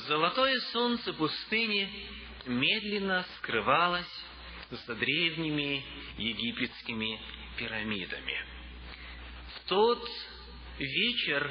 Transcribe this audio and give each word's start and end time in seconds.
Золотое 0.00 0.60
солнце 0.72 1.10
пустыни 1.14 1.88
медленно 2.44 3.24
скрывалось 3.38 4.24
за 4.70 4.94
древними 4.94 5.82
египетскими 6.18 7.18
пирамидами. 7.56 8.44
В 9.54 9.68
тот 9.70 10.06
вечер 10.78 11.50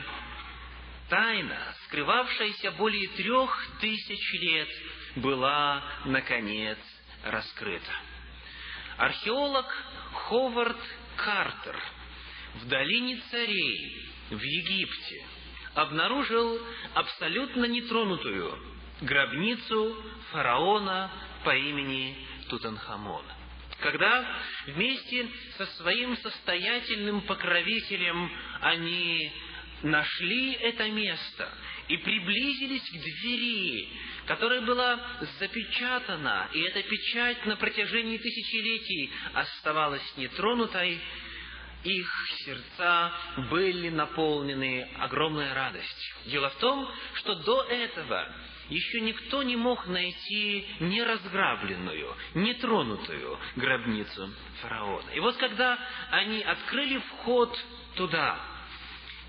тайна, 1.09 1.73
скрывавшаяся 1.85 2.71
более 2.73 3.07
трех 3.15 3.67
тысяч 3.79 4.33
лет, 4.33 4.69
была, 5.15 5.83
наконец, 6.05 6.77
раскрыта. 7.23 7.93
Археолог 8.97 9.65
Ховард 10.13 10.77
Картер 11.15 11.83
в 12.62 12.67
долине 12.67 13.19
царей 13.31 14.12
в 14.29 14.39
Египте 14.39 15.35
обнаружил 15.76 16.59
абсолютно 16.94 17.66
нетронутую 17.66 18.57
гробницу 19.02 19.95
фараона 20.31 21.11
по 21.43 21.55
имени 21.55 22.17
Тутанхамон. 22.49 23.25
Когда 23.81 24.25
вместе 24.67 25.27
со 25.57 25.65
своим 25.77 26.17
состоятельным 26.17 27.21
покровителем 27.21 28.31
они 28.61 29.31
нашли 29.84 30.53
это 30.53 30.89
место 30.89 31.53
и 31.89 31.98
приблизились 31.98 32.89
к 32.89 32.93
двери, 32.93 33.89
которая 34.26 34.62
была 34.62 34.99
запечатана, 35.39 36.49
и 36.53 36.62
эта 36.62 36.81
печать 36.84 37.45
на 37.45 37.57
протяжении 37.57 38.17
тысячелетий 38.17 39.12
оставалась 39.34 40.17
нетронутой, 40.17 40.99
их 41.85 42.07
сердца 42.45 43.12
были 43.49 43.89
наполнены 43.89 44.89
огромной 44.98 45.53
радостью. 45.53 46.16
Дело 46.26 46.49
в 46.49 46.55
том, 46.55 46.89
что 47.16 47.35
до 47.35 47.63
этого 47.63 48.27
еще 48.70 49.02
никто 49.02 49.43
не 49.43 49.55
мог 49.55 49.85
найти 49.88 50.67
неразграбленную, 50.79 52.15
нетронутую 52.34 53.40
гробницу 53.55 54.34
фараона. 54.62 55.12
И 55.12 55.20
вот 55.20 55.37
когда 55.37 55.77
они 56.12 56.41
открыли 56.41 56.98
вход 56.98 57.55
туда, 57.96 58.40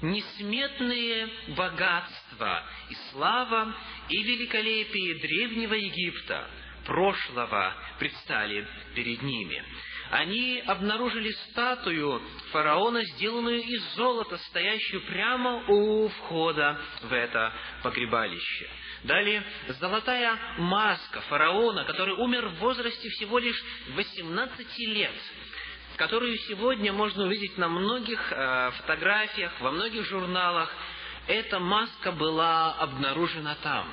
несметные 0.00 1.28
богатства 1.48 2.64
и 2.88 2.94
слава 3.10 3.74
и 4.08 4.22
великолепие 4.22 5.20
древнего 5.20 5.74
Египта, 5.74 6.48
прошлого, 6.86 7.74
предстали 7.98 8.66
перед 8.94 9.20
ними. 9.22 9.62
Они 10.10 10.62
обнаружили 10.66 11.30
статую 11.50 12.22
фараона, 12.52 13.04
сделанную 13.04 13.60
из 13.60 13.94
золота, 13.94 14.38
стоящую 14.38 15.02
прямо 15.06 15.64
у 15.68 16.08
входа 16.08 16.80
в 17.02 17.12
это 17.12 17.52
погребалище. 17.82 18.68
Далее, 19.04 19.44
золотая 19.80 20.38
маска 20.58 21.20
фараона, 21.22 21.84
который 21.84 22.14
умер 22.14 22.48
в 22.48 22.58
возрасте 22.58 23.08
всего 23.10 23.38
лишь 23.38 23.62
18 23.94 24.78
лет– 24.78 25.14
которую 25.96 26.36
сегодня 26.36 26.92
можно 26.92 27.24
увидеть 27.24 27.56
на 27.58 27.68
многих 27.68 28.20
э, 28.30 28.70
фотографиях, 28.78 29.52
во 29.60 29.70
многих 29.70 30.04
журналах, 30.06 30.70
эта 31.26 31.58
маска 31.58 32.12
была 32.12 32.74
обнаружена 32.74 33.56
там. 33.62 33.88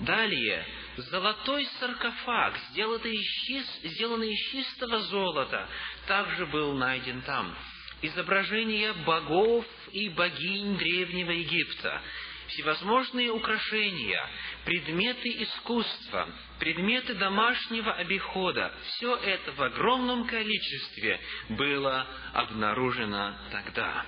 Далее, 0.00 0.66
золотой 1.02 1.66
саркофаг, 1.78 2.58
сделанный 2.70 3.14
из, 3.14 4.50
чистого 4.50 5.00
золота, 5.00 5.68
также 6.06 6.46
был 6.46 6.74
найден 6.74 7.22
там. 7.22 7.54
Изображения 8.02 8.92
богов 8.92 9.66
и 9.92 10.08
богинь 10.10 10.76
Древнего 10.76 11.30
Египта, 11.30 12.02
всевозможные 12.48 13.30
украшения, 13.30 14.22
предметы 14.64 15.42
искусства, 15.42 16.28
предметы 16.58 17.14
домашнего 17.14 17.92
обихода, 17.94 18.72
все 18.84 19.16
это 19.16 19.52
в 19.52 19.62
огромном 19.62 20.26
количестве 20.26 21.20
было 21.50 22.06
обнаружено 22.34 23.36
тогда. 23.50 24.04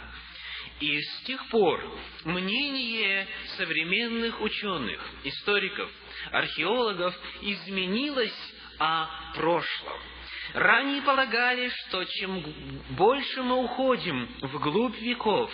И 0.80 1.00
с 1.00 1.22
тех 1.22 1.44
пор 1.48 1.98
мнение 2.24 3.26
современных 3.56 4.40
ученых, 4.40 5.00
историков, 5.24 5.90
археологов 6.30 7.14
изменилось 7.42 8.54
о 8.78 9.08
прошлом. 9.34 10.00
Ранее 10.54 11.02
полагали, 11.02 11.68
что 11.68 12.04
чем 12.04 12.42
больше 12.90 13.42
мы 13.42 13.56
уходим 13.56 14.28
вглубь 14.40 14.98
веков, 14.98 15.50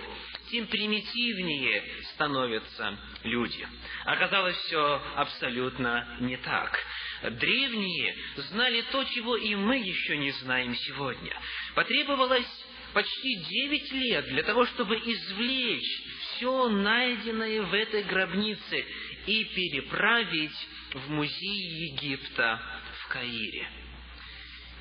тем 0.51 0.67
примитивнее 0.67 1.83
становятся 2.12 2.97
люди. 3.25 3.67
Оказалось 4.05 4.56
все 4.56 5.03
абсолютно 5.17 6.17
не 6.21 6.37
так. 6.37 6.79
Древние 7.23 8.15
знали 8.37 8.83
то, 8.93 9.03
чего 9.05 9.37
и 9.37 9.55
мы 9.55 9.79
еще 9.79 10.17
не 10.17 10.31
знаем 10.33 10.75
сегодня. 10.77 11.35
Потребовалось 11.75 12.64
почти 12.94 13.37
девять 13.37 13.93
лет 13.93 14.27
для 14.28 14.43
того, 14.44 14.65
чтобы 14.66 14.97
извлечь 14.97 16.03
все 16.37 16.69
найденное 16.69 17.62
в 17.62 17.75
этой 17.75 18.05
гробнице 18.05 18.87
и 19.27 19.44
переправить 19.44 20.69
в 20.94 21.10
музей 21.10 21.91
Египта 21.91 22.62
в 23.03 23.09
Каире. 23.09 23.69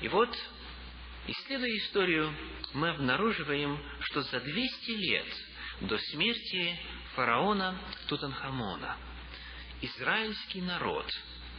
И 0.00 0.08
вот, 0.08 0.30
исследуя 1.26 1.76
историю, 1.76 2.34
мы 2.72 2.90
обнаруживаем, 2.90 3.78
что 4.00 4.22
за 4.22 4.40
200 4.40 4.90
лет 4.92 5.26
до 5.82 5.98
смерти 5.98 6.78
фараона 7.16 7.78
Тутанхамона 8.08 8.96
израильский 9.82 10.62
народ 10.62 11.06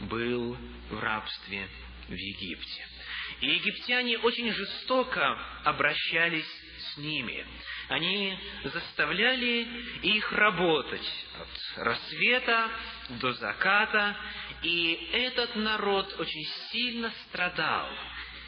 был 0.00 0.56
в 0.90 0.98
рабстве 0.98 1.68
в 2.08 2.14
Египте. 2.14 2.95
И 3.40 3.48
египтяне 3.48 4.18
очень 4.18 4.50
жестоко 4.52 5.38
обращались 5.64 6.48
с 6.78 6.96
ними. 6.96 7.46
Они 7.88 8.36
заставляли 8.64 9.66
их 10.02 10.32
работать 10.32 11.26
от 11.38 11.84
рассвета 11.84 12.70
до 13.20 13.32
заката, 13.34 14.16
и 14.62 15.10
этот 15.12 15.54
народ 15.56 16.14
очень 16.18 16.44
сильно 16.70 17.12
страдал, 17.28 17.88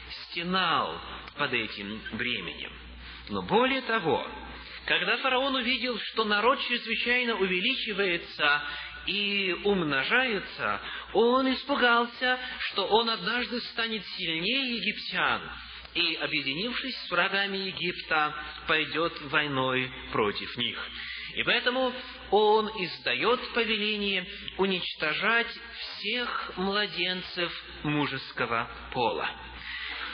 стенал 0.09 0.99
под 1.37 1.53
этим 1.53 2.01
бременем. 2.13 2.73
Но 3.29 3.43
более 3.43 3.81
того, 3.83 4.27
когда 4.85 5.17
фараон 5.17 5.55
увидел, 5.55 5.99
что 5.99 6.25
народ 6.25 6.59
чрезвычайно 6.67 7.35
увеличивается 7.35 8.63
и 9.09 9.53
умножается, 9.63 10.79
он 11.13 11.51
испугался, 11.51 12.39
что 12.69 12.85
он 12.85 13.09
однажды 13.09 13.59
станет 13.61 14.05
сильнее 14.05 14.75
египтян, 14.77 15.41
и, 15.95 16.13
объединившись 16.15 16.95
с 16.95 17.11
врагами 17.11 17.57
Египта, 17.57 18.35
пойдет 18.67 19.19
войной 19.23 19.91
против 20.11 20.55
них. 20.57 20.87
И 21.33 21.43
поэтому 21.43 21.91
он 22.29 22.67
издает 22.83 23.39
повеление 23.53 24.27
уничтожать 24.57 25.59
всех 25.79 26.51
младенцев 26.57 27.51
мужеского 27.83 28.69
пола. 28.93 29.29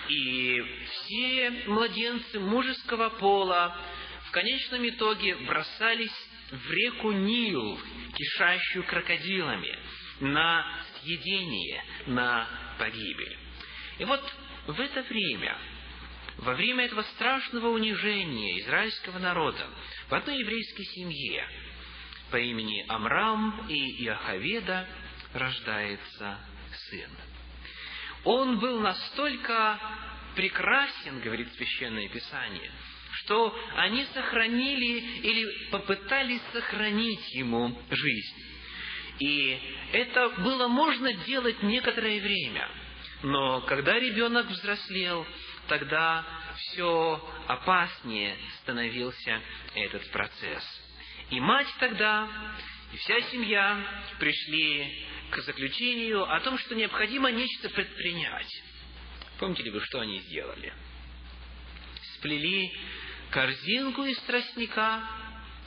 И 0.07 0.63
все 0.89 1.51
младенцы 1.67 2.39
мужеского 2.39 3.09
пола 3.09 3.77
конечном 4.35 4.85
итоге 4.89 5.33
бросались 5.47 6.11
в 6.51 6.71
реку 6.71 7.11
Нил, 7.11 7.79
кишащую 8.13 8.83
крокодилами, 8.83 9.77
на 10.19 10.65
съедение, 11.01 11.83
на 12.07 12.47
погибель. 12.77 13.37
И 13.97 14.05
вот 14.05 14.21
в 14.67 14.79
это 14.79 15.01
время, 15.03 15.57
во 16.37 16.53
время 16.53 16.85
этого 16.85 17.01
страшного 17.01 17.69
унижения 17.69 18.59
израильского 18.61 19.19
народа, 19.19 19.67
в 20.09 20.13
одной 20.13 20.39
еврейской 20.39 20.83
семье 20.83 21.47
по 22.31 22.37
имени 22.37 22.85
Амрам 22.87 23.65
и 23.69 24.03
Иохаведа 24.05 24.87
рождается 25.33 26.39
сын. 26.89 27.09
Он 28.23 28.59
был 28.59 28.79
настолько 28.79 29.79
прекрасен, 30.35 31.21
говорит 31.21 31.53
Священное 31.53 32.09
Писание– 32.09 32.71
что 33.25 33.55
они 33.75 34.05
сохранили 34.13 35.19
или 35.21 35.69
попытались 35.69 36.41
сохранить 36.53 37.33
ему 37.33 37.77
жизнь. 37.89 38.43
И 39.19 39.59
это 39.93 40.29
было 40.39 40.67
можно 40.67 41.11
делать 41.13 41.61
некоторое 41.63 42.21
время. 42.21 42.69
Но 43.23 43.61
когда 43.61 43.99
ребенок 43.99 44.47
взрослел, 44.47 45.25
тогда 45.67 46.25
все 46.57 47.33
опаснее 47.47 48.35
становился 48.61 49.41
этот 49.73 50.09
процесс. 50.11 50.63
И 51.31 51.39
мать 51.39 51.73
тогда, 51.79 52.29
и 52.93 52.97
вся 52.97 53.19
семья 53.31 54.03
пришли 54.19 55.07
к 55.31 55.39
заключению 55.39 56.31
о 56.31 56.39
том, 56.41 56.59
что 56.59 56.75
необходимо 56.75 57.31
нечто 57.31 57.69
предпринять. 57.69 58.63
Помните 59.39 59.63
ли 59.63 59.71
вы, 59.71 59.81
что 59.81 60.01
они 60.01 60.19
сделали? 60.19 60.71
Сплели 62.17 62.71
корзинку 63.35 64.05
из 64.05 64.17
тростника, 64.21 65.03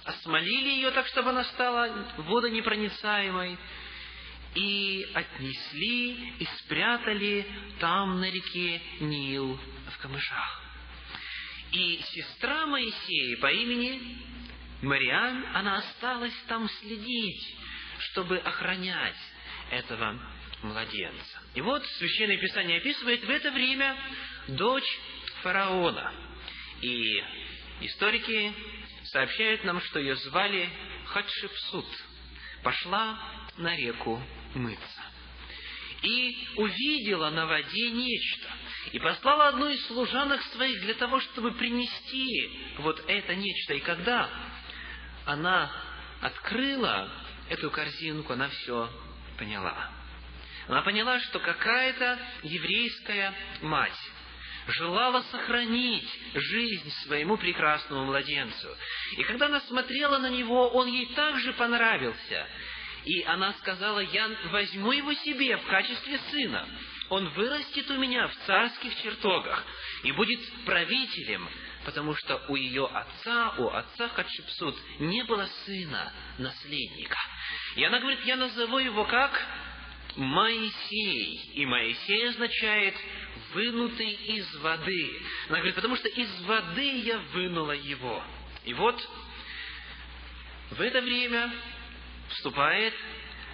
осмолили 0.03 0.71
ее 0.71 0.91
так, 0.91 1.07
чтобы 1.09 1.31
она 1.31 1.45
стала 1.45 2.07
водонепроницаемой, 2.17 3.59
и 4.55 5.07
отнесли 5.13 6.31
и 6.39 6.47
спрятали 6.61 7.47
там 7.79 8.21
на 8.21 8.31
реке 8.31 8.81
Нил 9.01 9.61
в 9.91 9.99
камышах. 9.99 10.63
И 11.73 12.01
сестра 12.03 12.65
Моисея 12.65 13.37
по 13.37 13.53
имени 13.53 14.17
Мариам, 14.81 15.45
она 15.55 15.77
осталась 15.77 16.33
там 16.47 16.67
следить, 16.81 17.57
чтобы 17.99 18.39
охранять 18.39 19.21
этого 19.71 20.19
младенца. 20.63 21.43
И 21.55 21.61
вот 21.61 21.85
Священное 21.99 22.39
Писание 22.39 22.79
описывает 22.79 23.23
в 23.23 23.29
это 23.29 23.51
время 23.51 23.95
дочь 24.49 24.99
фараона. 25.43 26.15
И 26.81 27.23
историки 27.81 28.53
сообщают 29.05 29.65
нам, 29.65 29.81
что 29.81 29.99
ее 29.99 30.17
звали 30.17 30.69
Хатшепсут. 31.07 31.87
Пошла 32.63 33.19
на 33.57 33.77
реку 33.77 34.23
мыться. 34.55 35.03
И 36.03 36.49
увидела 36.57 37.31
на 37.31 37.47
воде 37.47 37.91
нечто. 37.91 38.49
И 38.93 38.99
послала 38.99 39.49
одну 39.49 39.69
из 39.69 39.85
служанок 39.87 40.41
своих 40.43 40.81
для 40.83 40.95
того, 40.95 41.21
чтобы 41.21 41.53
принести 41.53 42.61
вот 42.79 43.03
это 43.09 43.35
нечто. 43.35 43.75
И 43.75 43.81
когда 43.81 44.29
она 45.25 45.71
открыла 46.21 47.11
эту 47.49 47.71
корзинку, 47.71 48.33
она 48.33 48.49
все 48.49 48.91
поняла. 49.39 49.91
Она 50.69 50.83
поняла, 50.83 51.19
что 51.21 51.41
какая-то 51.41 52.19
еврейская 52.43 53.35
мать 53.63 53.99
желала 54.69 55.23
сохранить 55.31 56.09
жизнь 56.35 56.91
своему 57.05 57.37
прекрасному 57.37 58.07
младенцу. 58.07 58.69
И 59.17 59.23
когда 59.25 59.47
она 59.47 59.61
смотрела 59.63 60.19
на 60.19 60.31
него, 60.31 60.69
он 60.69 60.89
ей 60.89 61.07
также 61.15 61.53
понравился. 61.55 62.47
И 63.05 63.23
она 63.23 63.55
сказала, 63.55 64.01
я 64.01 64.29
возьму 64.51 64.93
его 64.93 65.13
себе 65.15 65.57
в 65.57 65.67
качестве 65.67 66.19
сына. 66.31 66.69
Он 67.09 67.29
вырастет 67.31 67.91
у 67.91 67.97
меня 67.97 68.29
в 68.29 68.37
царских 68.47 68.95
чертогах 69.03 69.65
и 70.03 70.13
будет 70.13 70.41
правителем, 70.67 71.49
потому 71.87 72.15
что 72.15 72.45
у 72.49 72.57
ее 72.57 72.87
отца, 72.87 73.55
у 73.57 73.69
отца 73.69 74.09
Хатшепсут, 74.09 74.77
не 74.99 75.25
было 75.25 75.47
сына, 75.65 76.13
наследника. 76.37 77.19
И 77.77 77.85
она 77.85 77.99
говорит, 78.01 78.25
я 78.27 78.37
назову 78.37 78.79
его 78.79 79.07
как 79.07 79.33
Моисей. 80.17 81.41
И 81.55 81.67
Моисей 81.67 82.29
означает 82.29 82.95
вынутый 83.53 84.13
из 84.13 84.57
воды. 84.57 85.23
Она 85.49 85.59
говорит, 85.59 85.75
потому 85.75 85.97
что 85.97 86.09
из 86.09 86.41
воды 86.43 87.01
я 87.01 87.19
вынула 87.33 87.73
его. 87.73 88.23
И 88.65 88.75
вот 88.75 89.09
в 90.71 90.81
это 90.81 91.01
время 91.01 91.51
вступает 92.31 92.95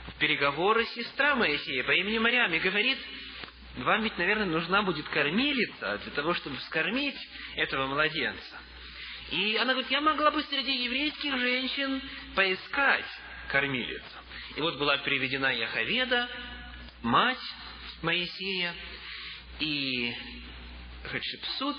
в 0.09 0.19
переговоры 0.19 0.85
сестра 0.87 1.35
Моисея 1.37 1.85
по 1.85 1.93
имени 1.93 2.19
Мариам 2.19 2.53
и 2.53 2.59
говорит, 2.59 2.99
вам 3.77 4.03
ведь, 4.03 4.17
наверное, 4.19 4.47
нужна 4.47 4.83
будет 4.83 5.09
кормилица 5.09 5.99
для 5.99 6.13
того, 6.13 6.35
чтобы 6.35 6.57
вскормить 6.59 7.19
этого 7.57 7.87
младенца. 7.87 8.59
И 9.31 9.57
она 9.57 9.73
говорит, 9.73 9.91
я 9.91 10.01
могла 10.01 10.31
бы 10.31 10.43
среди 10.43 10.85
еврейских 10.85 11.37
женщин 11.39 12.01
поискать 12.35 13.07
кормилицу. 13.49 14.05
И 14.57 14.61
вот 14.61 14.79
была 14.79 14.99
приведена 14.99 15.53
Яховеда, 15.53 16.29
мать 17.03 17.39
Моисея, 18.03 18.75
и 19.61 20.15
Хатшепсут 21.05 21.77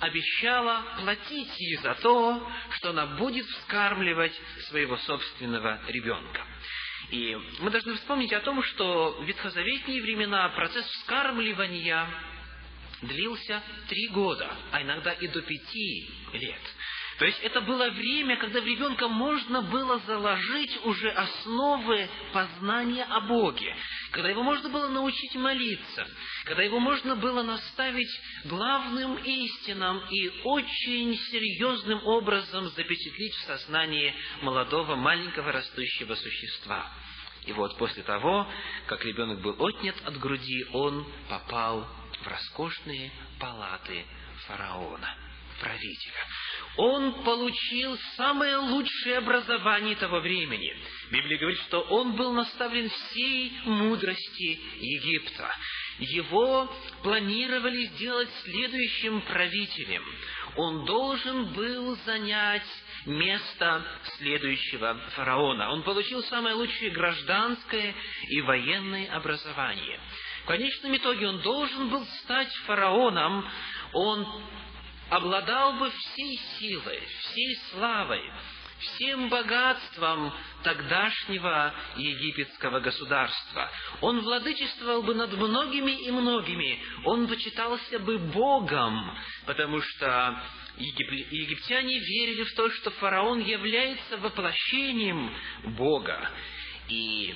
обещала 0.00 0.84
платить 1.00 1.58
ей 1.58 1.76
за 1.76 1.94
то, 1.94 2.50
что 2.70 2.90
она 2.90 3.06
будет 3.06 3.46
вскармливать 3.46 4.38
своего 4.68 4.96
собственного 4.98 5.80
ребенка. 5.88 6.44
И 7.10 7.36
мы 7.60 7.70
должны 7.70 7.94
вспомнить 7.94 8.32
о 8.32 8.40
том, 8.40 8.62
что 8.62 9.18
в 9.20 9.24
ветхозаветные 9.24 10.02
времена 10.02 10.48
процесс 10.50 10.84
вскармливания 10.86 12.08
длился 13.02 13.62
три 13.88 14.08
года, 14.08 14.52
а 14.72 14.82
иногда 14.82 15.12
и 15.12 15.28
до 15.28 15.42
пяти 15.42 16.10
лет. 16.32 16.60
То 17.18 17.24
есть 17.24 17.40
это 17.40 17.62
было 17.62 17.88
время, 17.90 18.36
когда 18.36 18.60
в 18.60 18.66
ребенка 18.66 19.08
можно 19.08 19.62
было 19.62 19.98
заложить 20.00 20.84
уже 20.84 21.08
основы 21.08 22.08
познания 22.32 23.04
о 23.04 23.20
Боге, 23.22 23.74
когда 24.10 24.28
его 24.28 24.42
можно 24.42 24.68
было 24.68 24.88
научить 24.88 25.34
молиться, 25.34 26.06
когда 26.44 26.62
его 26.62 26.78
можно 26.78 27.16
было 27.16 27.42
наставить 27.42 28.10
главным 28.44 29.16
истинам 29.16 30.02
и 30.10 30.30
очень 30.44 31.16
серьезным 31.30 32.04
образом 32.06 32.68
запечатлить 32.68 33.34
в 33.34 33.46
сознании 33.46 34.14
молодого, 34.42 34.94
маленького 34.96 35.52
растущего 35.52 36.14
существа. 36.14 36.90
И 37.46 37.52
вот 37.52 37.78
после 37.78 38.02
того, 38.02 38.46
как 38.88 39.02
ребенок 39.06 39.40
был 39.40 39.56
отнят 39.64 39.96
от 40.04 40.18
груди, 40.18 40.66
он 40.72 41.06
попал 41.30 41.88
в 42.20 42.26
роскошные 42.26 43.10
палаты 43.38 44.04
фараона 44.46 45.25
правителя. 45.60 46.26
Он 46.76 47.24
получил 47.24 47.98
самое 48.16 48.56
лучшее 48.56 49.18
образование 49.18 49.96
того 49.96 50.20
времени. 50.20 50.74
Библия 51.10 51.38
говорит, 51.38 51.60
что 51.60 51.80
он 51.80 52.16
был 52.16 52.32
наставлен 52.32 52.90
всей 52.90 53.52
мудрости 53.64 54.60
Египта. 54.78 55.50
Его 55.98 56.70
планировали 57.02 57.86
сделать 57.86 58.28
следующим 58.44 59.22
правителем. 59.22 60.04
Он 60.56 60.84
должен 60.84 61.52
был 61.54 61.96
занять 62.04 62.66
место 63.06 63.82
следующего 64.18 64.98
фараона. 65.14 65.70
Он 65.72 65.82
получил 65.82 66.22
самое 66.24 66.54
лучшее 66.54 66.90
гражданское 66.90 67.94
и 68.28 68.40
военное 68.42 69.10
образование. 69.12 69.98
В 70.42 70.46
конечном 70.46 70.96
итоге 70.96 71.28
он 71.28 71.40
должен 71.40 71.88
был 71.88 72.04
стать 72.22 72.52
фараоном. 72.66 73.48
Он 73.92 74.42
обладал 75.10 75.74
бы 75.74 75.90
всей 75.90 76.40
силой, 76.58 77.00
всей 77.20 77.56
славой, 77.70 78.22
всем 78.78 79.28
богатством 79.28 80.32
тогдашнего 80.62 81.74
египетского 81.96 82.80
государства. 82.80 83.70
Он 84.00 84.20
владычествовал 84.20 85.02
бы 85.02 85.14
над 85.14 85.32
многими 85.32 85.92
и 85.92 86.10
многими. 86.10 86.80
Он 87.04 87.26
почитался 87.26 87.98
бы 88.00 88.18
Богом, 88.18 89.16
потому 89.46 89.80
что 89.80 90.40
египтяне 90.76 91.98
верили 91.98 92.44
в 92.44 92.54
то, 92.54 92.70
что 92.70 92.90
фараон 92.92 93.40
является 93.40 94.18
воплощением 94.18 95.34
Бога. 95.76 96.30
И 96.88 97.34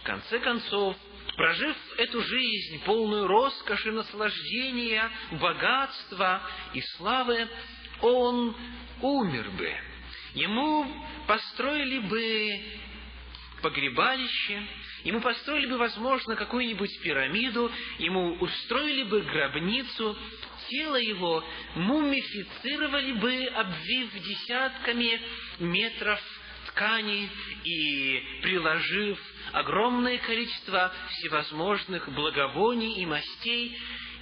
в 0.00 0.02
конце 0.02 0.38
концов, 0.40 0.96
прожив 1.36 1.76
эту 1.98 2.22
жизнь, 2.22 2.82
полную 2.84 3.26
роскоши, 3.26 3.92
наслаждения, 3.92 5.10
богатства 5.32 6.42
и 6.74 6.80
славы, 6.96 7.48
он 8.00 8.56
умер 9.00 9.50
бы. 9.50 9.74
Ему 10.34 10.86
построили 11.26 11.98
бы 11.98 12.60
погребалище, 13.62 14.62
ему 15.04 15.20
построили 15.20 15.66
бы, 15.66 15.78
возможно, 15.78 16.36
какую-нибудь 16.36 17.00
пирамиду, 17.02 17.70
ему 17.98 18.34
устроили 18.34 19.04
бы 19.04 19.20
гробницу, 19.22 20.18
тело 20.68 20.96
его 20.96 21.44
мумифицировали 21.76 23.12
бы, 23.12 23.44
обвив 23.46 24.12
десятками 24.22 25.20
метров 25.58 26.20
ткани 26.68 27.28
и 27.64 28.40
приложив 28.42 29.18
огромное 29.52 30.18
количество 30.18 30.92
всевозможных 31.10 32.08
благовоний 32.08 33.02
и 33.02 33.06
мастей, 33.06 33.78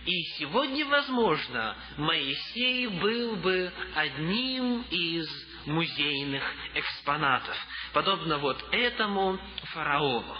и 0.06 0.22
сегодня, 0.38 0.86
возможно, 0.86 1.76
Моисей 1.98 2.86
был 2.86 3.36
бы 3.36 3.72
одним 3.94 4.82
из 4.90 5.28
музейных 5.66 6.42
экспонатов, 6.74 7.56
подобно 7.92 8.38
вот 8.38 8.64
этому 8.72 9.38
фараону. 9.72 10.36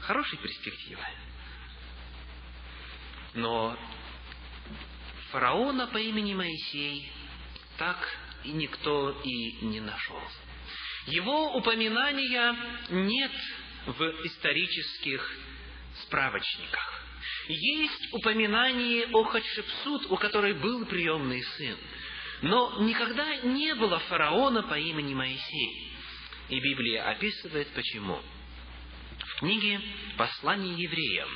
Хорошие 0.00 0.38
перспективы. 0.38 1.02
Но 3.34 3.76
фараона 5.32 5.88
по 5.88 5.98
имени 5.98 6.34
Моисей 6.34 7.10
так 7.78 7.98
и 8.44 8.52
никто 8.52 9.10
и 9.24 9.64
не 9.64 9.80
нашел. 9.80 10.20
Его 11.06 11.54
упоминания 11.56 12.56
нет 12.90 13.32
в 13.86 14.26
исторических 14.26 15.36
справочниках. 16.02 17.02
Есть 17.48 18.12
упоминание 18.12 19.06
о 19.12 19.24
Хатшепсут, 19.24 20.10
у 20.10 20.16
которой 20.16 20.54
был 20.54 20.86
приемный 20.86 21.42
сын. 21.42 21.76
Но 22.42 22.82
никогда 22.82 23.36
не 23.36 23.74
было 23.74 23.98
фараона 24.00 24.62
по 24.62 24.78
имени 24.78 25.14
Моисей. 25.14 25.92
И 26.48 26.60
Библия 26.60 27.08
описывает 27.08 27.68
почему. 27.68 28.20
В 29.18 29.40
книге 29.40 29.80
«Послание 30.16 30.74
евреям», 30.74 31.28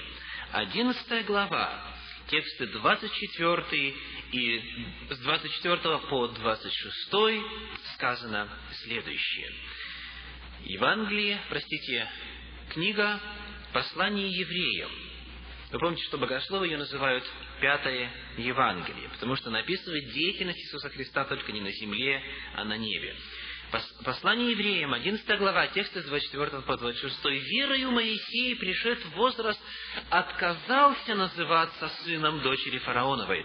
11 0.52 1.26
глава, 1.26 1.97
тексты 2.28 2.66
24 2.66 3.94
и 4.32 4.62
с 5.10 5.18
24 5.18 5.98
по 6.10 6.28
26 6.28 7.44
сказано 7.94 8.48
следующее. 8.84 9.52
Евангелие, 10.64 11.40
простите, 11.48 12.08
книга 12.70 13.20
«Послание 13.72 14.28
евреям». 14.30 14.90
Вы 15.70 15.78
помните, 15.78 16.02
что 16.04 16.18
богословы 16.18 16.66
ее 16.66 16.78
называют 16.78 17.24
«пятое 17.60 18.10
Евангелие», 18.38 19.08
потому 19.10 19.36
что 19.36 19.50
написывает 19.50 20.12
деятельность 20.12 20.58
Иисуса 20.58 20.88
Христа 20.90 21.24
только 21.24 21.52
не 21.52 21.60
на 21.60 21.70
земле, 21.72 22.22
а 22.54 22.64
на 22.64 22.76
небе. 22.76 23.14
Послание 24.04 24.52
евреям, 24.52 24.94
11 24.94 25.38
глава, 25.38 25.66
тексты 25.68 26.00
с 26.00 26.06
24 26.06 26.62
по 26.62 26.76
26. 26.78 27.24
«Верою 27.24 27.90
Моисей, 27.90 28.56
пришед 28.56 28.98
в 29.04 29.10
возраст, 29.16 29.60
отказался 30.08 31.14
называться 31.14 31.88
сыном 32.04 32.40
дочери 32.40 32.78
фараоновой, 32.78 33.44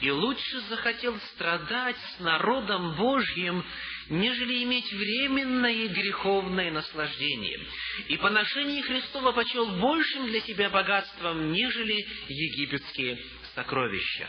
и 0.00 0.10
лучше 0.10 0.60
захотел 0.68 1.16
страдать 1.34 1.96
с 2.16 2.20
народом 2.20 2.96
Божьим, 2.96 3.64
нежели 4.08 4.64
иметь 4.64 4.92
временное 4.92 5.86
греховное 5.86 6.72
наслаждение. 6.72 7.60
И 8.08 8.16
поношение 8.16 8.82
Христова 8.82 9.30
почел 9.30 9.66
большим 9.78 10.26
для 10.26 10.40
себя 10.40 10.68
богатством, 10.70 11.52
нежели 11.52 11.94
египетские 12.28 13.22
сокровища. 13.54 14.28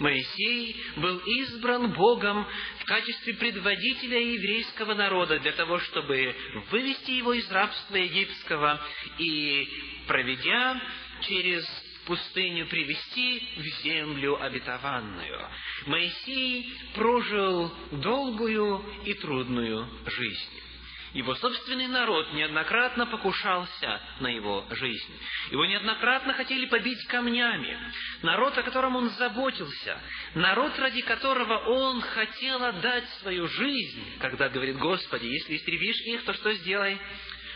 Моисей 0.00 0.76
был 0.96 1.18
избран 1.18 1.92
Богом 1.92 2.46
в 2.78 2.84
качестве 2.86 3.34
предводителя 3.34 4.18
еврейского 4.18 4.94
народа 4.94 5.38
для 5.38 5.52
того, 5.52 5.78
чтобы 5.78 6.34
вывести 6.70 7.12
его 7.12 7.34
из 7.34 7.50
рабства 7.50 7.96
египетского 7.96 8.80
и, 9.18 9.68
проведя 10.06 10.80
через 11.20 11.64
пустыню, 12.06 12.66
привести 12.66 13.46
в 13.56 13.82
землю 13.84 14.42
обетованную. 14.42 15.48
Моисей 15.86 16.72
прожил 16.94 17.70
долгую 17.92 18.82
и 19.04 19.12
трудную 19.14 19.86
жизнь. 20.06 20.69
Его 21.12 21.34
собственный 21.34 21.88
народ 21.88 22.32
неоднократно 22.34 23.06
покушался 23.06 24.00
на 24.20 24.28
его 24.28 24.64
жизнь. 24.70 25.12
Его 25.50 25.66
неоднократно 25.66 26.34
хотели 26.34 26.66
побить 26.66 27.04
камнями. 27.08 27.76
Народ, 28.22 28.56
о 28.56 28.62
котором 28.62 28.94
он 28.94 29.10
заботился, 29.10 30.00
народ, 30.34 30.78
ради 30.78 31.02
которого 31.02 31.58
он 31.66 32.00
хотел 32.00 32.62
отдать 32.62 33.08
свою 33.20 33.48
жизнь, 33.48 34.18
когда 34.20 34.48
говорит, 34.48 34.76
Господи, 34.78 35.26
если 35.26 35.56
истребишь 35.56 36.00
их, 36.06 36.24
то 36.24 36.32
что 36.34 36.52
сделай? 36.54 36.98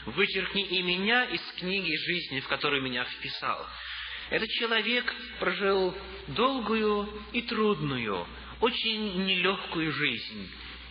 Вычеркни 0.07 0.67
и 0.67 0.83
меня 0.83 1.25
из 1.25 1.41
книги 1.57 1.95
жизни, 1.95 2.41
в 2.41 2.49
которую 2.49 2.83
меня 2.83 3.05
вписал. 3.05 3.67
Этот 4.31 4.49
человек 4.51 5.15
прожил 5.39 5.97
долгую 6.29 7.23
и 7.33 7.43
трудную, 7.43 8.27
очень 8.61 9.25
нелегкую 9.25 9.93
жизнь 9.93 10.51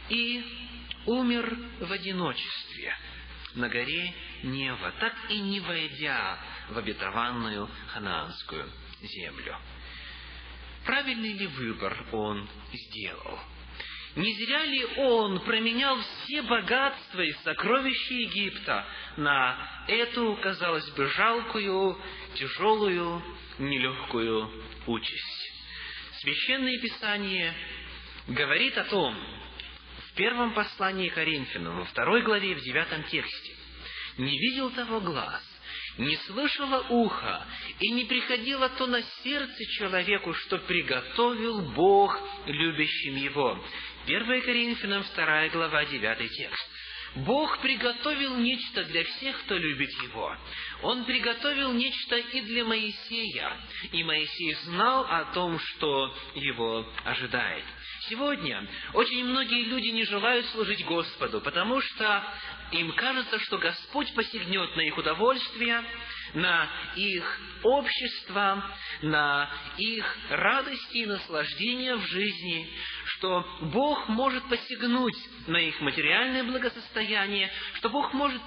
и 0.10 0.44
умер 1.06 1.58
в 1.80 1.92
одиночестве 1.92 2.96
на 3.56 3.70
горе 3.70 4.14
Нева, 4.44 4.94
так 5.00 5.14
и 5.30 5.40
не 5.40 5.60
войдя 5.60 6.40
в 6.70 6.78
обетованную 6.78 7.70
ханаанскую 7.94 8.70
землю. 9.02 9.58
Правильный 10.86 11.34
ли 11.34 11.48
выбор 11.48 12.06
он 12.12 12.48
сделал? 12.74 13.40
Не 14.16 14.32
зря 14.34 14.64
ли 14.66 14.86
он 14.98 15.40
променял 15.40 15.98
все 16.00 16.44
богатства 16.44 17.22
и 17.22 17.32
сокровища 17.44 18.14
Египта 18.14 18.86
на 19.18 19.86
эту, 19.88 20.38
казалось 20.42 20.88
бы, 20.92 21.08
жалкую, 21.08 21.98
тяжелую, 22.36 23.24
нелегкую 23.58 24.52
участь? 24.86 25.52
Священное 26.20 26.80
Писание 26.80 27.54
говорит 28.28 28.78
о 28.78 28.84
том, 28.84 29.16
первом 30.16 30.54
послании 30.54 31.10
Коринфянам, 31.10 31.80
во 31.80 31.86
второй 31.86 32.22
главе, 32.22 32.56
в 32.56 32.62
девятом 32.62 33.04
тексте, 33.04 33.54
«Не 34.18 34.38
видел 34.38 34.70
того 34.72 35.02
глаз, 35.02 35.42
не 35.98 36.16
слышало 36.18 36.86
ухо, 36.90 37.46
и 37.80 37.92
не 37.92 38.06
приходило 38.06 38.70
то 38.70 38.88
на 38.88 39.02
сердце 39.24 39.66
человеку, 39.78 40.34
что 40.34 40.60
приготовил 40.60 41.62
Бог 41.74 42.20
любящим 42.46 43.16
его». 43.16 43.64
1 44.06 44.42
Коринфянам, 44.42 45.04
2 45.16 45.50
глава, 45.50 45.86
9 45.86 46.30
текст. 46.30 46.70
Бог 47.16 47.60
приготовил 47.60 48.38
нечто 48.38 48.84
для 48.86 49.04
всех, 49.04 49.40
кто 49.44 49.56
любит 49.56 49.92
Его. 50.02 50.36
Он 50.82 51.06
приготовил 51.06 51.72
нечто 51.72 52.18
и 52.18 52.42
для 52.42 52.66
Моисея, 52.66 53.56
и 53.92 54.04
Моисей 54.04 54.56
знал 54.66 55.06
о 55.08 55.26
том, 55.26 55.60
что 55.60 56.16
его 56.34 56.88
ожидает. 57.06 57.64
Сегодня 58.10 58.68
очень 58.94 59.24
многие 59.24 59.64
люди 59.64 59.88
не 59.88 60.04
желают 60.04 60.46
служить 60.48 60.84
Господу, 60.86 61.40
потому 61.40 61.80
что 61.80 62.24
им 62.72 62.92
кажется, 62.94 63.40
что 63.40 63.58
Господь 63.58 64.14
посягнет 64.14 64.76
на 64.76 64.82
их 64.82 64.98
удовольствие, 64.98 65.84
на 66.34 66.68
их 66.96 67.40
общество, 67.64 68.64
на 69.04 69.50
их 69.78 70.18
радости 70.30 70.98
и 70.98 71.06
наслаждения 71.06 71.96
в 71.96 72.06
жизни, 72.08 72.70
что 73.06 73.46
Бог 73.62 74.10
может 74.10 74.44
посягнуть 74.50 75.18
на 75.48 75.58
их 75.58 75.80
материальное 75.80 76.44
благосостояние, 76.44 77.52
что 77.76 77.90
Бог 77.90 78.14
может 78.14 78.42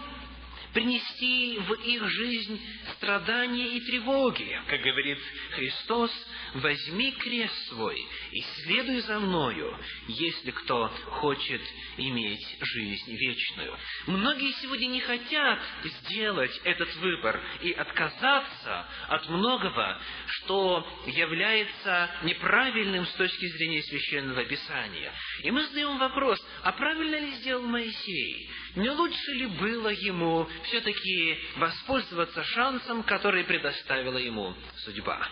принести 0.76 1.58
в 1.58 1.72
их 1.72 2.06
жизнь 2.06 2.60
страдания 2.96 3.66
и 3.68 3.80
тревоги. 3.80 4.60
Как 4.68 4.82
говорит 4.82 5.18
Христос, 5.52 6.10
возьми 6.52 7.12
крест 7.12 7.68
свой 7.68 7.98
и 8.30 8.42
следуй 8.42 9.00
за 9.00 9.18
мною, 9.18 9.74
если 10.06 10.50
кто 10.50 10.88
хочет 11.06 11.62
иметь 11.96 12.46
жизнь 12.60 13.10
вечную. 13.10 13.74
Многие 14.06 14.52
сегодня 14.60 14.88
не 14.88 15.00
хотят 15.00 15.58
сделать 15.82 16.60
этот 16.64 16.94
выбор 16.96 17.40
и 17.62 17.72
отказаться 17.72 18.86
от 19.08 19.30
многого, 19.30 19.98
что 20.26 20.86
является 21.06 22.10
неправильным 22.22 23.06
с 23.06 23.12
точки 23.14 23.46
зрения 23.56 23.82
священного 23.82 24.44
писания. 24.44 25.10
И 25.42 25.50
мы 25.50 25.64
задаем 25.68 25.96
вопрос, 25.96 26.38
а 26.62 26.72
правильно 26.72 27.16
ли 27.16 27.30
сделал 27.36 27.62
Моисей? 27.62 28.50
Не 28.74 28.90
лучше 28.90 29.32
ли 29.32 29.46
было 29.46 29.88
ему 29.88 30.46
все-таки 30.66 31.38
воспользоваться 31.56 32.42
шансом, 32.44 33.02
который 33.02 33.44
предоставила 33.44 34.18
ему 34.18 34.54
судьба? 34.84 35.26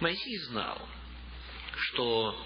Моисей 0.00 0.38
знал, 0.48 0.80
что 1.76 2.36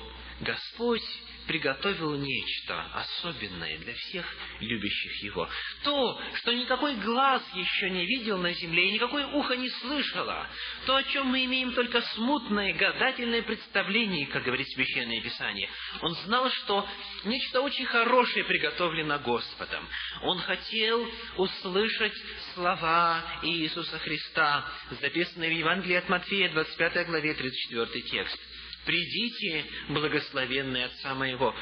Господь 0.41 1.03
приготовил 1.47 2.17
нечто 2.17 2.81
особенное 2.93 3.79
для 3.79 3.95
всех 3.95 4.27
любящих 4.61 5.23
Его. 5.23 5.49
То, 5.85 6.21
что 6.35 6.53
никакой 6.53 6.97
глаз 6.97 7.43
еще 7.55 7.91
не 7.91 8.05
видел 8.05 8.39
на 8.39 8.53
земле, 8.53 8.89
и 8.89 8.93
никакое 8.93 9.27
ухо 9.29 9.57
не 9.57 9.69
слышало. 9.71 10.47
То, 10.87 10.97
о 10.97 11.05
чем 11.05 11.29
мы 11.29 11.45
имеем 11.45 11.73
только 11.73 12.03
смутное, 12.03 12.75
гадательное 12.75 13.43
представление, 13.43 14.27
как 14.27 14.45
говорит 14.45 14.69
Священное 14.71 15.21
Писание. 15.21 15.69
Он 16.01 16.15
знал, 16.25 16.51
что 16.51 16.87
нечто 17.25 17.61
очень 17.61 17.87
хорошее 17.87 18.45
приготовлено 18.45 19.19
Господом. 19.21 19.89
Он 20.23 20.39
хотел 20.41 21.09
услышать 21.37 22.15
слова 22.55 23.23
Иисуса 23.43 23.99
Христа, 24.01 24.69
записанные 25.01 25.51
в 25.51 25.59
Евангелии 25.59 25.97
от 25.97 26.09
Матфея, 26.09 26.51
25 26.51 27.07
главе, 27.07 27.35
34 27.35 28.03
текст. 28.03 28.39
«Придите, 28.87 29.65
благословенный 29.89 30.85
Отца 30.85 31.15
моего, 31.15 31.55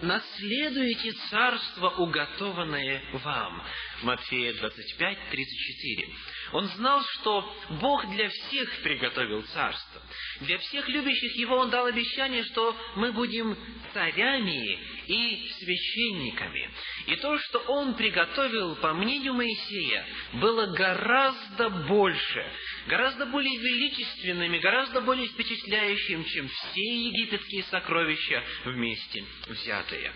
наследуйте 0.00 1.12
царство, 1.30 1.90
уготованное 1.90 3.02
вам». 3.12 3.62
Матфея 4.02 4.54
25, 4.54 5.18
34. 5.30 6.08
Он 6.52 6.66
знал, 6.68 7.02
что 7.04 7.54
Бог 7.80 8.06
для 8.10 8.28
всех 8.28 8.82
приготовил 8.82 9.42
царство. 9.42 10.02
Для 10.40 10.58
всех 10.58 10.88
любящих 10.88 11.34
Его 11.36 11.56
Он 11.56 11.70
дал 11.70 11.86
обещание, 11.86 12.44
что 12.44 12.76
мы 12.96 13.12
будем 13.12 13.56
царями 13.94 14.78
и 15.06 15.50
священниками. 15.58 16.70
И 17.06 17.16
то, 17.16 17.38
что 17.38 17.58
Он 17.60 17.94
приготовил, 17.94 18.76
по 18.76 18.92
мнению 18.92 19.34
Моисея, 19.34 20.06
было 20.34 20.66
гораздо 20.74 21.70
больше, 21.70 22.46
гораздо 22.86 23.26
более 23.26 23.58
величественным 23.58 24.52
и 24.52 24.58
гораздо 24.60 25.00
более 25.00 25.28
впечатляющим, 25.28 26.24
чем 26.26 26.48
все 26.48 27.06
египетские 27.06 27.64
сокровища 27.64 28.42
вместе 28.66 29.24
взятые. 29.48 30.12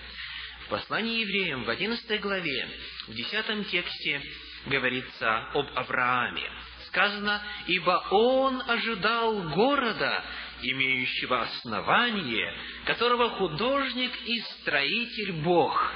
В 0.67 0.69
послании 0.69 1.21
евреям 1.21 1.65
в 1.65 1.71
11 1.71 2.21
главе, 2.21 2.69
в 3.07 3.15
10 3.15 3.71
тексте 3.71 4.21
говорится 4.67 5.49
об 5.55 5.67
Аврааме. 5.75 6.51
Сказано, 6.89 7.43
«Ибо 7.67 8.07
он 8.11 8.63
ожидал 8.69 9.43
города, 9.51 10.25
имеющего 10.63 11.43
основание, 11.43 12.55
которого 12.85 13.31
художник 13.31 14.13
и 14.25 14.41
строитель 14.61 15.33
Бог». 15.43 15.93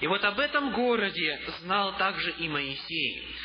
И 0.00 0.06
вот 0.08 0.24
об 0.24 0.40
этом 0.40 0.72
городе 0.72 1.40
знал 1.60 1.96
также 1.96 2.32
и 2.32 2.48
Моисей. 2.48 3.36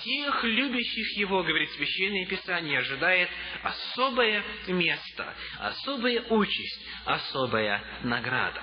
Всех 0.00 0.42
любящих 0.42 1.18
его, 1.18 1.42
говорит 1.42 1.70
Священное 1.72 2.24
Писание, 2.24 2.78
ожидает 2.78 3.28
особое 3.62 4.42
место, 4.68 5.34
особая 5.58 6.24
участь, 6.30 6.88
особая 7.04 7.82
награда. 8.04 8.62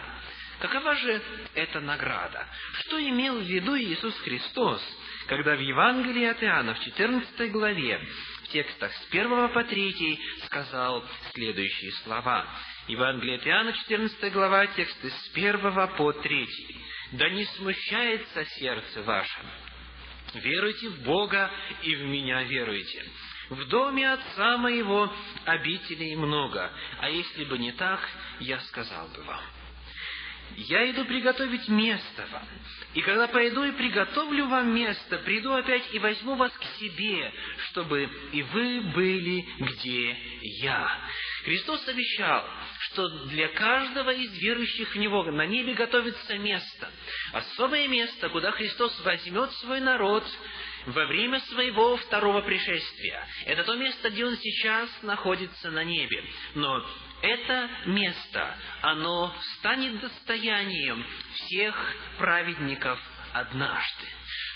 Какова 0.59 0.95
же 0.95 1.21
эта 1.53 1.81
награда? 1.81 2.47
Что 2.79 2.99
имел 2.99 3.39
в 3.39 3.43
виду 3.43 3.77
Иисус 3.77 4.17
Христос, 4.19 4.81
когда 5.27 5.55
в 5.55 5.59
Евангелии 5.59 6.25
от 6.25 6.43
Иоанна 6.43 6.75
в 6.75 6.79
14 6.79 7.51
главе, 7.51 7.99
в 8.43 8.47
текстах 8.49 8.91
с 8.93 9.07
1 9.09 9.49
по 9.49 9.63
3, 9.63 10.19
сказал 10.45 11.03
следующие 11.33 11.91
слова. 12.03 12.45
Евангелие 12.87 13.37
от 13.37 13.47
Иоанна, 13.47 13.73
14 13.73 14.31
глава, 14.31 14.67
тексты 14.67 15.09
с 15.09 15.31
1 15.33 15.87
по 15.97 16.11
3. 16.13 16.47
«Да 17.13 17.29
не 17.29 17.45
смущается 17.45 18.45
сердце 18.45 19.01
ваше, 19.03 19.39
веруйте 20.35 20.89
в 20.89 21.03
Бога 21.03 21.49
и 21.83 21.95
в 21.95 22.03
Меня 22.03 22.43
веруйте. 22.43 23.03
В 23.49 23.67
доме 23.67 24.11
Отца 24.11 24.57
Моего 24.57 25.11
обителей 25.45 26.15
много, 26.15 26.71
а 26.99 27.09
если 27.09 27.45
бы 27.45 27.57
не 27.59 27.71
так, 27.73 27.99
я 28.39 28.59
сказал 28.61 29.07
бы 29.09 29.21
вам. 29.23 29.41
Я 30.57 30.89
иду 30.89 31.05
приготовить 31.05 31.67
место 31.67 32.25
вам. 32.31 32.47
И 32.93 33.01
когда 33.01 33.27
пойду 33.27 33.63
и 33.63 33.73
приготовлю 33.73 34.47
вам 34.47 34.73
место, 34.73 35.17
приду 35.19 35.53
опять 35.53 35.83
и 35.93 35.99
возьму 35.99 36.35
вас 36.35 36.51
к 36.53 36.63
себе, 36.79 37.31
чтобы 37.69 38.09
и 38.31 38.41
вы 38.41 38.81
были, 38.93 39.45
где 39.59 40.17
я. 40.61 41.01
Христос 41.43 41.85
обещал, 41.89 42.49
что 42.79 43.07
для 43.27 43.49
каждого 43.49 44.11
из 44.11 44.37
верующих 44.39 44.95
в 44.95 44.97
Него 44.97 45.23
на 45.23 45.45
небе 45.45 45.73
готовится 45.73 46.37
место. 46.37 46.89
Особое 47.33 47.87
место, 47.89 48.29
куда 48.29 48.51
Христос 48.51 48.97
возьмет 49.03 49.51
свой 49.53 49.81
народ 49.81 50.25
во 50.85 51.05
время 51.05 51.39
своего 51.41 51.97
второго 51.97 52.41
пришествия. 52.41 53.27
Это 53.45 53.63
то 53.63 53.75
место, 53.75 54.09
где 54.09 54.25
Он 54.25 54.37
сейчас 54.37 54.89
находится 55.01 55.69
на 55.71 55.83
небе. 55.83 56.23
Но 56.55 56.85
это 57.25 57.69
место, 57.87 58.55
оно 58.81 59.33
станет 59.57 59.99
достоянием 59.99 61.03
всех 61.33 61.75
праведников 62.17 62.99
однажды. 63.33 64.05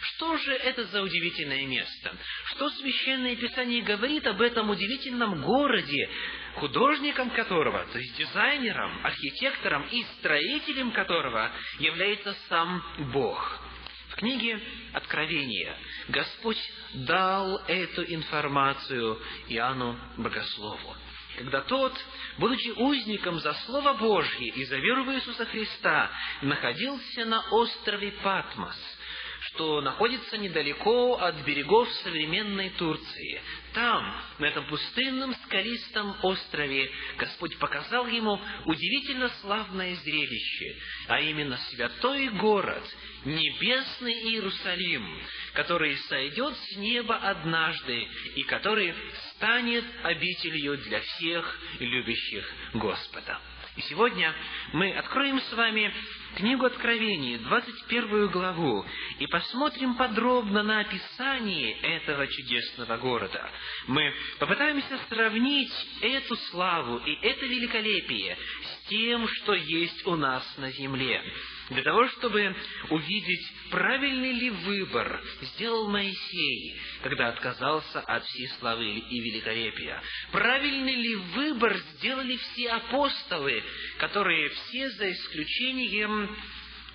Что 0.02 0.38
же 0.38 0.54
это 0.54 0.86
за 0.86 1.02
удивительное 1.02 1.66
место? 1.66 2.16
Что 2.52 2.70
Священное 2.70 3.36
Писание 3.36 3.82
говорит 3.82 4.26
об 4.28 4.42
этом 4.42 4.70
удивительном 4.70 5.42
городе, 5.42 6.10
художником 6.56 7.32
которого, 7.32 7.86
то 7.92 7.98
есть 7.98 8.18
дизайнером, 8.18 9.06
архитектором 9.06 9.88
и 9.92 10.04
строителем 10.20 10.92
которого 10.92 11.52
является 11.80 12.36
сам 12.48 12.84
Бог? 13.14 13.62
В 14.10 14.16
книге 14.16 14.62
Откровения 14.94 15.76
Господь 16.10 16.60
дал 16.94 17.58
эту 17.68 18.04
информацию 18.04 19.20
Иоанну 19.48 19.98
Богослову 20.18 20.96
когда 21.40 21.62
тот, 21.62 21.94
будучи 22.38 22.70
узником 22.72 23.40
за 23.40 23.54
Слово 23.66 23.94
Божье 23.94 24.50
и 24.50 24.66
за 24.66 24.76
веру 24.76 25.06
в 25.06 25.14
Иисуса 25.14 25.46
Христа, 25.46 26.12
находился 26.42 27.24
на 27.24 27.40
острове 27.50 28.12
Патмос– 28.22 28.76
что 29.42 29.82
находится 29.82 30.38
недалеко 30.38 31.16
от 31.16 31.44
берегов 31.44 31.90
современной 32.04 32.70
Турции. 32.72 33.42
Там, 33.74 34.22
на 34.38 34.46
этом 34.46 34.66
пустынном 34.68 35.34
скалистом 35.46 36.16
острове, 36.24 36.92
Господь 37.18 37.58
показал 37.58 38.08
ему 38.08 38.40
удивительно 38.66 39.30
славное 39.42 39.96
зрелище, 39.96 40.76
а 41.08 41.20
именно 41.22 41.58
святой 41.72 42.30
город, 42.30 42.84
небесный 43.26 44.14
Иерусалим, 44.30 45.22
который 45.54 45.96
сойдет 45.98 46.56
с 46.56 46.78
неба 46.78 47.16
однажды 47.16 48.08
и 48.36 48.44
который 48.44 48.94
станет 49.40 49.86
обителью 50.04 50.78
для 50.78 51.00
всех 51.00 51.60
любящих 51.80 52.46
Господа. 52.74 53.40
И 53.78 53.82
сегодня 53.84 54.36
мы 54.74 54.92
откроем 54.92 55.40
с 55.40 55.54
вами 55.54 55.94
книгу 56.36 56.66
Откровений, 56.66 57.38
21 57.38 58.28
главу, 58.28 58.86
и 59.20 59.28
посмотрим 59.28 59.96
подробно 59.96 60.64
на 60.64 60.82
описание 60.82 61.80
этого 61.80 62.28
чудесного 62.28 62.98
города. 62.98 63.50
Мы 63.88 64.14
попытаемся 64.40 65.00
сравнить 65.08 65.72
эту 66.02 66.36
славу 66.52 66.98
и 66.98 67.14
это 67.26 67.46
великолепие 67.46 68.38
с 68.64 68.90
тем, 68.90 69.26
что 69.30 69.54
есть 69.54 70.06
у 70.06 70.18
нас 70.18 70.44
на 70.58 70.70
земле 70.72 71.24
для 71.70 71.84
того, 71.84 72.08
чтобы 72.10 72.56
увидеть, 72.90 73.52
правильный 73.70 74.34
ли 74.34 74.50
выбор 74.50 75.22
сделал 75.42 75.88
Моисей, 75.90 76.80
когда 77.04 77.30
отказался 77.30 78.00
от 78.02 78.26
всей 78.26 78.48
славы 78.60 78.86
и 78.86 79.20
великолепия. 79.20 80.02
Правильный 80.32 80.96
ли 80.96 81.16
выбор 81.16 81.78
сделали 81.78 82.38
все 82.38 82.70
апостолы, 82.72 83.64
которые 84.00 84.50
все 84.50 84.90
за 84.92 85.12
исключением 85.12 86.36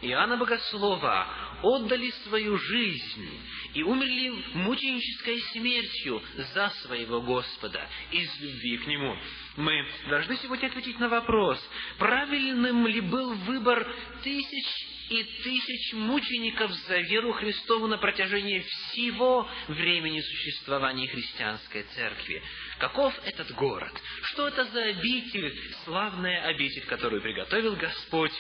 Иоанна 0.02 0.36
Богослова 0.36 1.28
отдали 1.62 2.10
свою 2.24 2.58
жизнь 2.58 3.40
и 3.74 3.82
умерли 3.82 4.30
мученической 4.54 5.40
смертью 5.52 6.22
за 6.54 6.68
своего 6.82 7.22
Господа 7.22 7.88
из 8.10 8.28
любви 8.40 8.78
к 8.78 8.86
Нему. 8.86 9.16
Мы 9.56 9.86
должны 10.08 10.36
сегодня 10.38 10.66
ответить 10.66 10.98
на 10.98 11.08
вопрос, 11.08 11.60
правильным 11.98 12.86
ли 12.86 13.00
был 13.00 13.34
выбор 13.34 13.86
тысяч 14.22 14.66
и 15.10 15.22
тысяч 15.22 15.92
мучеников 15.92 16.72
за 16.72 16.98
веру 17.00 17.32
Христову 17.32 17.86
на 17.86 17.98
протяжении 17.98 18.60
всего 18.60 19.48
времени 19.68 20.20
существования 20.20 21.06
христианской 21.06 21.84
церкви. 21.94 22.42
Каков 22.78 23.14
этот 23.24 23.52
город? 23.52 23.92
Что 24.22 24.48
это 24.48 24.64
за 24.64 24.82
обитель, 24.86 25.56
славная 25.84 26.46
обитель, 26.46 26.84
которую 26.86 27.22
приготовил 27.22 27.76
Господь 27.76 28.32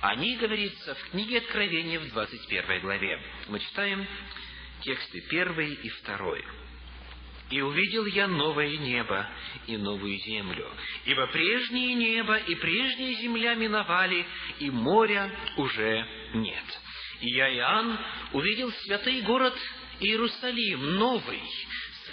о 0.00 0.16
ней 0.16 0.36
говорится 0.36 0.94
в 0.94 1.10
книге 1.10 1.38
Откровения 1.38 1.98
в 1.98 2.08
21 2.10 2.80
главе. 2.80 3.18
Мы 3.48 3.58
читаем 3.58 4.06
тексты 4.82 5.24
1 5.30 5.60
и 5.60 5.90
2. 6.04 6.63
«И 7.50 7.60
увидел 7.60 8.06
я 8.06 8.26
новое 8.26 8.76
небо 8.76 9.28
и 9.66 9.76
новую 9.76 10.16
землю, 10.18 10.70
ибо 11.04 11.26
прежнее 11.26 11.94
небо 11.94 12.36
и 12.36 12.54
прежняя 12.54 13.14
земля 13.20 13.54
миновали, 13.54 14.26
и 14.60 14.70
моря 14.70 15.30
уже 15.56 16.06
нет. 16.34 16.64
И 17.20 17.28
я, 17.30 17.54
Иоанн, 17.54 17.98
увидел 18.32 18.72
святый 18.72 19.20
город 19.22 19.54
Иерусалим, 20.00 20.96
новый, 20.96 21.40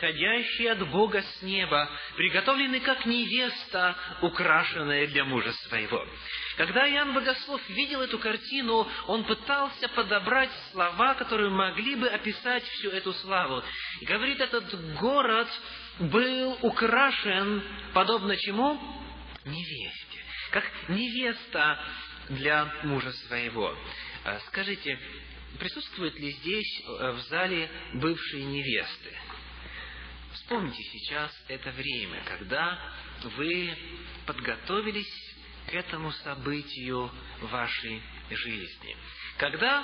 сходящий 0.02 0.72
от 0.72 0.90
Бога 0.90 1.22
с 1.22 1.42
неба, 1.44 1.88
приготовленный 2.18 2.80
как 2.80 3.06
невеста, 3.06 3.96
украшенная 4.22 5.06
для 5.08 5.24
мужа 5.26 5.54
своего. 5.68 6.04
Когда 6.58 6.90
Иоанн 6.90 7.14
Богослов 7.14 7.62
видел 7.70 8.02
эту 8.02 8.18
картину, 8.18 8.88
он 9.08 9.24
пытался 9.26 9.88
подобрать 9.90 10.50
слова, 10.72 11.14
которые 11.14 11.52
могли 11.52 11.96
бы 11.96 12.08
описать 12.08 12.64
всю 12.64 12.90
эту 12.90 13.14
славу. 13.14 13.64
И 14.02 14.06
говорит, 14.06 14.40
этот 14.40 14.74
город 14.96 15.48
был 16.00 16.58
украшен, 16.64 17.64
подобно 17.94 18.36
чему? 18.38 18.80
Невесте. 19.46 20.26
Как 20.50 20.66
невеста 20.90 21.80
для 22.30 22.74
мужа 22.84 23.12
своего. 23.28 23.76
А 24.24 24.40
скажите, 24.48 25.00
присутствуют 25.60 26.16
ли 26.16 26.32
здесь 26.32 26.82
э, 26.82 27.12
в 27.12 27.20
зале 27.30 27.70
бывшие 27.94 28.46
невесты? 28.46 29.16
Вспомните 30.34 30.82
сейчас 30.84 31.32
это 31.50 31.72
время, 31.72 32.24
когда 32.26 32.80
вы 33.24 33.78
подготовились 34.26 35.36
к 35.68 35.74
этому 35.74 36.12
событию 36.12 37.12
вашей 37.42 38.02
жизни. 38.30 38.96
Когда 39.38 39.84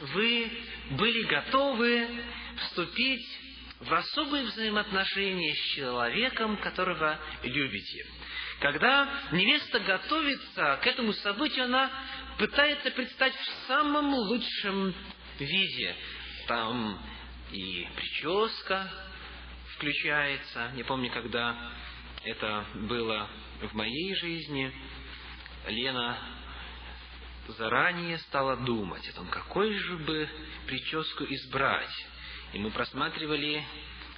вы 0.00 0.50
были 0.90 1.22
готовы 1.24 2.24
вступить 2.58 3.26
в 3.80 3.94
особые 3.94 4.44
взаимоотношения 4.44 5.54
с 5.54 5.74
человеком, 5.74 6.56
которого 6.58 7.18
любите. 7.42 8.06
Когда 8.60 9.08
невеста 9.32 9.78
готовится 9.80 10.80
к 10.82 10.86
этому 10.86 11.12
событию, 11.12 11.66
она 11.66 11.90
пытается 12.38 12.90
предстать 12.90 13.34
в 13.34 13.66
самом 13.68 14.12
лучшем 14.14 14.94
виде. 15.38 15.94
Там 16.48 17.00
и 17.52 17.86
прическа, 17.94 18.90
включается. 19.78 20.72
Не 20.74 20.82
помню, 20.82 21.10
когда 21.10 21.56
это 22.24 22.66
было 22.74 23.28
в 23.62 23.74
моей 23.74 24.14
жизни. 24.16 24.72
Лена 25.68 26.18
заранее 27.56 28.18
стала 28.18 28.56
думать 28.56 29.08
о 29.08 29.14
том, 29.14 29.28
какой 29.28 29.72
же 29.72 29.96
бы 29.98 30.28
прическу 30.66 31.24
избрать. 31.24 32.06
И 32.52 32.58
мы 32.58 32.70
просматривали 32.70 33.64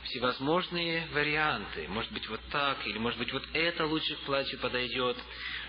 всевозможные 0.05 1.07
варианты. 1.13 1.87
Может 1.89 2.11
быть, 2.13 2.27
вот 2.29 2.41
так, 2.51 2.85
или 2.87 2.99
может 2.99 3.19
быть, 3.19 3.33
вот 3.33 3.45
это 3.53 3.85
лучше 3.87 4.17
к 4.17 4.21
платью 4.21 4.59
подойдет, 4.61 5.19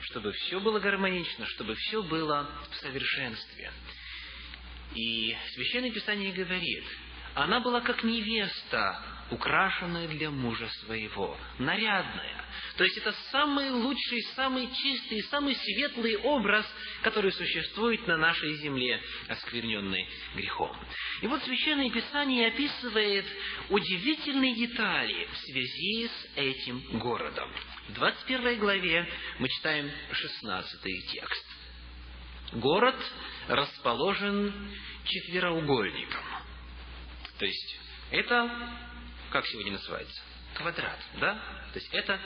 чтобы 0.03 0.31
все 0.31 0.59
было 0.59 0.79
гармонично, 0.79 1.45
чтобы 1.47 1.75
все 1.75 2.01
было 2.01 2.49
в 2.71 2.75
совершенстве. 2.77 3.71
И 4.95 5.35
Священное 5.53 5.91
Писание 5.91 6.31
говорит, 6.31 6.85
она 7.35 7.59
была 7.59 7.81
как 7.81 8.03
невеста, 8.03 9.03
украшенная 9.31 10.07
для 10.07 10.29
мужа 10.29 10.67
своего, 10.85 11.37
нарядная. 11.57 12.45
То 12.77 12.83
есть 12.83 12.97
это 12.97 13.13
самый 13.31 13.69
лучший, 13.71 14.21
самый 14.35 14.69
чистый, 14.73 15.21
самый 15.23 15.55
светлый 15.55 16.17
образ, 16.17 16.65
который 17.01 17.31
существует 17.31 18.05
на 18.07 18.17
нашей 18.17 18.53
земле, 18.55 19.01
оскверненной 19.29 20.07
грехом. 20.35 20.75
И 21.21 21.27
вот 21.27 21.41
Священное 21.43 21.89
Писание 21.89 22.47
описывает 22.47 23.25
удивительные 23.69 24.55
детали 24.55 25.27
в 25.31 25.37
связи 25.37 26.07
с 26.07 26.37
этим 26.37 26.99
городом. 26.99 27.49
В 27.89 27.93
21 27.93 28.59
главе 28.59 29.07
мы 29.39 29.47
читаем 29.47 29.89
16 30.11 31.11
текст. 31.11 31.45
Город 32.53 32.95
расположен 33.47 34.53
четвероугольником. 35.05 36.23
То 37.39 37.45
есть 37.45 37.79
это, 38.11 38.69
как 39.31 39.45
сегодня 39.47 39.73
называется, 39.73 40.21
квадрат, 40.55 40.99
да? 41.19 41.33
То 41.73 41.79
есть 41.79 41.89
это 41.93 42.19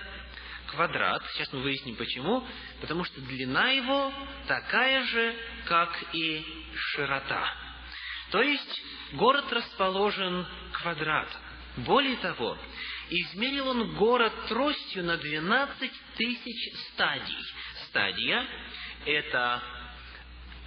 квадрат. 0.67 1.23
Сейчас 1.33 1.51
мы 1.53 1.61
выясним 1.61 1.95
почему. 1.95 2.45
Потому 2.81 3.03
что 3.03 3.21
длина 3.21 3.69
его 3.69 4.13
такая 4.47 5.03
же, 5.05 5.35
как 5.65 5.97
и 6.13 6.45
широта. 6.75 7.53
То 8.31 8.41
есть 8.41 8.81
город 9.13 9.51
расположен 9.51 10.45
квадратом. 10.73 11.41
Более 11.77 12.17
того, 12.17 12.57
измерил 13.09 13.69
он 13.69 13.95
город 13.95 14.33
тростью 14.47 15.03
на 15.03 15.17
12 15.17 15.91
тысяч 16.17 16.73
стадий. 16.93 17.37
Стадия– 17.87 18.47
это 19.05 19.61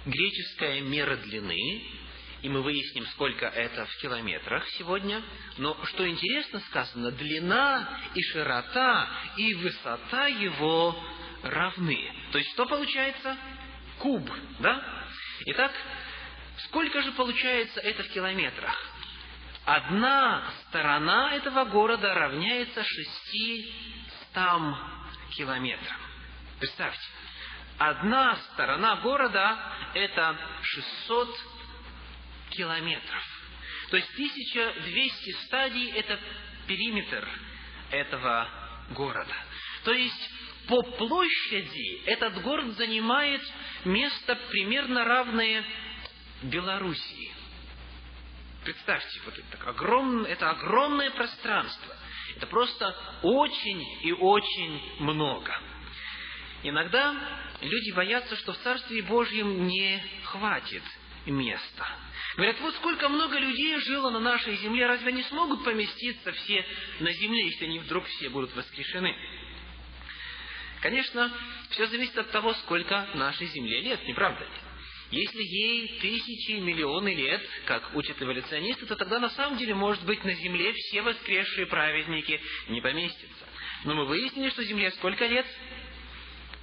греческая 0.05 0.81
мера 0.81 1.17
длины, 1.17 1.83
и 2.41 2.49
мы 2.49 2.61
выясним, 2.61 3.05
сколько 3.07 3.45
это 3.45 3.85
в 3.85 3.97
километрах 3.97 4.67
сегодня. 4.69 5.21
Но 5.57 5.77
что 5.85 6.07
интересно 6.07 6.59
сказано, 6.61 7.11
длина 7.11 7.99
и 8.15 8.21
широта 8.21 9.09
и 9.37 9.53
высота 9.55 10.27
его 10.27 10.97
равны. 11.43 12.13
То 12.31 12.37
есть 12.37 12.51
что 12.51 12.65
получается? 12.65 13.37
Куб, 13.99 14.29
да? 14.59 14.81
Итак, 15.47 15.71
сколько 16.65 17.01
же 17.01 17.11
получается 17.13 17.81
это 17.81 18.03
в 18.03 18.09
километрах? 18.09 18.75
Одна 19.65 20.51
сторона 20.67 21.35
этого 21.35 21.65
города 21.65 22.13
равняется 22.13 22.83
шестистам 22.83 24.77
километрам. 25.31 25.97
Представьте, 26.59 27.07
одна 27.77 28.35
сторона 28.53 28.95
города– 28.97 29.59
это 29.93 30.37
600 30.61 31.58
километров. 32.49 33.23
То 33.89 33.97
есть 33.97 34.09
1200 34.13 35.31
стадий– 35.45 35.91
это 35.95 36.19
периметр 36.67 37.27
этого 37.91 38.49
города. 38.91 39.35
То 39.83 39.93
есть 39.93 40.29
по 40.67 40.81
площади 40.83 42.03
этот 42.05 42.41
город 42.43 42.75
занимает 42.77 43.41
место 43.85 44.35
примерно 44.49 45.03
равное 45.03 45.63
Белоруссии. 46.43 47.33
Представьте, 48.63 49.19
вот 49.25 49.37
это, 49.37 49.69
огромное, 49.69 50.31
это 50.31 50.49
огромное 50.51 51.09
пространство. 51.11 51.95
Это 52.35 52.45
просто 52.47 52.95
очень 53.23 53.81
и 54.03 54.11
очень 54.11 54.81
много. 54.99 55.59
Иногда 56.61 57.15
люди 57.61 57.91
боятся, 57.91 58.35
что 58.35 58.53
в 58.53 58.57
Царстве 58.59 59.01
Божьем 59.03 59.65
не 59.65 60.03
хватит 60.25 60.83
места. 61.25 61.87
Говорят, 62.35 62.59
вот 62.61 62.75
сколько 62.75 63.09
много 63.09 63.37
людей 63.37 63.77
жило 63.79 64.09
на 64.09 64.19
нашей 64.19 64.55
земле, 64.57 64.87
разве 64.87 65.09
они 65.09 65.23
смогут 65.23 65.63
поместиться 65.63 66.31
все 66.31 66.65
на 66.99 67.11
земле, 67.11 67.47
если 67.47 67.65
они 67.65 67.79
вдруг 67.79 68.05
все 68.05 68.29
будут 68.29 68.55
воскрешены? 68.55 69.15
Конечно, 70.81 71.31
все 71.71 71.87
зависит 71.87 72.17
от 72.17 72.31
того, 72.31 72.53
сколько 72.53 73.09
нашей 73.15 73.47
земле 73.47 73.81
лет, 73.81 74.05
не 74.07 74.13
правда 74.13 74.43
ли? 74.43 74.51
Если 75.11 75.41
ей 75.41 75.99
тысячи, 75.99 76.59
миллионы 76.59 77.15
лет, 77.15 77.41
как 77.65 77.95
учат 77.95 78.21
эволюционисты, 78.21 78.85
то 78.85 78.95
тогда 78.95 79.19
на 79.19 79.29
самом 79.31 79.57
деле, 79.57 79.73
может 79.73 80.05
быть, 80.05 80.23
на 80.23 80.33
Земле 80.33 80.71
все 80.73 81.01
воскресшие 81.01 81.65
праведники 81.65 82.39
не 82.67 82.79
поместятся. 82.79 83.45
Но 83.85 83.95
мы 83.95 84.05
выяснили, 84.05 84.49
что 84.51 84.63
Земле 84.63 84.91
сколько 84.91 85.25
лет? 85.25 85.47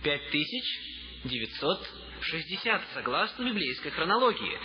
Пять 0.05 0.31
тысяч 2.27 2.47
девятьсот 2.47 2.63
шестьдесят, 2.63 2.83
согласно 2.95 3.45
библейской 3.45 3.91
хронологии. 3.91 4.59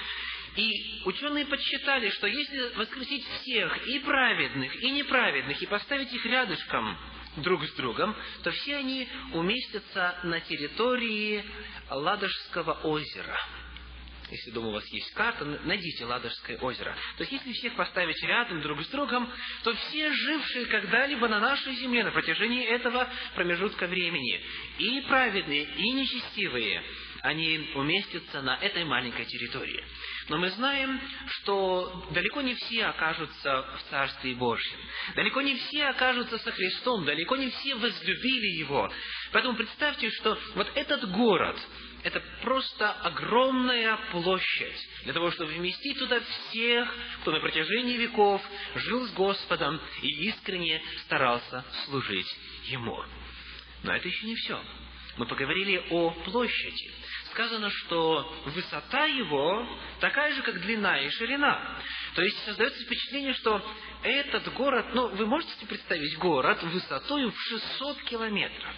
И 0.55 1.01
ученые 1.05 1.45
подсчитали, 1.45 2.09
что 2.09 2.27
если 2.27 2.75
воскресить 2.75 3.25
всех, 3.25 3.87
и 3.87 3.99
праведных, 3.99 4.83
и 4.83 4.91
неправедных, 4.91 5.61
и 5.61 5.65
поставить 5.65 6.11
их 6.11 6.25
рядышком 6.25 6.97
друг 7.37 7.63
с 7.63 7.73
другом, 7.75 8.15
то 8.43 8.51
все 8.51 8.77
они 8.77 9.07
уместятся 9.33 10.19
на 10.23 10.41
территории 10.41 11.45
Ладожского 11.89 12.73
озера. 12.83 13.39
Если, 14.29 14.51
думаю, 14.51 14.71
у 14.71 14.75
вас 14.75 14.87
есть 14.93 15.13
карта, 15.13 15.43
найдите 15.65 16.05
Ладожское 16.05 16.57
озеро. 16.57 16.95
То 17.17 17.23
есть, 17.23 17.33
если 17.33 17.51
всех 17.51 17.75
поставить 17.75 18.21
рядом 18.23 18.61
друг 18.61 18.81
с 18.81 18.87
другом, 18.87 19.29
то 19.63 19.73
все 19.73 20.11
жившие 20.11 20.65
когда-либо 20.67 21.27
на 21.27 21.39
нашей 21.39 21.75
земле 21.75 22.03
на 22.03 22.11
протяжении 22.11 22.65
этого 22.65 23.09
промежутка 23.35 23.87
времени, 23.87 24.41
и 24.79 25.01
праведные, 25.01 25.63
и 25.63 25.91
нечестивые, 25.91 26.81
они 27.21 27.71
уместятся 27.75 28.41
на 28.41 28.55
этой 28.57 28.83
маленькой 28.83 29.25
территории. 29.25 29.83
Но 30.29 30.37
мы 30.37 30.49
знаем, 30.51 30.99
что 31.27 32.07
далеко 32.11 32.41
не 32.41 32.55
все 32.55 32.85
окажутся 32.85 33.65
в 33.77 33.89
Царстве 33.89 34.33
Божьем. 34.33 34.79
Далеко 35.15 35.41
не 35.41 35.55
все 35.55 35.85
окажутся 35.85 36.39
со 36.39 36.51
Христом, 36.51 37.05
далеко 37.05 37.35
не 37.35 37.49
все 37.49 37.75
возлюбили 37.75 38.59
Его. 38.59 38.91
Поэтому 39.31 39.55
представьте, 39.55 40.09
что 40.09 40.37
вот 40.55 40.71
этот 40.75 41.11
город, 41.11 41.57
это 42.03 42.21
просто 42.41 42.91
огромная 42.91 43.97
площадь 44.11 44.87
для 45.03 45.13
того, 45.13 45.29
чтобы 45.31 45.51
вместить 45.53 45.99
туда 45.99 46.19
всех, 46.19 46.91
кто 47.21 47.31
на 47.31 47.39
протяжении 47.39 47.97
веков 47.97 48.41
жил 48.75 49.07
с 49.07 49.11
Господом 49.13 49.79
и 50.01 50.27
искренне 50.27 50.81
старался 51.03 51.63
служить 51.85 52.27
Ему. 52.65 53.03
Но 53.83 53.95
это 53.95 54.07
еще 54.07 54.25
не 54.25 54.35
все. 54.35 54.59
Мы 55.17 55.25
поговорили 55.25 55.83
о 55.89 56.11
площади 56.11 56.91
сказано, 57.31 57.69
что 57.69 58.43
высота 58.45 59.05
его 59.05 59.67
такая 59.99 60.33
же, 60.33 60.41
как 60.41 60.61
длина 60.61 60.99
и 61.01 61.09
ширина. 61.09 61.79
То 62.15 62.21
есть 62.21 62.43
создается 62.45 62.83
впечатление, 62.83 63.33
что 63.33 63.61
этот 64.03 64.53
город, 64.53 64.87
ну, 64.93 65.07
вы 65.09 65.25
можете 65.25 65.53
себе 65.55 65.67
представить 65.67 66.17
город 66.17 66.61
высотой 66.63 67.29
в 67.29 67.39
600 67.39 68.03
километров. 68.03 68.75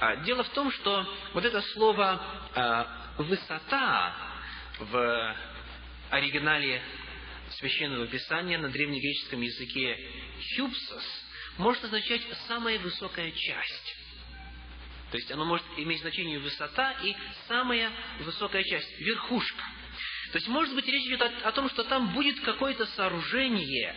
А, 0.00 0.16
дело 0.16 0.44
в 0.44 0.48
том, 0.50 0.70
что 0.70 1.06
вот 1.34 1.44
это 1.44 1.60
слово 1.60 2.22
а, 2.54 3.14
«высота» 3.18 4.14
в 4.78 5.36
оригинале 6.10 6.82
Священного 7.50 8.06
Писания 8.06 8.58
на 8.58 8.68
древнегреческом 8.68 9.40
языке 9.40 9.98
«хюпсос» 10.56 11.04
может 11.56 11.84
означать 11.84 12.22
«самая 12.46 12.78
высокая 12.78 13.32
часть». 13.32 13.96
То 15.10 15.16
есть 15.16 15.30
оно 15.32 15.44
может 15.44 15.64
иметь 15.76 16.00
значение 16.00 16.38
высота 16.38 16.92
и 17.02 17.14
самая 17.46 17.90
высокая 18.20 18.62
часть, 18.62 19.00
верхушка. 19.00 19.64
То 20.32 20.36
есть, 20.36 20.48
может 20.48 20.74
быть, 20.74 20.86
речь 20.86 21.06
идет 21.06 21.22
о, 21.22 21.52
том, 21.52 21.70
что 21.70 21.84
там 21.84 22.12
будет 22.12 22.38
какое-то 22.40 22.84
сооружение, 22.84 23.94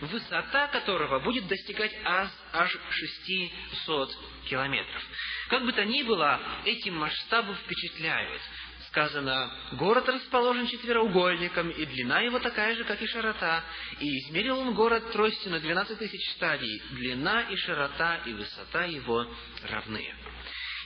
высота 0.00 0.68
которого 0.68 1.20
будет 1.20 1.46
достигать 1.46 1.92
аж, 2.04 2.30
аж 2.52 2.78
600 2.90 4.10
километров. 4.48 5.02
Как 5.48 5.62
бы 5.64 5.72
то 5.72 5.84
ни 5.84 6.02
было, 6.02 6.40
эти 6.64 6.88
масштабы 6.88 7.54
впечатляют. 7.54 8.40
Сказано, 8.88 9.52
город 9.72 10.08
расположен 10.08 10.68
четвероугольником, 10.68 11.68
и 11.68 11.84
длина 11.84 12.20
его 12.20 12.38
такая 12.38 12.76
же, 12.76 12.84
как 12.84 13.02
и 13.02 13.06
широта. 13.06 13.62
И 14.00 14.18
измерил 14.20 14.60
он 14.60 14.72
город 14.72 15.12
тростью 15.12 15.50
на 15.50 15.60
12 15.60 15.98
тысяч 15.98 16.30
стадий. 16.30 16.80
Длина 16.92 17.42
и 17.42 17.56
широта 17.56 18.22
и 18.24 18.32
высота 18.32 18.84
его 18.84 19.26
равны. 19.68 20.14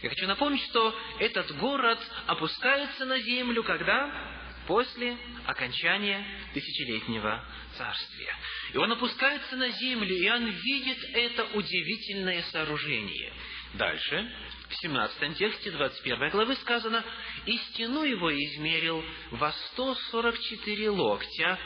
Я 0.02 0.10
хочу 0.10 0.26
напомнить, 0.26 0.62
что 0.64 0.96
этот 1.18 1.56
город 1.58 1.98
опускается 2.26 3.04
на 3.04 3.18
землю 3.20 3.62
когда? 3.64 4.36
После 4.66 5.16
окончания 5.46 6.24
тысячелетнего 6.52 7.42
царствия. 7.76 8.36
И 8.74 8.76
он 8.76 8.92
опускается 8.92 9.56
на 9.56 9.70
землю, 9.70 10.14
и 10.14 10.28
он 10.28 10.46
видит 10.46 10.98
это 11.14 11.44
удивительное 11.54 12.42
сооружение. 12.42 13.32
Дальше, 13.74 14.30
в 14.68 14.74
17 14.76 15.36
тексте 15.36 15.70
21 15.70 16.30
главы 16.30 16.54
сказано, 16.56 17.02
«И 17.46 17.56
стену 17.56 18.02
его 18.02 18.30
измерил 18.32 19.02
во 19.32 19.52
144 19.52 20.90
локтя, 20.90 21.58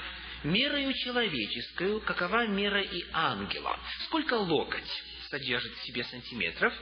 мерою 0.45 0.95
человеческую, 0.95 2.01
какова 2.01 2.47
мера 2.47 2.83
и 2.83 3.05
ангела». 3.13 3.79
Сколько 4.07 4.35
локоть 4.35 5.03
содержит 5.29 5.73
в 5.75 5.87
себе 5.87 6.05
сантиметров? 6.05 6.73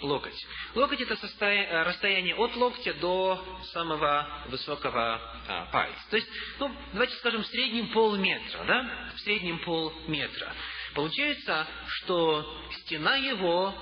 Локоть. 0.00 0.46
Локоть– 0.74 1.00
это 1.02 1.16
состоя... 1.16 1.84
расстояние 1.84 2.34
от 2.36 2.54
локтя 2.56 2.94
до 2.94 3.62
самого 3.72 4.44
высокого 4.48 5.20
а, 5.48 5.66
пальца. 5.72 6.00
То 6.10 6.16
есть, 6.16 6.28
ну, 6.58 6.74
давайте 6.92 7.14
скажем, 7.16 7.42
в 7.42 7.46
среднем 7.46 7.88
полметра, 7.88 8.64
да? 8.64 9.10
В 9.14 9.20
среднем 9.20 9.58
полметра. 9.60 10.54
Получается, 10.94 11.66
что 11.86 12.62
стена 12.80 13.16
его 13.16 13.74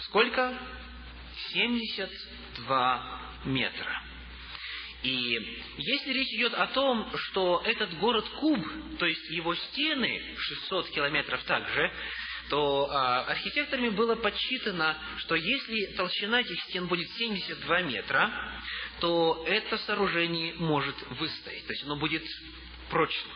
сколько? 0.00 0.58
72 1.52 3.20
метра. 3.44 4.02
И 5.02 5.64
если 5.78 6.12
речь 6.12 6.32
идет 6.34 6.54
о 6.54 6.68
том, 6.68 7.10
что 7.16 7.60
этот 7.64 7.98
город 7.98 8.24
Куб, 8.38 8.64
то 8.98 9.06
есть 9.06 9.30
его 9.30 9.54
стены 9.54 10.22
600 10.38 10.90
километров 10.90 11.42
также, 11.44 11.92
то 12.48 12.88
а, 12.90 13.24
архитекторами 13.24 13.90
было 13.90 14.14
подсчитано, 14.14 14.96
что 15.18 15.34
если 15.34 15.94
толщина 15.96 16.40
этих 16.40 16.60
стен 16.64 16.86
будет 16.86 17.08
72 17.10 17.82
метра, 17.82 18.30
то 19.00 19.44
это 19.46 19.78
сооружение 19.78 20.54
может 20.54 20.96
выстоять, 21.18 21.66
то 21.66 21.72
есть 21.72 21.84
оно 21.84 21.96
будет 21.96 22.22
прочным. 22.90 23.32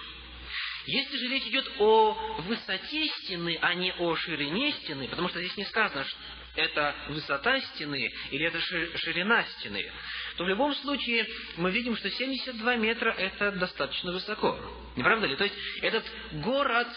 Если 0.86 1.16
же 1.16 1.28
речь 1.28 1.46
идет 1.46 1.68
о 1.78 2.14
высоте 2.46 3.08
стены, 3.08 3.58
а 3.60 3.74
не 3.74 3.92
о 3.92 4.14
ширине 4.14 4.70
стены, 4.72 5.08
потому 5.08 5.28
что 5.28 5.40
здесь 5.40 5.56
не 5.56 5.64
сказано, 5.64 6.04
что 6.04 6.18
это 6.54 6.94
высота 7.08 7.60
стены 7.60 8.08
или 8.30 8.46
это 8.46 8.60
ширина 8.60 9.42
стены, 9.58 9.90
то 10.36 10.44
в 10.44 10.48
любом 10.48 10.74
случае 10.76 11.26
мы 11.56 11.70
видим, 11.70 11.96
что 11.96 12.08
72 12.08 12.76
метра– 12.76 13.10
это 13.18 13.52
достаточно 13.52 14.12
высоко. 14.12 14.58
Не 14.96 15.02
правда 15.02 15.26
ли? 15.26 15.36
То 15.36 15.44
есть 15.44 15.56
этот 15.82 16.04
город, 16.34 16.88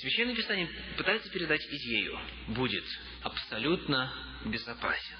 Священное 0.00 0.34
Писание 0.34 0.68
пытается 0.96 1.30
передать 1.30 1.64
идею, 1.70 2.18
будет 2.48 2.84
абсолютно 3.22 4.12
безопасен 4.44 5.16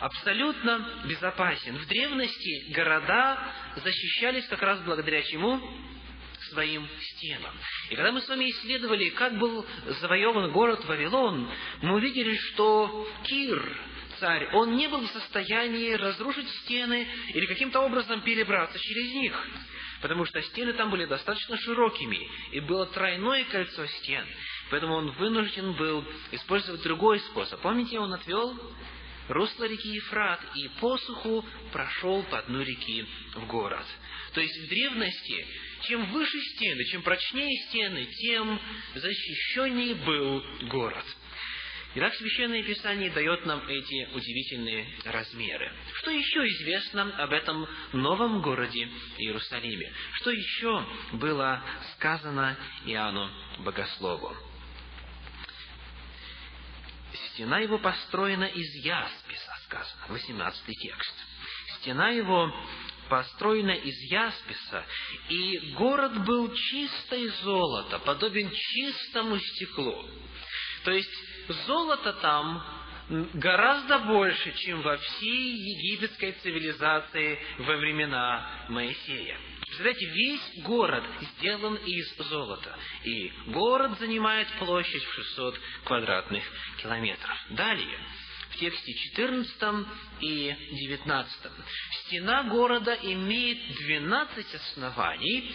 абсолютно 0.00 1.02
безопасен. 1.06 1.76
В 1.76 1.86
древности 1.86 2.72
города 2.72 3.52
защищались 3.76 4.46
как 4.46 4.62
раз 4.62 4.80
благодаря 4.80 5.22
чему? 5.22 5.60
своим 6.50 6.88
стенам. 7.00 7.52
И 7.90 7.94
когда 7.94 8.12
мы 8.12 8.22
с 8.22 8.28
вами 8.28 8.50
исследовали, 8.50 9.10
как 9.10 9.36
был 9.38 9.66
завоеван 10.00 10.50
город 10.52 10.84
Вавилон, 10.86 11.50
мы 11.82 11.96
увидели, 11.96 12.36
что 12.36 13.06
Кир, 13.24 13.80
царь, 14.18 14.48
он 14.54 14.76
не 14.76 14.88
был 14.88 15.00
в 15.00 15.10
состоянии 15.10 15.92
разрушить 15.92 16.48
стены 16.62 17.06
или 17.34 17.44
каким-то 17.46 17.80
образом 17.80 18.22
перебраться 18.22 18.78
через 18.78 19.12
них, 19.14 19.48
потому 20.00 20.24
что 20.24 20.40
стены 20.42 20.72
там 20.72 20.90
были 20.90 21.04
достаточно 21.06 21.56
широкими, 21.58 22.28
и 22.52 22.60
было 22.60 22.86
тройное 22.86 23.44
кольцо 23.44 23.86
стен, 23.86 24.24
поэтому 24.70 24.94
он 24.94 25.10
вынужден 25.12 25.72
был 25.74 26.04
использовать 26.32 26.82
другой 26.82 27.20
способ. 27.20 27.60
Помните, 27.60 27.98
он 27.98 28.12
отвел 28.12 28.58
русло 29.28 29.64
реки 29.64 29.88
Ефрат 29.88 30.40
и 30.54 30.68
посуху 30.80 31.44
прошел 31.72 32.22
по 32.24 32.42
дну 32.42 32.62
реки 32.62 33.06
в 33.34 33.46
город. 33.46 33.84
То 34.34 34.40
есть 34.40 34.56
в 34.64 34.68
древности 34.68 35.46
чем 35.82 36.10
выше 36.12 36.40
стены, 36.40 36.84
чем 36.86 37.02
прочнее 37.02 37.56
стены, 37.68 38.04
тем 38.04 38.60
защищеннее 38.94 39.94
был 39.94 40.44
город. 40.62 41.04
Итак, 41.94 42.14
Священное 42.16 42.62
Писание 42.62 43.10
дает 43.10 43.46
нам 43.46 43.66
эти 43.66 44.08
удивительные 44.14 44.86
размеры. 45.06 45.72
Что 45.94 46.10
еще 46.10 46.46
известно 46.46 47.02
об 47.16 47.32
этом 47.32 47.66
новом 47.94 48.42
городе 48.42 48.90
Иерусалиме? 49.16 49.90
Что 50.16 50.30
еще 50.30 50.86
было 51.14 51.64
сказано 51.94 52.58
Иоанну 52.84 53.30
Богослову? 53.60 54.36
Стена 57.32 57.60
его 57.60 57.78
построена 57.78 58.44
из 58.44 58.84
ясписа, 58.84 59.52
сказано, 59.64 60.06
18 60.08 60.66
текст. 60.66 61.14
Стена 61.78 62.10
его 62.10 62.52
построена 63.08 63.70
из 63.70 63.98
ясписа, 64.10 64.84
и 65.30 65.72
город 65.72 66.22
был 66.26 66.52
чистой 66.54 67.28
золото, 67.28 67.98
подобен 68.00 68.50
чистому 68.50 69.38
стеклу. 69.38 70.04
То 70.84 70.90
есть 70.90 71.10
золото 71.66 72.12
там 72.14 72.62
гораздо 73.34 74.00
больше, 74.00 74.52
чем 74.58 74.82
во 74.82 74.96
всей 74.96 75.56
египетской 75.56 76.32
цивилизации 76.32 77.38
во 77.58 77.76
времена 77.76 78.66
Моисея. 78.68 79.38
Представляете, 79.60 80.06
весь 80.06 80.64
город 80.64 81.04
сделан 81.20 81.74
из 81.76 82.16
золота. 82.28 82.76
И 83.04 83.32
город 83.48 83.98
занимает 83.98 84.48
площадь 84.58 85.02
в 85.02 85.14
600 85.14 85.60
квадратных 85.84 86.44
километров. 86.82 87.36
Далее, 87.50 87.98
в 88.50 88.56
тексте 88.56 88.92
14 88.92 89.86
и 90.20 90.56
19. 90.72 91.52
Стена 92.06 92.44
города 92.44 92.94
имеет 92.94 93.58
12 93.76 94.54
оснований, 94.54 95.54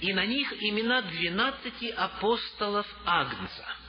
и 0.00 0.12
на 0.12 0.26
них 0.26 0.52
имена 0.60 1.02
12 1.02 1.90
апостолов 1.96 2.86
Агнца. 3.04 3.81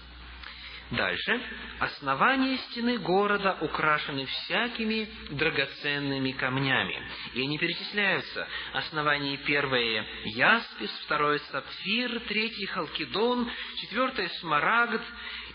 Дальше. 0.95 1.41
Основания 1.79 2.58
стены 2.69 2.99
города 2.99 3.58
украшены 3.62 4.25
всякими 4.27 5.10
драгоценными 5.32 6.32
камнями. 6.34 7.01
И 7.34 7.41
они 7.41 7.58
перечисляются. 7.58 8.47
Основание 8.73 9.38
первое– 9.38 10.06
яспис, 10.25 10.91
второе– 11.06 11.39
сапфир, 11.51 12.19
третий– 12.27 12.65
халкидон, 12.67 13.49
четвертое– 13.82 14.27
смарагд, 14.39 15.01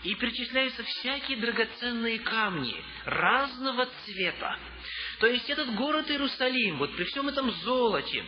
и 0.03 0.13
перечисляются 0.15 0.83
всякие 0.83 1.37
драгоценные 1.37 2.19
камни 2.19 2.75
разного 3.05 3.87
цвета. 4.05 4.57
То 5.19 5.27
есть 5.27 5.49
этот 5.49 5.73
город 5.75 6.09
Иерусалим, 6.09 6.77
вот 6.77 6.95
при 6.95 7.03
всем 7.05 7.27
этом 7.27 7.51
золоте, 7.63 8.25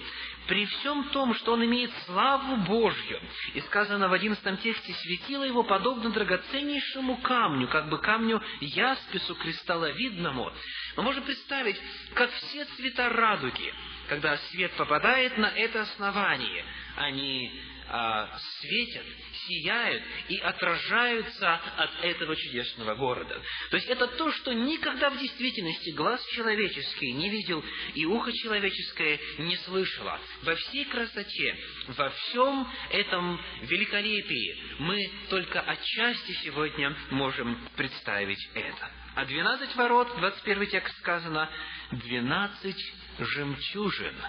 при 0.47 0.65
всем 0.65 1.05
том, 1.09 1.33
что 1.35 1.53
он 1.53 1.65
имеет 1.65 1.91
славу 2.05 2.57
Божью, 2.57 3.19
и 3.53 3.61
сказано 3.61 4.09
в 4.09 4.13
одиннадцатом 4.13 4.57
тексте, 4.57 4.93
светило 4.93 5.43
его 5.43 5.63
подобно 5.63 6.09
драгоценнейшему 6.09 7.17
камню, 7.17 7.67
как 7.67 7.89
бы 7.89 7.99
камню 7.99 8.41
яспису 8.59 9.35
кристалловидному. 9.35 10.51
Мы 10.97 11.03
можем 11.03 11.23
представить, 11.23 11.79
как 12.13 12.31
все 12.31 12.65
цвета 12.65 13.09
радуги, 13.09 13.73
когда 14.09 14.37
свет 14.37 14.71
попадает 14.73 15.37
на 15.37 15.47
это 15.47 15.81
основание, 15.81 16.65
они 16.97 17.51
а, 17.93 18.39
светят, 18.61 19.05
сияют 19.47 20.01
и 20.29 20.37
отражаются 20.37 21.55
от 21.55 22.05
этого 22.05 22.37
чудесного 22.37 22.95
города. 22.95 23.41
То 23.69 23.75
есть 23.75 23.89
это 23.89 24.07
то, 24.07 24.31
что 24.31 24.53
никогда 24.53 25.09
в 25.09 25.19
действительности 25.19 25.89
глаз 25.89 26.25
человеческий 26.27 27.11
не 27.11 27.29
видел 27.29 27.61
и 27.93 28.05
ухо 28.05 28.31
человеческое 28.31 29.19
не 29.39 29.57
слышало. 29.57 30.17
Во 30.43 30.55
всей 30.55 30.85
красоте, 30.85 31.57
во 31.87 32.09
всем 32.11 32.65
этом 32.91 33.41
великолепии 33.63 34.57
мы 34.79 35.11
только 35.29 35.59
отчасти 35.59 36.31
сегодня 36.43 36.95
можем 37.09 37.59
представить 37.75 38.49
это. 38.53 38.89
А 39.15 39.25
двенадцать 39.25 39.75
ворот, 39.75 40.07
21 40.17 40.67
текст 40.67 40.97
сказано, 40.99 41.49
двенадцать 41.91 42.81
жемчужин– 43.19 44.15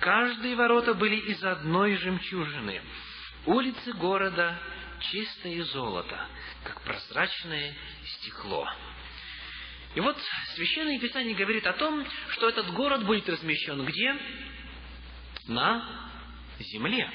Каждые 0.00 0.56
ворота 0.56 0.94
были 0.94 1.16
из 1.16 1.42
одной 1.42 1.96
жемчужины. 1.96 2.82
Улицы 3.46 3.92
города 3.94 4.58
чистое 5.00 5.62
золото, 5.64 6.26
как 6.64 6.82
прозрачное 6.82 7.74
стекло. 8.04 8.68
И 9.94 10.00
вот 10.00 10.16
Священное 10.54 10.98
Писание 11.00 11.34
говорит 11.34 11.66
о 11.66 11.72
том, 11.72 12.06
что 12.30 12.48
этот 12.48 12.70
город 12.72 13.04
будет 13.06 13.28
размещен 13.28 13.84
где? 13.84 14.16
На 15.46 16.10
земле. 16.58 17.10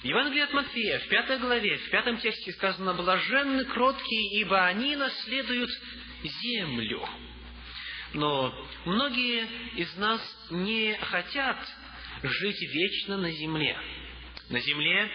В 0.00 0.04
Евангелии 0.04 0.42
от 0.42 0.52
Матфея, 0.52 1.00
в 1.00 1.08
пятой 1.08 1.38
главе, 1.38 1.76
в 1.76 1.90
пятом 1.90 2.18
тексте 2.18 2.52
сказано 2.52 2.94
«Блаженны 2.94 3.64
кроткие, 3.64 4.40
ибо 4.40 4.64
они 4.64 4.96
наследуют 4.96 5.70
землю». 6.22 7.06
Но 8.14 8.54
многие 8.86 9.46
из 9.76 9.94
нас 9.96 10.20
не 10.50 10.94
хотят 10.94 11.58
жить 12.22 12.60
вечно 12.60 13.16
на 13.16 13.30
земле. 13.30 13.78
На 14.50 14.60
земле 14.60 15.10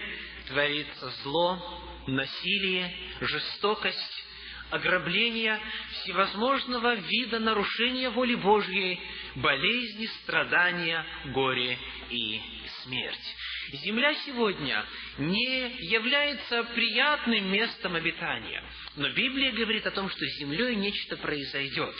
творится 0.48 1.10
зло, 1.22 1.82
насилие, 2.06 2.94
жестокость, 3.20 4.24
ограбление, 4.70 5.60
всевозможного 5.92 6.94
вида 6.94 7.38
нарушения 7.38 8.10
воли 8.10 8.34
Божьей, 8.34 9.00
болезни, 9.36 10.06
страдания, 10.22 11.04
горе 11.26 11.78
и 12.10 12.40
смерть. 12.82 13.36
Земля 13.72 14.14
сегодня 14.26 14.84
не 15.18 15.76
является 15.90 16.64
приятным 16.74 17.50
местом 17.50 17.94
обитания, 17.94 18.62
но 18.96 19.08
Библия 19.10 19.52
говорит 19.52 19.86
о 19.86 19.90
том, 19.90 20.08
что 20.08 20.20
с 20.20 20.38
землей 20.38 20.76
нечто 20.76 21.16
произойдет. 21.16 21.94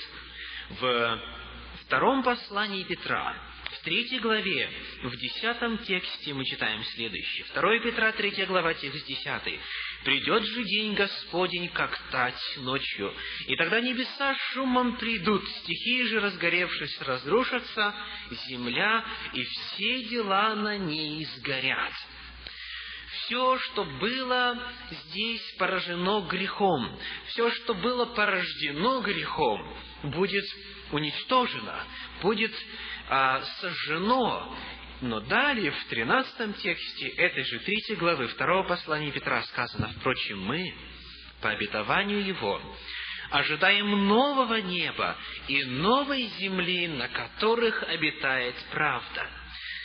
В 0.70 1.20
втором 1.84 2.22
послании 2.22 2.84
Петра, 2.84 3.36
в 3.72 3.85
третьей 3.85 4.18
главе, 4.18 4.70
в 5.03 5.16
десятом 5.16 5.79
тексте 5.79 6.35
мы 6.35 6.44
читаем 6.44 6.83
следующее. 6.85 7.46
2 7.55 7.79
Петра, 7.81 8.12
третья 8.12 8.46
глава, 8.46 8.74
текст 8.74 9.07
десятый. 9.07 9.59
Придет 10.05 10.44
же 10.44 10.64
день 10.64 10.94
Господень, 10.94 11.68
как 11.68 11.98
тать 12.11 12.40
ночью, 12.59 13.14
и 13.46 13.57
тогда 13.57 13.81
небеса 13.81 14.35
шумом 14.53 14.96
придут, 14.96 15.48
стихии 15.48 16.05
же, 16.05 16.20
разгоревшись, 16.20 17.00
разрушатся, 17.00 17.94
земля 18.48 19.05
и 19.33 19.42
все 19.44 20.05
дела 20.05 20.55
на 20.55 20.77
ней 20.77 21.24
сгорят. 21.37 21.92
Все, 23.24 23.59
что 23.59 23.85
было 23.85 24.72
здесь 24.90 25.55
поражено 25.59 26.20
грехом, 26.29 26.98
все, 27.29 27.50
что 27.50 27.74
было 27.74 28.05
порождено 28.07 29.00
грехом, 29.00 29.79
будет 30.03 30.44
уничтожено, 30.92 31.85
будет 32.20 32.53
а, 33.08 33.42
сожжено, 33.60 34.56
но 35.00 35.20
далее, 35.20 35.70
в 35.70 35.84
13 35.86 36.56
тексте 36.56 37.08
этой 37.08 37.44
же 37.44 37.58
третьей 37.60 37.96
главы 37.96 38.28
второго 38.28 38.66
послания 38.66 39.12
Петра 39.12 39.42
сказано, 39.42 39.92
«Впрочем, 39.98 40.40
мы, 40.40 40.74
по 41.42 41.50
обетованию 41.50 42.24
Его, 42.24 42.60
ожидаем 43.30 44.06
нового 44.06 44.60
неба 44.62 45.16
и 45.48 45.64
новой 45.64 46.22
земли, 46.38 46.88
на 46.88 47.08
которых 47.08 47.82
обитает 47.82 48.54
правда». 48.70 49.28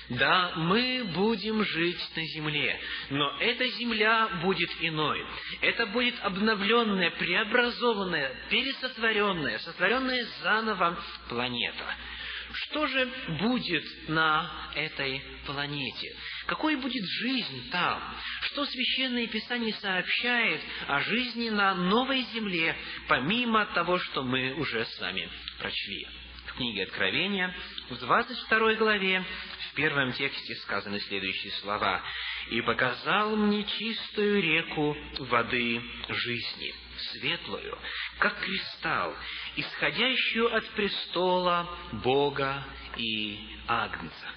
Да, 0.10 0.54
мы 0.56 1.04
будем 1.14 1.64
жить 1.64 2.12
на 2.16 2.26
земле, 2.26 2.80
но 3.12 3.38
эта 3.42 3.68
земля 3.68 4.28
будет 4.42 4.72
иной. 4.80 5.24
Это 5.62 5.86
будет 5.86 6.16
обновленная, 6.22 7.12
преобразованная, 7.12 8.34
пересотворенная, 8.50 9.60
сотворенная 9.60 10.26
заново 10.42 10.98
планета– 11.28 11.96
что 12.54 12.88
же 12.88 13.12
будет 13.40 13.84
на 14.10 14.52
этой 14.76 15.22
планете? 15.46 16.16
Какой 16.48 16.76
будет 16.78 17.06
жизнь 17.06 17.70
там? 17.72 18.02
Что 18.42 18.66
Священное 18.66 19.28
Писание 19.28 19.74
сообщает 19.76 20.62
о 20.88 21.00
жизни 21.02 21.50
на 21.50 21.76
новой 21.76 22.22
земле, 22.34 22.76
помимо 23.08 23.66
того, 23.68 24.00
что 24.00 24.24
мы 24.24 24.54
уже 24.54 24.84
с 24.86 25.00
вами 25.00 25.30
прочли? 25.60 26.08
В 26.48 26.54
книге 26.54 26.84
Откровения, 26.84 27.56
в 27.90 27.98
22 27.98 28.74
главе, 28.76 29.24
в 29.72 29.76
первом 29.76 30.12
тексте 30.14 30.56
сказаны 30.56 31.00
следующие 31.02 31.52
слова. 31.54 32.02
«И 32.50 32.62
показал 32.62 33.36
мне 33.36 33.64
чистую 33.64 34.42
реку 34.42 34.98
воды 35.20 35.82
жизни» 36.10 36.74
светлую, 37.12 37.78
как 38.20 38.40
кристалл, 38.40 39.16
исходящую 39.56 40.56
от 40.56 40.68
престола 40.72 41.70
Бога 42.04 42.64
и 42.98 43.40
Агнца. 43.68 44.28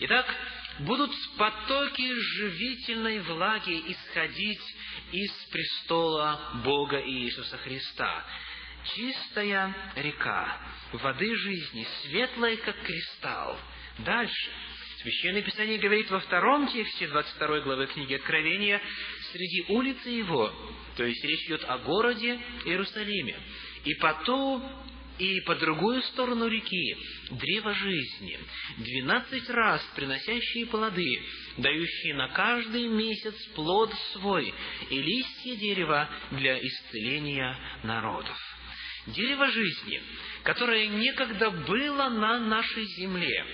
Итак, 0.00 0.26
будут 0.80 1.10
потоки 1.36 2.14
живительной 2.14 3.20
влаги 3.20 3.82
исходить 3.88 4.62
из 5.12 5.32
престола 5.50 6.60
Бога 6.64 6.98
и 6.98 7.24
Иисуса 7.24 7.58
Христа. 7.58 8.24
Чистая 8.94 9.74
река, 9.96 10.58
воды 10.92 11.34
жизни, 11.36 11.86
светлая, 12.02 12.56
как 12.56 12.80
кристалл. 12.82 13.58
Дальше. 13.98 14.50
Священное 15.02 15.42
Писание 15.42 15.78
говорит 15.78 16.10
во 16.10 16.20
втором 16.20 16.68
тексте 16.68 17.08
22 17.08 17.60
главы 17.60 17.86
книги 17.86 18.14
Откровения, 18.14 18.82
среди 19.32 19.64
улицы 19.68 20.08
его, 20.10 20.52
то 20.96 21.04
есть 21.04 21.24
речь 21.24 21.46
идет 21.46 21.64
о 21.64 21.78
городе 21.78 22.40
Иерусалиме, 22.64 23.36
и 23.84 23.94
по 23.94 24.14
ту 24.24 24.62
и 25.20 25.40
по 25.42 25.54
другую 25.54 26.02
сторону 26.02 26.48
реки 26.48 26.96
древо 27.30 27.74
жизни, 27.74 28.38
двенадцать 28.78 29.50
раз 29.50 29.82
приносящие 29.94 30.66
плоды, 30.66 31.22
дающие 31.58 32.14
на 32.14 32.28
каждый 32.28 32.88
месяц 32.88 33.34
плод 33.54 33.92
свой, 34.12 34.52
и 34.88 34.98
листья 34.98 35.56
дерева 35.56 36.08
для 36.30 36.58
исцеления 36.58 37.54
народов. 37.82 38.38
Дерево 39.08 39.46
жизни, 39.48 40.02
которое 40.42 40.86
некогда 40.86 41.50
было 41.50 42.08
на 42.08 42.38
нашей 42.38 42.84
земле, 42.84 43.44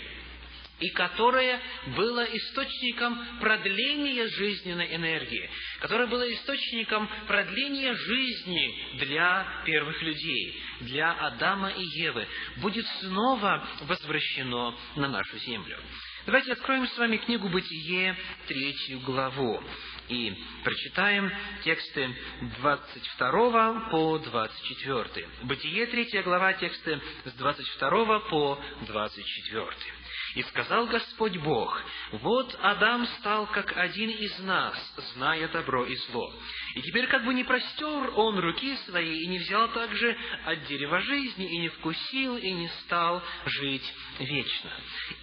и 0.79 0.91
которое 0.91 1.61
было 1.97 2.25
источником 2.25 3.19
продления 3.41 4.27
жизненной 4.29 4.95
энергии, 4.95 5.49
которое 5.81 6.07
было 6.07 6.31
источником 6.33 7.09
продления 7.27 7.95
жизни 7.95 8.99
для 8.99 9.63
первых 9.65 10.01
людей, 10.03 10.63
для 10.81 11.13
Адама 11.13 11.71
и 11.71 11.83
Евы, 11.83 12.27
будет 12.59 12.87
снова 13.01 13.67
возвращено 13.83 14.75
на 14.97 15.09
нашу 15.09 15.39
землю. 15.39 15.79
Давайте 16.27 16.53
откроем 16.53 16.89
с 16.89 16.99
вами 16.99 17.19
книгу 17.19 17.49
«Бытие», 17.49 18.17
третью 18.49 18.99
главу, 19.01 19.63
и 20.09 20.35
прочитаем 20.65 21.31
тексты 21.65 22.15
22 22.61 23.91
по 23.91 24.19
24. 24.19 25.29
«Бытие», 25.45 25.87
третья 25.87 26.23
глава, 26.23 26.53
тексты 26.55 27.01
с 27.25 27.33
22 27.33 28.21
по 28.21 28.61
24. 28.89 29.96
И 30.37 30.43
сказал 30.43 30.87
Господь 30.87 31.39
Бог, 31.39 31.83
вот 32.13 32.59
Адам 32.61 33.07
стал 33.19 33.47
как 33.47 33.75
один 33.75 34.11
из 34.11 34.39
нас, 34.41 34.77
зная 35.15 35.49
добро 35.49 35.87
и 35.87 35.97
зло. 35.97 36.31
И 36.75 36.83
теперь 36.83 37.07
как 37.07 37.25
бы 37.25 37.33
не 37.33 37.43
простер 37.43 38.13
он 38.15 38.39
руки 38.39 38.77
свои, 38.85 39.23
и 39.23 39.27
не 39.29 39.39
взял 39.39 39.67
также 39.69 40.15
от 40.45 40.67
дерева 40.67 41.01
жизни, 41.01 41.51
и 41.51 41.59
не 41.59 41.69
вкусил, 41.71 42.37
и 42.37 42.53
не 42.53 42.69
стал 42.85 43.23
жить 43.47 43.95
вечно. 44.19 44.71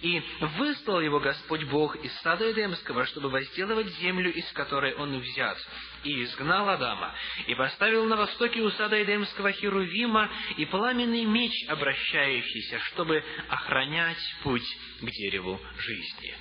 И 0.02 0.20
выслал 0.58 1.00
его 1.00 1.20
Господь 1.20 1.62
Бог 1.62 1.94
из 1.94 2.12
сада 2.22 2.50
Эдемского, 2.50 3.06
чтобы 3.06 3.30
возделывать 3.30 3.94
землю, 3.98 4.32
из 4.32 4.50
которой 4.50 4.94
он 4.94 5.16
взят 5.20 5.58
и 6.02 6.24
изгнал 6.24 6.68
Адама, 6.68 7.14
и 7.46 7.54
поставил 7.54 8.04
на 8.06 8.16
востоке 8.16 8.60
у 8.60 8.70
сада 8.70 9.02
Эдемского 9.02 9.52
Херувима 9.52 10.30
и 10.56 10.64
пламенный 10.66 11.24
меч, 11.24 11.52
обращающийся, 11.68 12.78
чтобы 12.80 13.24
охранять 13.48 14.18
путь 14.42 14.66
к 15.06 15.10
дереву 15.10 15.60
жизни. 15.78 16.34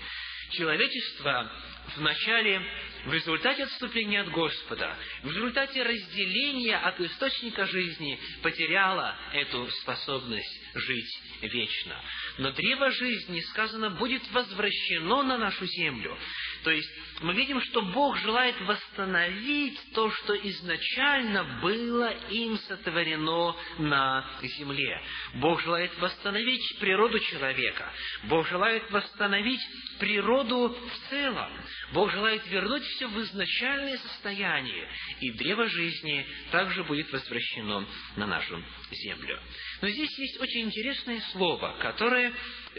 Человечество 0.52 1.52
вначале 1.96 2.62
в 3.06 3.14
результате 3.14 3.64
отступления 3.64 4.22
от 4.22 4.30
Господа, 4.30 4.96
в 5.24 5.30
результате 5.30 5.84
разделения 5.84 6.78
от 6.78 7.00
источника 7.02 7.66
жизни 7.66 8.20
потеряло 8.42 9.16
эту 9.34 9.68
способность 9.82 10.62
жить 10.74 11.22
вечно. 11.42 11.96
Но 12.38 12.52
древо 12.52 12.92
жизни, 12.92 13.42
сказано, 13.52 13.92
будет 13.92 14.22
возвращено 14.32 15.24
на 15.24 15.38
нашу 15.38 15.66
землю. 15.66 16.18
То 16.64 16.72
есть 16.72 16.90
мы 17.22 17.34
видим, 17.34 17.62
что 17.62 17.82
Бог 17.82 18.18
желает 18.20 18.60
восстановить 18.62 19.78
то, 19.94 20.10
что 20.10 20.36
изначально 20.36 21.60
было 21.62 22.12
им 22.30 22.58
сотворено 22.60 23.56
на 23.80 24.26
земле. 24.42 25.02
Бог 25.36 25.62
желает 25.62 25.98
восстановить 26.00 26.80
природу 26.80 27.20
человека. 27.20 27.92
Бог 28.24 28.48
желает 28.48 28.90
восстановить 28.92 29.62
природу 30.00 30.70
в 30.70 31.10
целом. 31.10 31.52
Бог 31.92 32.12
желает 32.12 32.46
вернуть 32.48 32.84
все 32.84 33.08
в 33.08 33.22
изначальное 33.22 33.98
состояние. 33.98 34.88
И 35.22 35.32
древо 35.32 35.68
жизни 35.68 36.26
также 36.52 36.84
будет 36.84 37.12
возвращено 37.12 37.86
на 38.16 38.26
нашу 38.26 38.64
землю. 38.92 39.40
Но 39.82 39.90
здесь 39.90 40.18
есть 40.18 40.40
очень 40.40 40.62
интересное 40.62 41.20
слово, 41.32 41.76
которое 41.80 42.34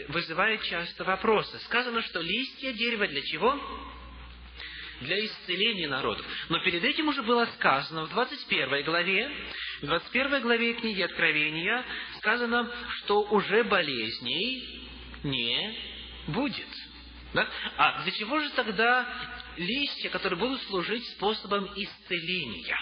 вызывает 0.09 0.63
часто 0.63 1.03
вопросы. 1.03 1.57
Сказано, 1.59 2.01
что 2.01 2.21
листья 2.21 2.73
дерева 2.73 3.07
для 3.07 3.21
чего? 3.21 3.59
Для 5.01 5.25
исцеления 5.25 5.87
народов. 5.87 6.25
Но 6.49 6.59
перед 6.59 6.83
этим 6.83 7.09
уже 7.09 7.21
было 7.21 7.45
сказано 7.57 8.05
в 8.05 8.09
21 8.09 8.83
главе, 8.85 9.29
в 9.81 9.85
21 9.85 10.41
главе 10.41 10.73
книги 10.73 11.01
Откровения 11.01 11.85
сказано, 12.17 12.71
что 12.97 13.23
уже 13.23 13.63
болезней 13.65 14.89
не 15.23 15.77
будет. 16.27 16.84
Да? 17.35 17.47
А 17.77 18.01
для 18.03 18.11
чего 18.13 18.39
же 18.39 18.49
тогда 18.51 19.05
листья, 19.57 20.09
которые 20.09 20.39
будут 20.39 20.61
служить 20.63 21.05
способом 21.09 21.69
исцеления? 21.75 22.79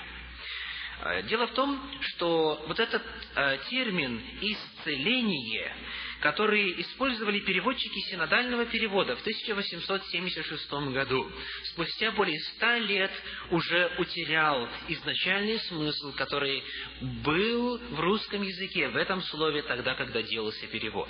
Э, 1.02 1.24
дело 1.24 1.48
в 1.48 1.54
том, 1.54 1.82
что 2.02 2.64
вот 2.68 2.80
этот 2.80 3.02
э, 3.36 3.58
термин 3.72 4.22
«исцеление», 4.42 5.76
который 6.22 6.80
использовали 6.82 7.40
переводчики 7.40 8.00
синодального 8.12 8.66
перевода 8.68 9.16
в 9.16 9.22
1876 9.22 10.72
году, 10.94 11.30
спустя 11.72 12.12
более 12.12 12.40
ста 12.40 12.78
лет 12.78 13.12
уже 13.50 13.92
утерял 13.98 14.70
изначальный 14.88 15.60
смысл, 15.62 16.14
который 16.14 16.64
был 17.02 17.80
в 17.80 18.00
русском 18.00 18.44
языке, 18.44 18.88
в 18.90 18.96
этом 18.98 19.22
слове 19.24 19.64
тогда, 19.64 19.96
когда 19.96 20.22
делался 20.22 20.68
перевод. 20.68 21.10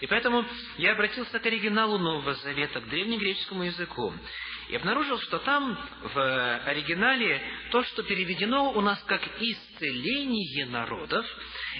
И 0.00 0.06
поэтому 0.06 0.44
я 0.78 0.92
обратился 0.92 1.38
к 1.38 1.46
оригиналу 1.46 1.98
Нового 1.98 2.34
Завета, 2.34 2.80
к 2.80 2.88
древнегреческому 2.88 3.64
языку, 3.64 4.12
и 4.68 4.76
обнаружил, 4.76 5.18
что 5.20 5.38
там 5.38 5.78
в 6.02 6.58
оригинале 6.66 7.42
то, 7.70 7.82
что 7.84 8.02
переведено 8.02 8.72
у 8.72 8.80
нас 8.80 9.02
как 9.04 9.22
«исцеление 9.40 10.66
народов», 10.66 11.24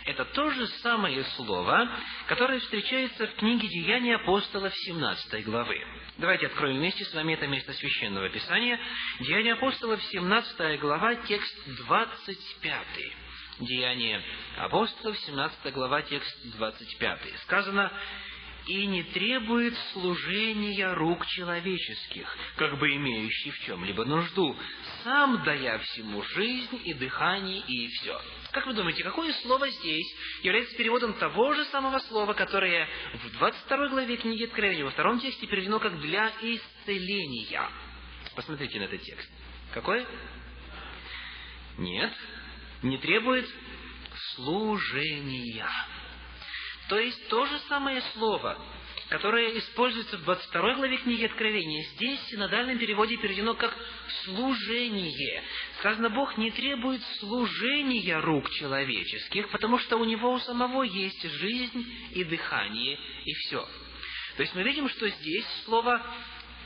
это 0.05 0.25
то 0.27 0.51
же 0.51 0.67
самое 0.83 1.25
слово, 1.37 1.89
которое 2.27 2.61
встречается 2.61 3.27
в 3.27 3.35
книге 3.37 3.69
«Деяния 3.69 4.17
апостолов» 4.17 4.75
17 4.75 5.45
главы. 5.45 5.83
Давайте 6.19 6.47
откроем 6.47 6.77
вместе 6.77 7.05
с 7.05 7.15
вами 7.15 7.33
это 7.33 7.47
место 7.47 7.73
Священного 7.73 8.29
Писания. 8.29 8.79
«Деяния 9.21 9.55
апостолов», 9.55 10.03
17 10.03 10.81
глава, 10.81 11.15
текст 11.17 11.55
25. 11.87 13.24
Деяния 13.61 14.21
апостолов, 14.57 15.17
17 15.17 15.73
глава, 15.73 16.03
текст 16.03 16.45
25. 16.57 17.21
Сказано, 17.43 17.93
и 18.67 18.87
не 18.87 19.03
требует 19.05 19.77
служения 19.93 20.93
рук 20.95 21.25
человеческих, 21.27 22.37
как 22.57 22.79
бы 22.79 22.97
имеющий 22.97 23.51
в 23.51 23.59
чем-либо 23.61 24.05
нужду, 24.05 24.57
сам 25.05 25.45
дая 25.45 25.79
всему 25.79 26.23
жизнь 26.23 26.81
и 26.85 26.95
дыхание 26.95 27.61
и 27.61 27.89
все. 27.89 28.21
Как 28.51 28.67
вы 28.67 28.73
думаете, 28.73 29.05
какое 29.05 29.33
слово 29.35 29.69
здесь 29.69 30.17
является 30.43 30.77
переводом 30.77 31.13
того 31.15 31.55
же 31.55 31.65
самого 31.67 31.99
слова, 32.01 32.33
которое 32.33 32.89
в 33.13 33.31
22 33.39 33.89
главе 33.89 34.17
книги 34.17 34.45
Откровения, 34.45 34.85
во 34.85 34.91
втором 34.91 35.21
тексте 35.21 35.47
переведено 35.47 35.79
как 35.79 36.01
«для 36.01 36.33
исцеления»? 36.41 37.69
Посмотрите 38.35 38.81
на 38.81 38.85
этот 38.85 39.03
текст. 39.03 39.31
Какое? 39.73 40.07
Нет, 41.79 42.13
не 42.85 42.99
требует 42.99 43.49
служения. 44.35 45.69
То 46.89 46.99
есть 46.99 47.29
то 47.29 47.47
же 47.47 47.59
самое 47.61 48.03
слово, 48.13 48.59
которое 49.09 49.59
используется 49.59 50.19
в 50.19 50.25
22 50.25 50.75
главе 50.75 50.99
книги 50.99 51.25
Откровения, 51.25 51.83
здесь 51.95 52.21
в 52.21 52.31
синодальном 52.31 52.79
переводе 52.79 53.17
переведено 53.17 53.55
как 53.55 53.75
«служение». 54.25 55.43
Сказано, 55.79 56.11
Бог 56.11 56.37
не 56.37 56.51
требует 56.51 57.03
служения 57.21 58.19
рук 58.21 58.51
человеческих, 58.51 59.49
потому 59.49 59.79
что 59.79 59.97
у 59.97 60.05
Него 60.05 60.33
у 60.33 60.39
самого 60.41 60.83
есть 60.83 61.23
жизнь 61.23 61.87
и 62.13 62.23
дыхание, 62.25 62.99
и 63.25 63.33
все. 63.33 63.67
То 64.37 64.43
есть 64.43 64.55
мы 64.55 64.63
видим, 64.63 64.89
что 64.91 65.09
здесь 65.09 65.47
слово 65.65 66.05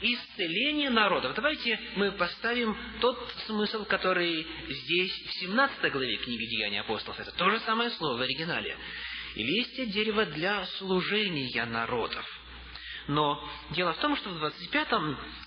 исцеление 0.01 0.90
народов. 0.90 1.34
Давайте 1.34 1.78
мы 1.96 2.12
поставим 2.12 2.76
тот 3.01 3.18
смысл, 3.46 3.84
который 3.84 4.46
здесь 4.68 5.12
в 5.12 5.32
17 5.40 5.92
главе 5.92 6.16
книги 6.18 6.46
Деяния 6.46 6.80
апостолов. 6.80 7.18
Это 7.18 7.32
то 7.32 7.51
же 7.51 7.61
самое 7.61 7.90
слово 7.90 8.18
в 8.18 8.20
оригинале 8.20 8.76
листья 9.34 9.86
дерева 9.86 10.26
для 10.26 10.64
служения 10.78 11.64
народов. 11.66 12.24
Но 13.09 13.42
дело 13.70 13.94
в 13.94 13.99
том, 13.99 14.16
что 14.16 14.30
в 14.30 14.38
25 14.38 14.88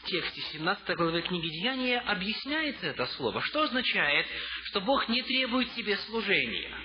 тексте 0.06 0.42
17 0.54 0.96
главы 0.96 1.22
книги 1.22 1.48
Деяния 1.48 2.00
объясняется 2.00 2.88
это 2.88 3.06
слово. 3.06 3.42
Что 3.42 3.64
означает, 3.64 4.26
что 4.66 4.82
Бог 4.82 5.08
не 5.10 5.22
требует 5.22 5.72
себе 5.74 5.96
служения? 5.98 6.76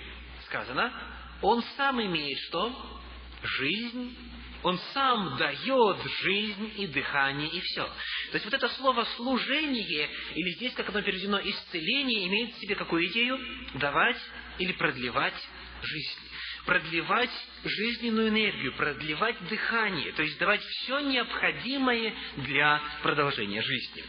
Сказано, 0.45 0.93
Он 1.41 1.63
сам 1.77 1.99
имеет 1.99 2.37
что? 2.47 3.01
Жизнь, 3.41 4.15
Он 4.63 4.79
сам 4.93 5.37
дает 5.37 5.97
жизнь 6.21 6.73
и 6.77 6.87
дыхание, 6.87 7.49
и 7.49 7.59
все. 7.61 7.85
То 7.85 8.33
есть 8.33 8.45
вот 8.45 8.53
это 8.53 8.67
слово 8.69 9.03
«служение», 9.15 10.09
или 10.35 10.49
здесь, 10.55 10.73
как 10.73 10.89
оно 10.89 11.01
переведено, 11.01 11.39
«исцеление», 11.39 12.27
имеет 12.27 12.55
в 12.55 12.59
себе 12.59 12.75
какую 12.75 13.07
идею? 13.07 13.39
Давать 13.75 14.19
или 14.59 14.73
продлевать 14.73 15.35
жизнь 15.81 16.27
продлевать 16.67 17.31
жизненную 17.63 18.27
энергию, 18.27 18.73
продлевать 18.73 19.35
дыхание, 19.47 20.11
то 20.11 20.21
есть 20.21 20.37
давать 20.37 20.61
все 20.61 20.99
необходимое 20.99 22.13
для 22.35 22.81
продолжения 23.01 23.61
жизни. 23.61 24.03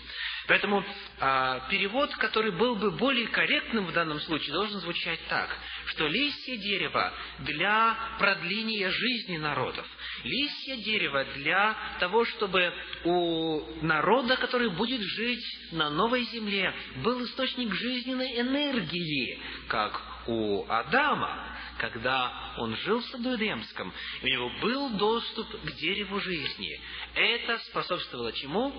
Поэтому 0.49 0.82
э, 0.82 1.61
перевод, 1.70 2.11
который 2.16 2.53
был 2.53 2.74
бы 2.76 2.90
более 2.92 3.28
корректным 3.28 3.84
в 3.84 3.92
данном 3.92 4.18
случае, 4.20 4.55
должен 4.55 4.80
звучать 4.80 5.20
так, 5.28 5.55
что 5.86 6.07
листья 6.07 6.57
дерева 6.57 7.12
для 7.40 7.94
продления 8.18 8.88
жизни 8.88 9.36
народов, 9.36 9.86
листья 10.24 10.76
дерева 10.76 11.26
для 11.36 11.76
того, 12.01 12.24
чтобы 12.24 12.72
у 13.05 13.84
народа, 13.84 14.38
который 14.38 14.70
будет 14.70 15.03
жить 15.03 15.44
на 15.72 15.90
новой 15.90 16.22
земле, 16.24 16.74
был 17.05 17.22
источник 17.24 17.74
жизненной 17.74 18.40
энергии, 18.40 19.38
как 19.68 20.01
у 20.28 20.64
Адама, 20.66 21.59
когда 21.76 22.55
он 22.57 22.74
жил 22.76 23.01
в 23.01 23.05
саду 23.07 23.36
Эдемском, 23.36 23.92
у 24.22 24.26
него 24.26 24.51
был 24.62 24.90
доступ 24.96 25.46
к 25.62 25.72
дереву 25.76 26.20
жизни. 26.20 26.80
Это 27.14 27.59
способствовало 27.59 28.32
чему? 28.32 28.72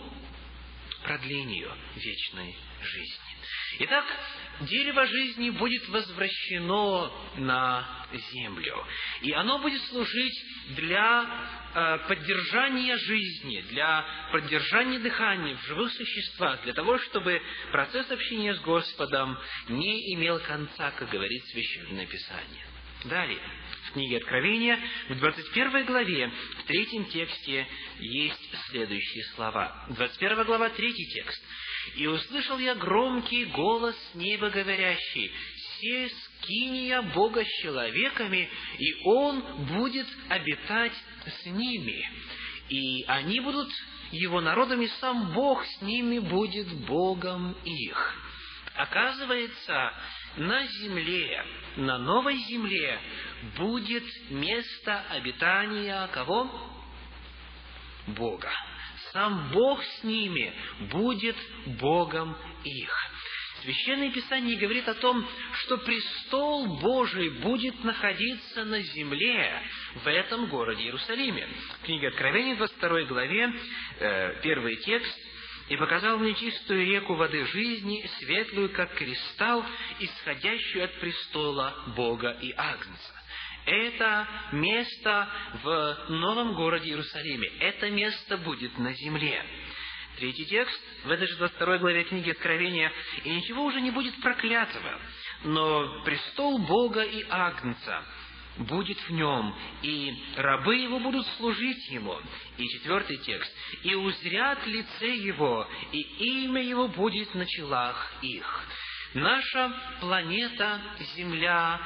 Продлению 1.09 1.75
вечной 1.95 2.55
жизни. 2.83 3.35
Итак, 3.79 4.05
дерево 4.59 5.07
жизни 5.07 5.49
будет 5.49 5.89
возвращено 5.89 7.11
на 7.35 8.05
землю. 8.31 8.85
И 9.21 9.31
оно 9.31 9.57
будет 9.57 9.81
служить 9.85 10.39
для 10.75 11.47
э, 11.73 11.97
поддержания 12.07 12.95
жизни, 12.95 13.61
для 13.71 14.05
поддержания 14.31 14.99
дыхания 14.99 15.55
в 15.55 15.65
живых 15.65 15.91
существах, 15.93 16.61
для 16.61 16.73
того, 16.73 16.99
чтобы 16.99 17.41
процесс 17.71 18.11
общения 18.11 18.53
с 18.53 18.59
Господом 18.59 19.35
не 19.67 20.13
имел 20.13 20.39
конца, 20.41 20.91
как 20.91 21.09
говорит 21.09 21.43
Священное 21.47 22.05
Писание. 22.05 22.67
Далее, 23.05 23.39
в 23.89 23.93
книге 23.93 24.17
Откровения, 24.17 24.79
в 25.09 25.15
21 25.15 25.85
главе, 25.85 26.31
в 26.59 26.63
третьем 26.63 27.05
тексте 27.05 27.67
есть 27.99 28.55
следующие 28.69 29.23
слова. 29.35 29.85
21 29.89 30.43
глава, 30.45 30.69
третий 30.69 31.05
текст. 31.13 31.43
«И 31.95 32.07
услышал 32.07 32.59
я 32.59 32.75
громкий 32.75 33.45
голос 33.45 33.95
неба 34.13 34.49
говорящий, 34.49 35.31
«Се 35.79 36.09
скиния 36.09 37.01
Бога 37.01 37.43
с 37.43 37.61
человеками, 37.61 38.49
и 38.77 38.95
Он 39.05 39.41
будет 39.77 40.07
обитать 40.27 40.93
с 41.25 41.45
ними, 41.45 42.07
и 42.69 43.03
они 43.07 43.39
будут 43.39 43.69
его 44.11 44.41
народами, 44.41 44.87
сам 44.99 45.33
Бог 45.33 45.65
с 45.65 45.81
ними 45.81 46.19
будет 46.19 46.67
Богом 46.85 47.53
их». 47.63 48.15
Оказывается, 48.75 49.93
на 50.37 50.65
земле, 50.65 51.45
на 51.77 51.97
новой 51.97 52.37
земле 52.37 52.99
будет 53.57 54.03
место 54.29 55.03
обитания 55.09 56.07
кого? 56.13 56.49
Бога. 58.07 58.51
Сам 59.11 59.51
Бог 59.51 59.83
с 59.83 60.03
ними 60.03 60.53
будет 60.91 61.35
Богом 61.79 62.35
их. 62.63 63.09
Священное 63.63 64.11
Писание 64.11 64.55
говорит 64.55 64.87
о 64.87 64.93
том, 64.93 65.25
что 65.63 65.77
престол 65.79 66.79
Божий 66.79 67.29
будет 67.29 67.83
находиться 67.83 68.63
на 68.63 68.81
земле 68.81 69.61
в 69.95 70.07
этом 70.07 70.47
городе 70.47 70.83
Иерусалиме. 70.83 71.47
Книга 71.83 72.07
Откровения, 72.07 72.55
22 72.55 73.03
главе, 73.03 73.53
э, 73.99 74.41
первый 74.41 74.77
текст, 74.77 75.19
и 75.69 75.77
показал 75.77 76.17
мне 76.17 76.33
чистую 76.33 76.85
реку 76.85 77.13
воды 77.13 77.45
жизни, 77.45 78.03
светлую, 78.19 78.69
как 78.71 78.93
кристалл, 78.95 79.63
исходящую 79.99 80.85
от 80.85 80.99
престола 80.99 81.75
Бога 81.95 82.31
и 82.41 82.51
Агнца. 82.57 83.13
Это 83.65 84.27
место 84.53 85.29
в 85.61 86.05
новом 86.09 86.55
городе 86.55 86.89
Иерусалиме. 86.89 87.47
Это 87.59 87.91
место 87.91 88.37
будет 88.37 88.77
на 88.79 88.93
земле. 88.93 89.45
Третий 90.17 90.45
текст 90.45 90.81
в 91.05 91.11
этой 91.11 91.27
же 91.27 91.35
22 91.37 91.77
главе 91.77 92.03
книги 92.03 92.31
Откровения. 92.31 92.91
«И 93.23 93.29
ничего 93.29 93.63
уже 93.63 93.79
не 93.79 93.91
будет 93.91 94.19
проклятого, 94.21 94.99
но 95.43 96.03
престол 96.03 96.57
Бога 96.57 97.03
и 97.03 97.23
Агнца 97.29 98.03
будет 98.59 98.99
в 98.99 99.11
нем, 99.11 99.55
и 99.81 100.13
рабы 100.35 100.75
его 100.75 100.99
будут 100.99 101.25
служить 101.37 101.89
ему. 101.89 102.17
И 102.57 102.67
четвертый 102.67 103.17
текст. 103.17 103.51
И 103.83 103.95
узрят 103.95 104.65
лице 104.67 105.15
его, 105.15 105.67
и 105.91 105.99
имя 106.43 106.61
его 106.61 106.87
будет 106.87 107.33
на 107.35 107.45
челах 107.45 108.13
их. 108.21 108.67
Наша 109.13 109.73
планета 110.01 110.81
Земля 111.15 111.81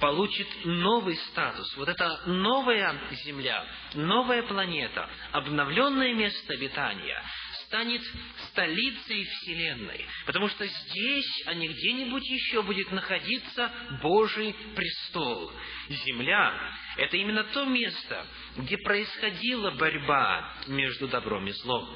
получит 0.00 0.48
новый 0.64 1.16
статус. 1.16 1.76
Вот 1.76 1.88
эта 1.88 2.22
новая 2.26 2.98
Земля, 3.24 3.64
новая 3.94 4.42
планета, 4.42 5.08
обновленное 5.32 6.14
место 6.14 6.54
обитания 6.54 7.22
станет 7.70 8.02
столицей 8.50 9.24
Вселенной, 9.24 10.04
потому 10.26 10.48
что 10.48 10.66
здесь, 10.66 11.42
а 11.46 11.54
не 11.54 11.68
где-нибудь 11.68 12.28
еще 12.28 12.62
будет 12.62 12.90
находиться 12.90 13.70
Божий 14.02 14.54
престол. 14.74 15.52
Земля– 15.88 16.52
это 16.96 17.16
именно 17.16 17.44
то 17.44 17.64
место, 17.64 18.26
где 18.56 18.76
происходила 18.78 19.70
борьба 19.70 20.52
между 20.66 21.06
добром 21.06 21.46
и 21.46 21.52
злом. 21.52 21.88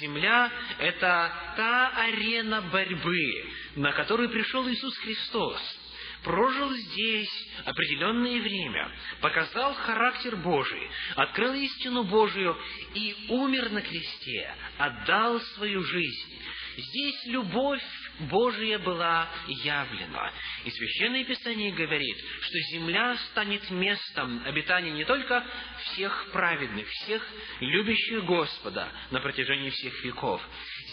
Земля– 0.00 0.50
это 0.80 1.32
та 1.56 1.88
арена 2.04 2.60
борьбы, 2.62 3.52
на 3.76 3.92
которую 3.92 4.28
пришел 4.28 4.68
Иисус 4.68 4.96
Христос– 4.98 5.78
прожил 6.22 6.72
здесь 6.72 7.48
определенное 7.64 8.40
время, 8.40 8.90
показал 9.20 9.74
характер 9.74 10.36
Божий, 10.36 10.88
открыл 11.16 11.54
истину 11.54 12.04
Божию 12.04 12.56
и 12.94 13.14
умер 13.28 13.70
на 13.70 13.82
кресте, 13.82 14.54
отдал 14.78 15.40
свою 15.40 15.82
жизнь. 15.82 16.38
Здесь 16.76 17.26
любовь 17.26 17.82
Божия 18.20 18.78
была 18.78 19.28
явлена. 19.46 20.32
И 20.64 20.70
Священное 20.70 21.24
Писание 21.24 21.72
говорит, 21.72 22.16
что 22.40 22.58
земля 22.72 23.16
станет 23.30 23.70
местом 23.70 24.42
обитания 24.46 24.90
не 24.90 25.04
только 25.04 25.44
всех 25.78 26.30
праведных, 26.32 26.88
всех 26.88 27.26
любящих 27.60 28.24
Господа 28.24 28.88
на 29.10 29.20
протяжении 29.20 29.70
всех 29.70 30.04
веков. 30.04 30.40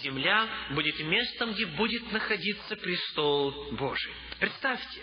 Земля 0.04 0.48
будет 0.72 1.00
местом, 1.00 1.54
где 1.54 1.66
будет 1.66 2.12
находиться 2.12 2.76
престол 2.76 3.72
Божий. 3.74 4.14
Представьте, 4.40 5.02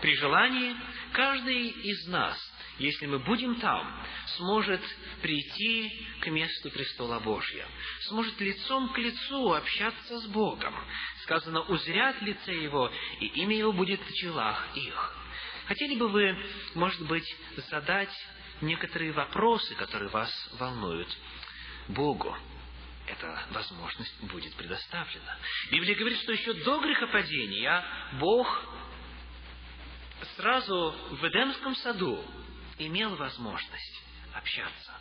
при 0.00 0.14
желании 0.16 0.76
каждый 1.12 1.68
из 1.68 2.06
нас 2.08 2.38
если 2.78 3.06
мы 3.06 3.18
будем 3.18 3.56
там, 3.56 4.06
сможет 4.36 4.82
прийти 5.22 6.06
к 6.20 6.26
месту 6.26 6.70
престола 6.70 7.20
Божьего, 7.20 7.66
сможет 8.02 8.38
лицом 8.40 8.92
к 8.92 8.98
лицу 8.98 9.52
общаться 9.54 10.20
с 10.20 10.26
Богом. 10.26 10.74
Сказано, 11.22 11.62
узрят 11.62 12.20
лице 12.22 12.54
Его, 12.54 12.92
и 13.20 13.26
имя 13.26 13.56
Его 13.56 13.72
будет 13.72 14.00
в 14.00 14.12
челах 14.14 14.68
их. 14.74 15.16
Хотели 15.66 15.96
бы 15.96 16.08
вы, 16.08 16.36
может 16.74 17.00
быть, 17.06 17.36
задать 17.70 18.12
некоторые 18.60 19.12
вопросы, 19.12 19.74
которые 19.74 20.10
вас 20.10 20.30
волнуют 20.58 21.08
Богу? 21.88 22.36
Эта 23.08 23.46
возможность 23.50 24.20
будет 24.24 24.52
предоставлена. 24.54 25.38
Библия 25.70 25.94
говорит, 25.94 26.18
что 26.18 26.32
еще 26.32 26.52
до 26.54 26.80
грехопадения 26.80 27.84
Бог 28.20 28.64
сразу 30.36 30.94
в 31.10 31.24
Эдемском 31.28 31.74
саду 31.76 32.24
имел 32.78 33.16
возможность 33.16 34.02
общаться 34.34 34.92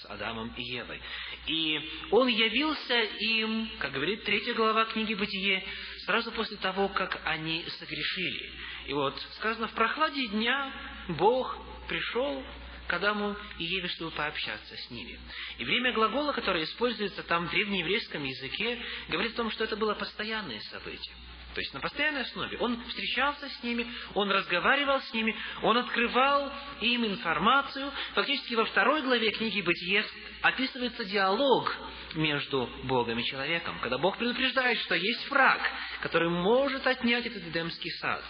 с 0.00 0.06
Адамом 0.06 0.52
и 0.56 0.62
Евой. 0.62 1.00
И 1.46 1.80
он 2.10 2.28
явился 2.28 3.00
им, 3.00 3.70
как 3.78 3.92
говорит 3.92 4.24
третья 4.24 4.54
глава 4.54 4.84
книги 4.86 5.14
«Бытие», 5.14 5.64
сразу 6.06 6.30
после 6.32 6.56
того, 6.56 6.88
как 6.88 7.20
они 7.24 7.64
согрешили. 7.78 8.52
И 8.86 8.92
вот 8.92 9.20
сказано, 9.36 9.68
в 9.68 9.72
прохладе 9.72 10.26
дня 10.28 10.72
Бог 11.08 11.58
пришел 11.88 12.44
к 12.86 12.92
Адаму 12.92 13.36
и 13.58 13.64
Еве, 13.64 13.88
чтобы 13.88 14.10
пообщаться 14.12 14.76
с 14.76 14.90
ними. 14.90 15.18
И 15.58 15.64
время 15.64 15.92
глагола, 15.92 16.32
которое 16.32 16.64
используется 16.64 17.22
там 17.22 17.46
в 17.46 17.50
древнееврейском 17.50 18.24
языке, 18.24 18.82
говорит 19.08 19.34
о 19.34 19.36
том, 19.36 19.50
что 19.50 19.64
это 19.64 19.76
было 19.76 19.94
постоянное 19.94 20.60
событие. 20.60 21.14
То 21.58 21.60
есть 21.62 21.74
на 21.74 21.80
постоянной 21.80 22.20
основе. 22.20 22.56
Он 22.58 22.80
встречался 22.84 23.48
с 23.48 23.62
ними, 23.64 23.84
он 24.14 24.30
разговаривал 24.30 25.00
с 25.00 25.12
ними, 25.12 25.34
он 25.64 25.76
открывал 25.76 26.52
им 26.80 27.04
информацию. 27.04 27.90
Фактически 28.14 28.54
во 28.54 28.64
второй 28.66 29.02
главе 29.02 29.32
книги 29.32 29.60
«Бытие» 29.60 30.04
описывается 30.40 31.04
диалог 31.04 31.76
между 32.14 32.70
Богом 32.84 33.18
и 33.18 33.24
человеком, 33.24 33.76
когда 33.80 33.98
Бог 33.98 34.18
предупреждает, 34.18 34.78
что 34.78 34.94
есть 34.94 35.28
враг, 35.30 35.60
который 36.00 36.28
может 36.28 36.86
отнять 36.86 37.26
этот 37.26 37.42
Эдемский 37.42 37.90
сад. 37.90 38.22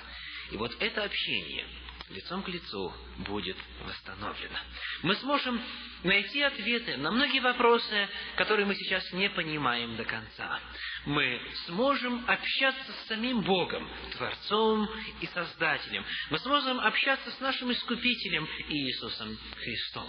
И 0.50 0.56
вот 0.56 0.74
это 0.80 1.04
общение– 1.04 1.66
лицом 2.10 2.42
к 2.42 2.48
лицу 2.48 2.92
будет 3.18 3.56
восстановлено. 3.84 4.58
Мы 5.02 5.14
сможем 5.16 5.60
найти 6.04 6.42
ответы 6.42 6.96
на 6.96 7.10
многие 7.10 7.40
вопросы, 7.40 8.08
которые 8.36 8.66
мы 8.66 8.74
сейчас 8.74 9.12
не 9.12 9.28
понимаем 9.30 9.96
до 9.96 10.04
конца. 10.04 10.60
Мы 11.06 11.40
сможем 11.66 12.24
общаться 12.26 12.92
с 12.92 13.08
самим 13.08 13.42
Богом, 13.42 13.88
Творцом 14.16 14.88
и 15.20 15.26
Создателем. 15.26 16.04
Мы 16.30 16.38
сможем 16.38 16.80
общаться 16.80 17.30
с 17.30 17.40
нашим 17.40 17.72
Искупителем 17.72 18.48
Иисусом 18.68 19.38
Христом. 19.56 20.08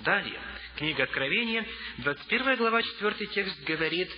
Далее, 0.00 0.40
книга 0.76 1.02
Откровения, 1.02 1.66
21 1.98 2.56
глава, 2.56 2.82
4 2.82 3.26
текст 3.26 3.62
говорит, 3.64 4.08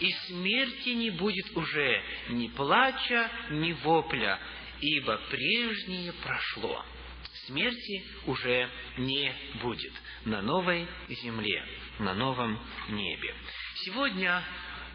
«И 0.00 0.12
смерти 0.26 0.90
не 0.90 1.10
будет 1.10 1.56
уже 1.56 2.02
ни 2.28 2.48
плача, 2.48 3.30
ни 3.50 3.72
вопля, 3.72 4.38
ибо 4.80 5.16
прежнее 5.30 6.12
прошло. 6.12 6.84
Смерти 7.46 8.04
уже 8.26 8.68
не 8.98 9.32
будет 9.62 9.92
на 10.24 10.42
новой 10.42 10.86
земле, 11.08 11.64
на 11.98 12.14
новом 12.14 12.58
небе. 12.88 13.34
Сегодня 13.84 14.42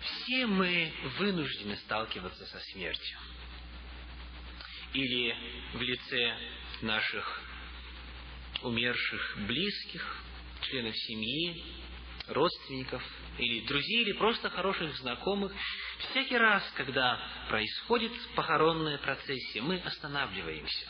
все 0.01 0.45
мы 0.45 0.91
вынуждены 1.17 1.75
сталкиваться 1.77 2.45
со 2.45 2.59
смертью. 2.71 3.17
Или 4.93 5.35
в 5.73 5.81
лице 5.81 6.37
наших 6.81 7.41
умерших 8.61 9.37
близких, 9.47 10.23
членов 10.61 10.95
семьи, 10.95 11.63
родственников, 12.27 13.03
или 13.37 13.65
друзей, 13.67 14.03
или 14.03 14.13
просто 14.13 14.49
хороших 14.49 14.95
знакомых, 14.97 15.51
всякий 15.97 16.37
раз, 16.37 16.63
когда 16.75 17.19
происходит 17.49 18.11
похоронная 18.35 18.97
процессия, 18.97 19.61
мы 19.61 19.77
останавливаемся, 19.79 20.87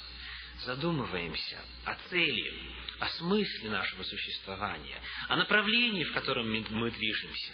задумываемся 0.65 1.59
о 1.85 1.95
цели, 2.09 2.53
о 2.99 3.07
смысле 3.09 3.69
нашего 3.69 4.03
существования, 4.03 4.99
о 5.27 5.35
направлении, 5.35 6.03
в 6.03 6.13
котором 6.13 6.51
мы 6.51 6.91
движемся. 6.91 7.53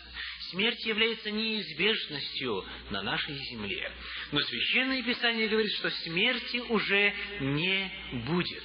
Смерть 0.51 0.85
является 0.85 1.31
неизбежностью 1.31 2.65
на 2.89 3.01
нашей 3.01 3.35
земле. 3.35 3.89
Но 4.31 4.41
Священное 4.41 5.01
Писание 5.01 5.47
говорит, 5.47 5.71
что 5.77 5.89
смерти 5.89 6.57
уже 6.57 7.13
не 7.39 7.91
будет. 8.25 8.63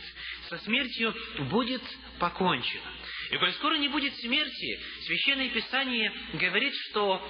Со 0.48 0.58
смертью 0.58 1.14
будет 1.48 1.82
покончено. 2.18 2.90
И 3.30 3.36
коль 3.38 3.52
скоро 3.54 3.74
не 3.76 3.88
будет 3.88 4.14
смерти, 4.16 4.80
Священное 5.06 5.48
Писание 5.50 6.12
говорит, 6.34 6.74
что 6.88 7.26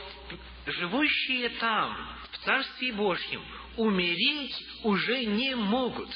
живущие 0.67 1.49
там, 1.51 2.19
в 2.33 2.39
Царстве 2.45 2.93
Божьем, 2.93 3.43
умереть 3.77 4.57
уже 4.83 5.25
не 5.25 5.55
могут. 5.55 6.11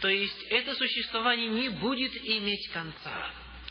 То 0.00 0.08
есть 0.08 0.42
это 0.50 0.74
существование 0.74 1.48
не 1.48 1.68
будет 1.68 2.12
иметь 2.24 2.68
конца. 2.70 3.30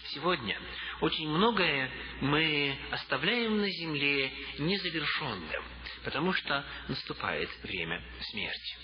Сегодня 0.10 0.60
очень 1.02 1.28
многое 1.30 1.92
мы 2.22 2.78
оставляем 2.92 3.60
на 3.60 3.70
земле 3.70 4.32
незавершенным, 4.58 5.64
потому 6.04 6.34
что 6.34 6.66
наступает 6.88 7.50
время 7.64 8.02
смерти. 8.32 8.78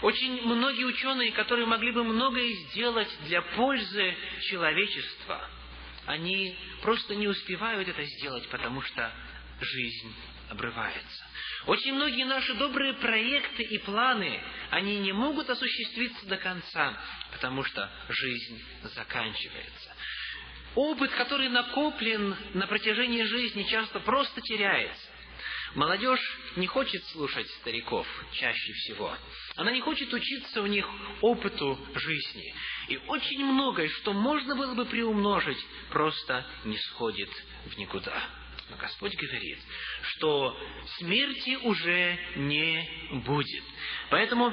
Очень 0.00 0.42
многие 0.42 0.84
ученые, 0.84 1.32
которые 1.32 1.66
могли 1.66 1.90
бы 1.90 2.04
многое 2.04 2.52
сделать 2.52 3.08
для 3.26 3.42
пользы 3.42 4.14
человечества, 4.42 5.50
они 6.08 6.56
просто 6.80 7.14
не 7.14 7.28
успевают 7.28 7.86
это 7.86 8.02
сделать, 8.02 8.48
потому 8.48 8.80
что 8.80 9.12
жизнь 9.60 10.14
обрывается. 10.48 11.26
Очень 11.66 11.94
многие 11.94 12.24
наши 12.24 12.54
добрые 12.54 12.94
проекты 12.94 13.62
и 13.62 13.76
планы, 13.78 14.40
они 14.70 15.00
не 15.00 15.12
могут 15.12 15.50
осуществиться 15.50 16.26
до 16.26 16.38
конца, 16.38 16.98
потому 17.32 17.62
что 17.62 17.90
жизнь 18.08 18.64
заканчивается. 18.94 19.94
Опыт, 20.74 21.10
который 21.10 21.50
накоплен 21.50 22.34
на 22.54 22.66
протяжении 22.66 23.24
жизни, 23.24 23.64
часто 23.64 24.00
просто 24.00 24.40
теряется. 24.40 25.07
Молодежь 25.78 26.38
не 26.56 26.66
хочет 26.66 27.04
слушать 27.12 27.48
стариков 27.60 28.04
чаще 28.32 28.72
всего. 28.72 29.16
Она 29.54 29.70
не 29.70 29.80
хочет 29.80 30.12
учиться 30.12 30.60
у 30.60 30.66
них 30.66 30.84
опыту 31.20 31.78
жизни. 31.94 32.52
И 32.88 32.96
очень 33.06 33.44
многое, 33.44 33.88
что 33.88 34.12
можно 34.12 34.56
было 34.56 34.74
бы 34.74 34.86
приумножить, 34.86 35.64
просто 35.90 36.44
не 36.64 36.76
сходит 36.78 37.30
в 37.66 37.78
никуда. 37.78 38.20
Но 38.70 38.76
Господь 38.76 39.14
говорит, 39.14 39.60
что 40.02 40.58
смерти 40.98 41.56
уже 41.62 42.18
не 42.34 43.20
будет. 43.24 43.62
Поэтому 44.10 44.52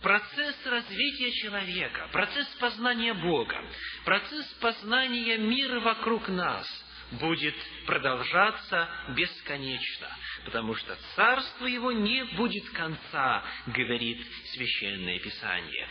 процесс 0.00 0.56
развития 0.64 1.30
человека, 1.42 2.08
процесс 2.10 2.48
познания 2.58 3.12
Бога, 3.12 3.62
процесс 4.06 4.46
познания 4.62 5.36
мира 5.36 5.80
вокруг 5.80 6.26
нас 6.30 6.66
будет 7.12 7.56
продолжаться 7.86 8.88
бесконечно 9.08 10.08
потому 10.48 10.74
что 10.74 10.96
царство 11.14 11.66
его 11.66 11.92
не 11.92 12.24
будет 12.36 12.68
конца, 12.70 13.44
говорит 13.66 14.26
Священное 14.54 15.18
Писание. 15.18 15.86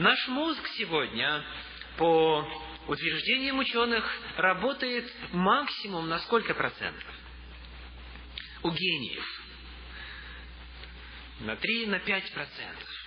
Наш 0.00 0.26
мозг 0.26 0.66
сегодня, 0.76 1.44
по 1.96 2.44
утверждениям 2.88 3.60
ученых, 3.60 4.04
работает 4.36 5.12
максимум 5.32 6.08
на 6.08 6.18
сколько 6.20 6.54
процентов? 6.54 7.04
У 8.64 8.70
гениев. 8.72 9.42
На 11.40 11.52
3-5 11.52 11.86
на 11.86 11.98
процентов. 12.34 12.99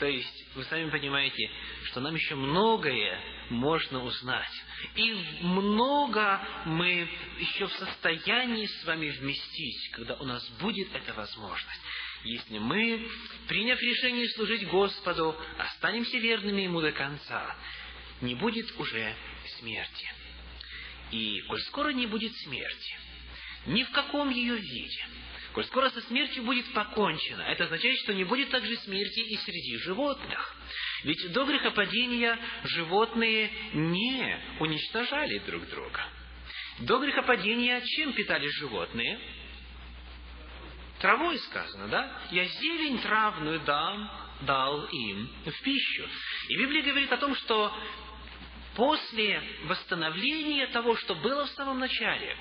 То 0.00 0.06
есть, 0.06 0.46
вы 0.54 0.64
сами 0.64 0.88
понимаете, 0.88 1.50
что 1.84 2.00
нам 2.00 2.14
еще 2.14 2.34
многое 2.34 3.20
можно 3.50 4.02
узнать. 4.02 4.62
И 4.96 5.12
много 5.42 6.40
мы 6.64 7.06
еще 7.38 7.66
в 7.66 7.72
состоянии 7.74 8.64
с 8.64 8.84
вами 8.86 9.10
вместить, 9.10 9.90
когда 9.92 10.14
у 10.14 10.24
нас 10.24 10.48
будет 10.58 10.88
эта 10.94 11.12
возможность. 11.12 11.80
если 12.24 12.56
мы, 12.56 13.06
приняв 13.46 13.78
решение 13.78 14.26
служить 14.30 14.66
Господу, 14.68 15.36
останемся 15.58 16.16
верными 16.16 16.62
Ему 16.62 16.80
до 16.80 16.92
конца, 16.92 17.54
не 18.22 18.34
будет 18.34 18.74
уже 18.80 19.14
смерти. 19.58 20.10
И 21.10 21.42
коль 21.42 21.60
скоро 21.64 21.90
не 21.90 22.06
будет 22.06 22.34
смерти, 22.38 22.98
ни 23.66 23.82
в 23.82 23.90
каком 23.90 24.30
ее 24.30 24.56
виде, 24.56 25.04
коль 25.52 25.64
скоро 25.64 25.90
со 25.90 26.00
смертью 26.02 26.44
будет 26.44 26.72
покончено, 26.72 27.42
это 27.42 27.64
означает, 27.64 27.98
что 28.00 28.14
не 28.14 28.24
будет 28.24 28.50
также 28.50 28.76
смерти 28.76 29.20
и 29.20 29.36
среди 29.36 29.76
животных. 29.78 30.56
Ведь 31.04 31.32
до 31.32 31.44
грехопадения 31.44 32.38
животные 32.64 33.50
не 33.72 34.38
уничтожали 34.60 35.38
друг 35.38 35.68
друга. 35.68 36.04
До 36.80 36.98
грехопадения 36.98 37.80
чем 37.80 38.12
питались 38.12 38.54
животные? 38.54 39.18
Травой 41.00 41.38
сказано, 41.38 41.88
да? 41.88 42.22
Я 42.30 42.44
зелень 42.44 43.00
травную 43.00 43.60
дам, 43.60 44.10
дал 44.42 44.84
им 44.86 45.28
в 45.46 45.62
пищу. 45.62 46.08
И 46.48 46.56
Библия 46.56 46.82
говорит 46.82 47.12
о 47.12 47.16
том, 47.16 47.34
что 47.36 47.74
после 48.74 49.42
восстановления 49.64 50.66
того, 50.68 50.96
что 50.96 51.14
было 51.14 51.46
в 51.46 51.50
самом 51.50 51.78
начале, 51.78 52.36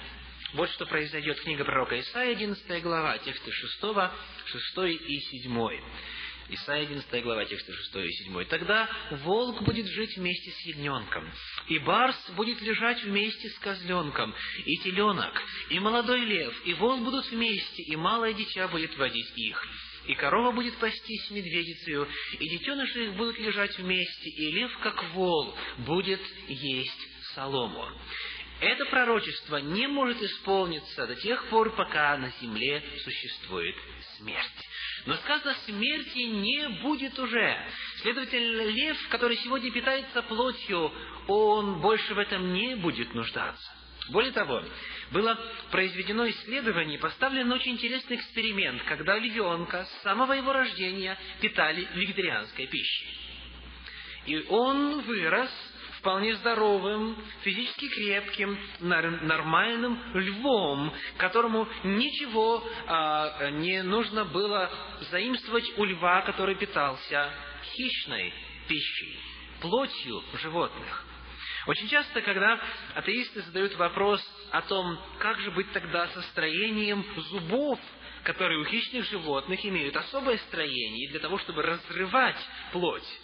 вот 0.53 0.69
что 0.71 0.85
произойдет 0.85 1.39
книга 1.41 1.63
пророка 1.63 1.99
Исаия, 1.99 2.31
11 2.31 2.81
глава, 2.81 3.17
тексты 3.19 3.51
6, 3.51 3.79
6 4.45 4.77
и 5.07 5.19
7. 5.19 5.81
Исайя 6.51 6.81
11 6.83 7.23
глава, 7.23 7.45
тексты 7.45 7.71
6 7.71 7.95
и 7.97 8.11
7. 8.23 8.45
«Тогда 8.45 8.89
волк 9.23 9.61
будет 9.61 9.85
жить 9.85 10.17
вместе 10.17 10.49
с 10.49 10.65
ягненком, 10.65 11.31
и 11.67 11.77
барс 11.77 12.17
будет 12.31 12.59
лежать 12.61 13.03
вместе 13.03 13.49
с 13.49 13.59
козленком, 13.59 14.33
и 14.65 14.77
теленок, 14.77 15.39
и 15.69 15.79
молодой 15.79 16.21
лев, 16.21 16.65
и 16.65 16.73
волк 16.73 17.03
будут 17.03 17.29
вместе, 17.29 17.83
и 17.83 17.95
малое 17.95 18.33
дитя 18.33 18.67
будет 18.67 18.97
водить 18.97 19.31
их. 19.35 19.63
И 20.07 20.15
корова 20.15 20.51
будет 20.51 20.75
пастись 20.77 21.29
медведицею, 21.29 22.07
и 22.39 22.49
детеныши 22.49 23.05
их 23.05 23.13
будут 23.13 23.37
лежать 23.37 23.77
вместе, 23.77 24.29
и 24.31 24.51
лев, 24.51 24.75
как 24.79 25.03
вол, 25.13 25.55
будет 25.77 26.21
есть 26.47 27.07
солому». 27.35 27.87
Это 28.59 28.85
пророчество 28.87 29.57
не 29.57 29.87
может 29.87 30.21
исполниться 30.21 31.07
до 31.07 31.15
тех 31.15 31.45
пор, 31.45 31.73
пока 31.75 32.17
на 32.17 32.29
земле 32.41 32.83
существует 33.03 33.75
смерть. 34.17 34.69
Но 35.05 35.15
сказано, 35.15 35.55
смерти 35.65 36.19
не 36.19 36.67
будет 36.81 37.17
уже. 37.17 37.57
Следовательно, 38.01 38.63
лев, 38.63 38.97
который 39.09 39.37
сегодня 39.37 39.71
питается 39.71 40.21
плотью, 40.23 40.91
он 41.27 41.79
больше 41.79 42.13
в 42.13 42.19
этом 42.19 42.53
не 42.53 42.75
будет 42.75 43.13
нуждаться. 43.13 43.71
Более 44.09 44.31
того, 44.31 44.61
было 45.11 45.39
произведено 45.71 46.27
исследование, 46.29 46.99
поставлен 46.99 47.51
очень 47.51 47.73
интересный 47.73 48.17
эксперимент, 48.17 48.81
когда 48.83 49.17
львенка 49.17 49.85
с 49.85 50.03
самого 50.03 50.33
его 50.33 50.51
рождения 50.51 51.17
питали 51.39 51.87
вегетарианской 51.93 52.67
пищей. 52.67 53.07
И 54.25 54.45
он 54.49 55.01
вырос 55.01 55.49
вполне 55.99 56.35
здоровым, 56.35 57.15
физически 57.41 57.89
крепким, 57.89 58.57
нормальным 58.79 59.99
львом, 60.13 60.93
которому 61.17 61.67
ничего 61.83 62.63
а, 62.87 63.49
не 63.51 63.83
нужно 63.83 64.25
было 64.25 64.69
заимствовать 65.11 65.77
у 65.77 65.83
льва, 65.85 66.21
который 66.21 66.55
питался 66.55 67.31
хищной 67.63 68.33
пищей, 68.67 69.19
плотью 69.61 70.23
животных. 70.41 71.05
Очень 71.67 71.89
часто, 71.89 72.21
когда 72.21 72.59
атеисты 72.95 73.41
задают 73.41 73.75
вопрос 73.75 74.21
о 74.51 74.61
том, 74.61 74.97
как 75.19 75.39
же 75.39 75.51
быть 75.51 75.71
тогда 75.71 76.07
со 76.07 76.21
строением 76.23 77.05
зубов, 77.29 77.79
которые 78.23 78.59
у 78.59 78.65
хищных 78.65 79.05
животных 79.05 79.63
имеют 79.65 79.95
особое 79.95 80.37
строение 80.37 81.09
для 81.09 81.19
того, 81.19 81.37
чтобы 81.39 81.61
разрывать 81.61 82.39
плоть, 82.71 83.19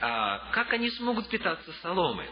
как 0.00 0.72
они 0.72 0.90
смогут 0.90 1.28
питаться 1.28 1.72
соломой? 1.82 2.28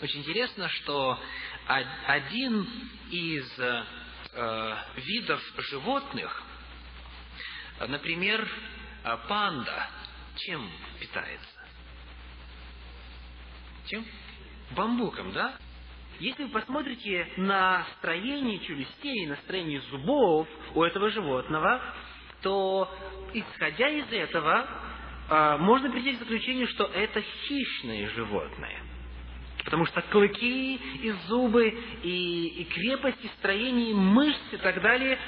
Очень 0.00 0.20
интересно, 0.20 0.68
что 0.68 1.18
один 1.66 2.66
из 3.10 3.58
э, 3.58 3.84
видов 4.96 5.42
животных, 5.58 6.42
например, 7.80 8.48
панда, 9.28 9.90
чем 10.36 10.70
питается? 11.00 11.58
Чем? 13.86 14.04
Бамбуком, 14.72 15.32
да? 15.32 15.56
Если 16.20 16.44
вы 16.44 16.50
посмотрите 16.50 17.30
на 17.36 17.86
строение 17.98 18.58
челюстей, 18.60 19.26
на 19.26 19.36
строение 19.36 19.80
зубов 19.82 20.48
у 20.74 20.82
этого 20.82 21.10
животного, 21.10 21.80
то, 22.42 22.92
исходя 23.34 23.88
из 23.88 24.12
этого, 24.12 24.66
а, 24.66 24.87
можно 25.28 25.90
прийти 25.90 26.14
к 26.14 26.18
заключению, 26.18 26.68
что 26.68 26.84
это 26.84 27.20
хищные 27.20 28.08
животные. 28.10 28.78
Потому 29.64 29.84
что 29.84 30.00
клыки 30.00 30.76
и 30.76 31.10
зубы, 31.26 31.68
и, 32.02 32.46
и 32.46 32.64
крепость, 32.64 33.22
и 33.22 33.28
строение, 33.38 33.90
и 33.90 33.94
мышцы 33.94 34.54
и 34.54 34.56
так 34.56 34.80
далее, 34.80 35.18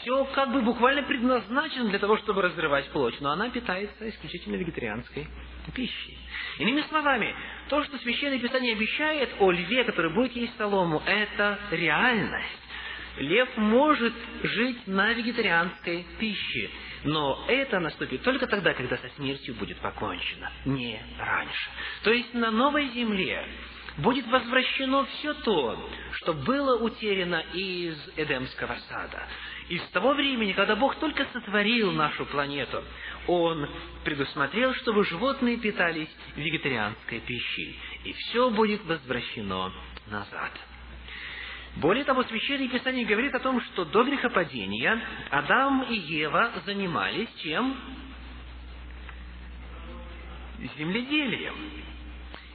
все 0.00 0.24
как 0.26 0.52
бы 0.52 0.62
буквально 0.62 1.02
предназначено 1.02 1.88
для 1.88 1.98
того, 1.98 2.16
чтобы 2.18 2.42
разрывать 2.42 2.88
плоть. 2.90 3.20
Но 3.20 3.32
она 3.32 3.50
питается 3.50 4.08
исключительно 4.08 4.54
вегетарианской 4.54 5.26
пищей. 5.74 6.16
Иными 6.58 6.82
словами, 6.82 7.34
то, 7.68 7.82
что 7.82 7.98
Священное 7.98 8.38
Писание 8.38 8.74
обещает 8.74 9.30
о 9.40 9.50
льве, 9.50 9.82
который 9.82 10.12
будет 10.12 10.36
есть 10.36 10.56
солому, 10.56 11.02
это 11.04 11.58
реальность. 11.72 12.68
Лев 13.16 13.48
может 13.56 14.14
жить 14.44 14.86
на 14.86 15.12
вегетарианской 15.12 16.06
пище. 16.20 16.70
Но 17.04 17.44
это 17.48 17.78
наступит 17.80 18.22
только 18.22 18.46
тогда, 18.46 18.74
когда 18.74 18.96
со 18.96 19.08
смертью 19.16 19.54
будет 19.54 19.78
покончено, 19.78 20.50
не 20.64 21.00
раньше. 21.18 21.70
То 22.02 22.12
есть 22.12 22.34
на 22.34 22.50
новой 22.50 22.88
земле 22.88 23.46
будет 23.98 24.26
возвращено 24.28 25.04
все 25.06 25.34
то, 25.34 25.90
что 26.12 26.32
было 26.32 26.78
утеряно 26.78 27.42
из 27.52 27.96
Эдемского 28.16 28.76
сада. 28.88 29.22
И 29.68 29.78
с 29.78 29.88
того 29.88 30.14
времени, 30.14 30.52
когда 30.52 30.76
Бог 30.76 30.96
только 30.96 31.26
сотворил 31.32 31.92
нашу 31.92 32.24
планету, 32.26 32.82
Он 33.26 33.68
предусмотрел, 34.04 34.74
чтобы 34.74 35.04
животные 35.04 35.58
питались 35.58 36.08
вегетарианской 36.36 37.20
пищей. 37.20 37.78
И 38.04 38.12
все 38.12 38.50
будет 38.50 38.84
возвращено 38.84 39.72
назад. 40.06 40.52
Более 41.76 42.04
того, 42.04 42.24
Священное 42.24 42.68
Писание 42.68 43.04
говорит 43.04 43.34
о 43.34 43.40
том, 43.40 43.60
что 43.60 43.84
до 43.84 44.02
грехопадения 44.02 45.00
Адам 45.30 45.84
и 45.84 45.94
Ева 45.94 46.50
занимались 46.64 47.28
чем? 47.42 47.76
Земледелием. 50.76 51.54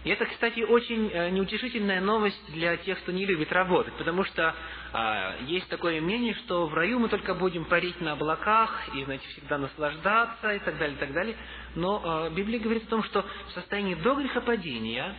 И 0.03 0.09
это, 0.09 0.25
кстати, 0.25 0.59
очень 0.59 1.09
э, 1.13 1.29
неутешительная 1.29 2.01
новость 2.01 2.51
для 2.51 2.75
тех, 2.75 2.99
кто 2.99 3.13
не 3.13 3.25
любит 3.25 3.53
работать, 3.53 3.93
потому 3.93 4.25
что 4.25 4.53
а, 4.91 5.37
есть 5.43 5.69
такое 5.69 6.01
мнение, 6.01 6.33
что 6.33 6.65
в 6.67 6.73
раю 6.73 6.99
мы 6.99 7.07
только 7.07 7.33
будем 7.33 7.63
парить 7.63 8.01
на 8.01 8.11
облаках 8.11 8.89
и, 8.93 9.05
знаете, 9.05 9.25
всегда 9.29 9.57
наслаждаться 9.57 10.55
и 10.55 10.59
так 10.59 10.77
далее, 10.77 10.97
и 10.97 10.99
так 10.99 11.13
далее. 11.13 11.37
Но 11.75 12.01
а, 12.03 12.29
Библия 12.29 12.59
говорит 12.59 12.83
о 12.83 12.89
том, 12.89 13.03
что 13.03 13.25
в 13.47 13.51
состоянии 13.53 13.95
до 13.95 14.15
грехопадения 14.15 15.15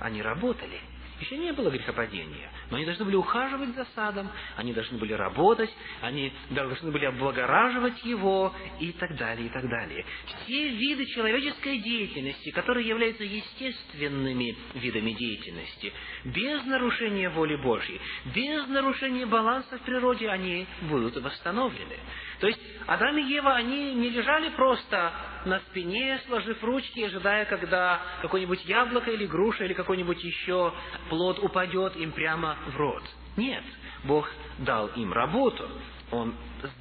они 0.00 0.20
работали– 0.20 0.80
еще 1.22 1.36
не 1.38 1.52
было 1.52 1.70
грехопадения, 1.70 2.50
но 2.70 2.76
они 2.76 2.84
должны 2.84 3.04
были 3.04 3.16
ухаживать 3.16 3.74
за 3.74 3.86
садом, 3.94 4.28
они 4.56 4.72
должны 4.72 4.98
были 4.98 5.12
работать, 5.12 5.70
они 6.00 6.32
должны 6.50 6.90
были 6.90 7.06
облагораживать 7.06 8.04
его 8.04 8.52
и 8.80 8.92
так 8.92 9.16
далее, 9.16 9.46
и 9.46 9.50
так 9.50 9.68
далее. 9.68 10.04
Все 10.44 10.68
виды 10.68 11.06
человеческой 11.06 11.78
деятельности, 11.78 12.50
которые 12.50 12.86
являются 12.86 13.24
естественными 13.24 14.56
видами 14.74 15.12
деятельности, 15.12 15.92
без 16.24 16.64
нарушения 16.64 17.30
воли 17.30 17.56
Божьей, 17.56 18.00
без 18.34 18.66
нарушения 18.68 19.26
баланса 19.26 19.78
в 19.78 19.82
природе, 19.82 20.28
они 20.28 20.66
будут 20.82 21.16
восстановлены. 21.16 21.96
То 22.40 22.48
есть 22.48 22.60
Адам 22.86 23.16
и 23.18 23.22
Ева, 23.22 23.54
они 23.54 23.94
не 23.94 24.10
лежали 24.10 24.50
просто 24.50 25.12
на 25.46 25.60
спине, 25.60 26.20
сложив 26.26 26.62
ручки, 26.64 27.00
ожидая, 27.00 27.44
когда 27.44 28.00
какое-нибудь 28.22 28.64
яблоко 28.64 29.10
или 29.10 29.26
груша 29.26 29.64
или 29.64 29.72
какой-нибудь 29.72 30.22
еще 30.22 30.72
плод 31.08 31.38
упадет 31.38 31.96
им 31.96 32.12
прямо 32.12 32.56
в 32.68 32.76
рот. 32.76 33.02
Нет, 33.36 33.64
Бог 34.04 34.30
дал 34.58 34.88
им 34.88 35.12
работу. 35.12 35.68
Он 36.10 36.34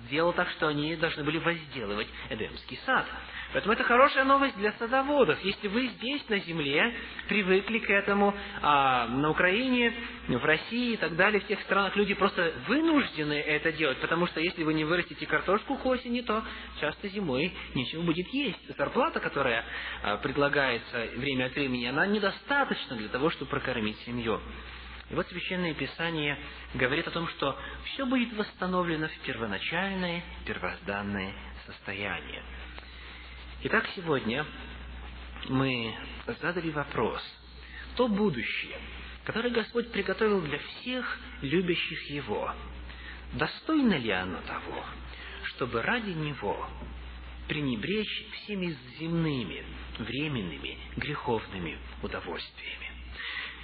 сделал 0.05 0.34
так, 0.34 0.49
что 0.51 0.68
они 0.68 0.95
должны 0.95 1.24
были 1.24 1.38
возделывать 1.38 2.07
Эдемский 2.30 2.80
сад. 2.86 3.05
Поэтому 3.54 3.74
это 3.74 3.84
хорошая 3.84 4.24
новость 4.24 4.56
для 4.58 4.72
садоводов. 4.74 5.39
Если 5.43 5.68
вы 5.68 5.88
здесь, 5.88 6.28
на 6.30 6.39
земле, 6.39 6.93
привыкли 7.28 7.80
к 7.80 7.89
этому, 7.89 8.34
а 8.62 9.08
на 9.08 9.30
Украине, 9.30 9.93
в 10.28 10.45
России 10.45 10.93
и 10.93 10.97
так 10.97 11.16
далее, 11.16 11.41
в 11.41 11.47
тех 11.47 11.60
странах 11.62 11.95
люди 11.95 12.14
просто 12.14 12.54
вынуждены 12.68 13.34
это 13.34 13.72
делать, 13.74 13.97
потому 13.97 14.28
что 14.28 14.39
если 14.39 14.64
вы 14.64 14.74
не 14.74 14.86
вырастите 14.86 15.26
картошку 15.26 15.76
к 15.76 15.86
осени, 15.86 16.22
то 16.22 16.43
часто 16.80 17.10
зимой 17.10 17.54
нечего 17.76 18.02
будет 18.04 18.28
есть. 18.30 18.78
Зарплата, 18.78 19.20
которая 19.20 19.66
а, 20.04 20.18
предлагается 20.18 21.08
время 21.18 21.45
от 21.45 21.54
времени, 21.54 21.86
она 21.86 22.06
недостаточна 22.08 22.95
для 22.95 23.10
того, 23.10 23.30
чтобы 23.32 23.52
прокормить 23.52 23.97
семью. 24.06 24.39
И 25.10 25.14
вот 25.14 25.28
Священное 25.28 25.74
Писание 25.74 26.38
говорит 26.74 27.06
о 27.08 27.12
том, 27.12 27.28
что 27.28 27.58
все 27.84 28.06
будет 28.06 28.32
восстановлено 28.34 29.10
в 29.10 29.18
первоначальное, 29.26 30.24
первозданное 30.45 31.34
состояние. 31.66 32.41
Итак, 33.64 33.88
сегодня 33.95 34.43
мы 35.47 35.93
задали 36.41 36.72
вопрос. 36.72 37.22
То 37.95 38.07
будущее, 38.07 38.76
которое 39.24 39.51
Господь 39.51 39.91
приготовил 39.91 40.41
для 40.41 40.57
всех 40.57 41.20
любящих 41.43 42.09
Его, 42.09 42.51
достойно 43.34 43.93
ли 43.99 44.09
оно 44.09 44.39
того, 44.47 44.84
чтобы 45.43 45.84
ради 45.84 46.09
Него 46.09 46.68
пренебречь 47.47 48.26
всеми 48.32 48.76
земными, 48.97 49.64
временными, 49.99 50.80
греховными 50.97 51.78
удовольствиями? 52.01 52.91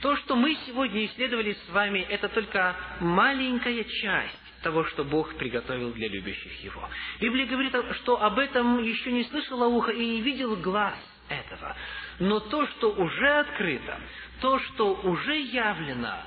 То, 0.03 0.15
что 0.17 0.35
мы 0.35 0.55
сегодня 0.67 1.07
исследовали 1.07 1.53
с 1.53 1.69
вами, 1.69 2.01
это 2.01 2.29
только 2.29 2.75
маленькая 2.99 3.83
часть 3.83 4.46
того, 4.63 4.85
что 4.85 5.03
Бог 5.03 5.35
приготовил 5.35 5.91
для 5.91 6.07
любящих 6.07 6.63
Его. 6.63 6.89
Библия 7.19 7.45
говорит, 7.45 7.73
что 8.01 8.21
об 8.21 8.39
этом 8.39 8.81
еще 8.83 9.11
не 9.11 9.23
слышало 9.25 9.67
ухо 9.67 9.91
и 9.91 10.05
не 10.05 10.21
видел 10.21 10.55
глаз 10.55 10.97
этого. 11.29 11.75
Но 12.19 12.39
то, 12.39 12.67
что 12.67 12.91
уже 12.91 13.39
открыто, 13.39 13.99
то, 14.41 14.59
что 14.59 14.95
уже 15.03 15.39
явлено, 15.39 16.23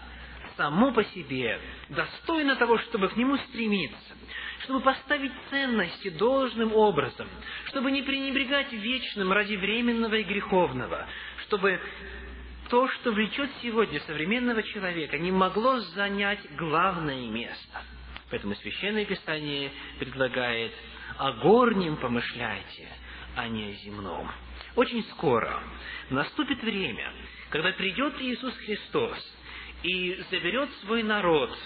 само 0.56 0.92
по 0.92 1.02
себе 1.04 1.60
достойно 1.88 2.56
того, 2.56 2.78
чтобы 2.78 3.08
к 3.08 3.16
нему 3.16 3.36
стремиться, 3.38 4.14
чтобы 4.64 4.80
поставить 4.80 5.32
ценности 5.48 6.10
должным 6.10 6.74
образом, 6.74 7.28
чтобы 7.66 7.90
не 7.90 8.02
пренебрегать 8.02 8.72
вечным 8.72 9.32
ради 9.32 9.56
временного 9.56 10.16
и 10.16 10.22
греховного, 10.22 11.06
чтобы 11.46 11.80
то, 12.68 12.88
что 12.88 13.10
влечет 13.10 13.50
сегодня 13.62 14.00
современного 14.00 14.62
человека, 14.62 15.18
не 15.18 15.32
могло 15.32 15.78
занять 15.80 16.40
главное 16.56 17.26
место. 17.26 17.82
Поэтому 18.30 18.54
Священное 18.56 19.04
Писание 19.04 19.70
предлагает 19.98 20.72
«о 21.18 21.32
горнем 21.32 21.96
помышляйте, 21.96 22.88
а 23.36 23.48
не 23.48 23.70
о 23.70 23.72
земном». 23.72 24.30
Очень 24.76 25.04
скоро 25.10 25.60
наступит 26.10 26.62
время, 26.62 27.12
когда 27.50 27.72
придет 27.72 28.14
Иисус 28.20 28.54
Христос 28.58 29.18
и 29.82 30.22
заберет 30.30 30.70
свой 30.84 31.02
народ 31.02 31.56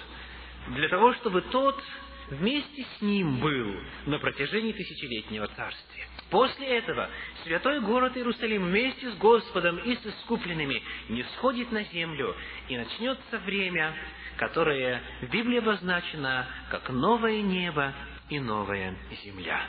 для 0.69 0.89
того, 0.89 1.13
чтобы 1.15 1.43
тот 1.43 1.83
вместе 2.31 2.87
с 2.97 3.03
ним 3.03 3.41
был 3.41 3.77
на 4.07 4.19
протяжении 4.19 4.73
тысячелетнего 4.73 5.47
царствия. 5.49 6.07
После 6.31 6.67
этого 6.67 7.11
святой 7.45 7.81
город 7.81 8.17
Иерусалим 8.17 8.65
вместе 8.65 9.11
с 9.11 9.15
Господом 9.17 9.79
и 9.79 9.95
с 9.95 10.07
искупленными 10.07 10.83
не 11.11 11.23
сходит 11.37 11.71
на 11.71 11.85
землю, 11.85 12.35
и 12.69 12.77
начнется 12.77 13.39
время, 13.41 13.95
которое 14.37 15.03
в 15.23 15.31
Библии 15.31 15.59
обозначено 15.59 16.47
как 16.71 16.89
новое 16.91 17.41
небо 17.43 17.93
и 18.29 18.41
новая 18.41 18.97
земля. 19.25 19.61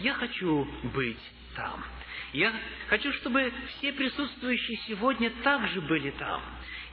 Я 0.00 0.14
хочу 0.14 0.66
быть 0.94 1.20
там. 1.54 1.84
Я 2.32 2.52
хочу, 2.88 3.12
чтобы 3.14 3.52
все 3.68 3.92
присутствующие 3.92 4.78
сегодня 4.88 5.30
также 5.42 5.80
были 5.80 6.10
там. 6.12 6.42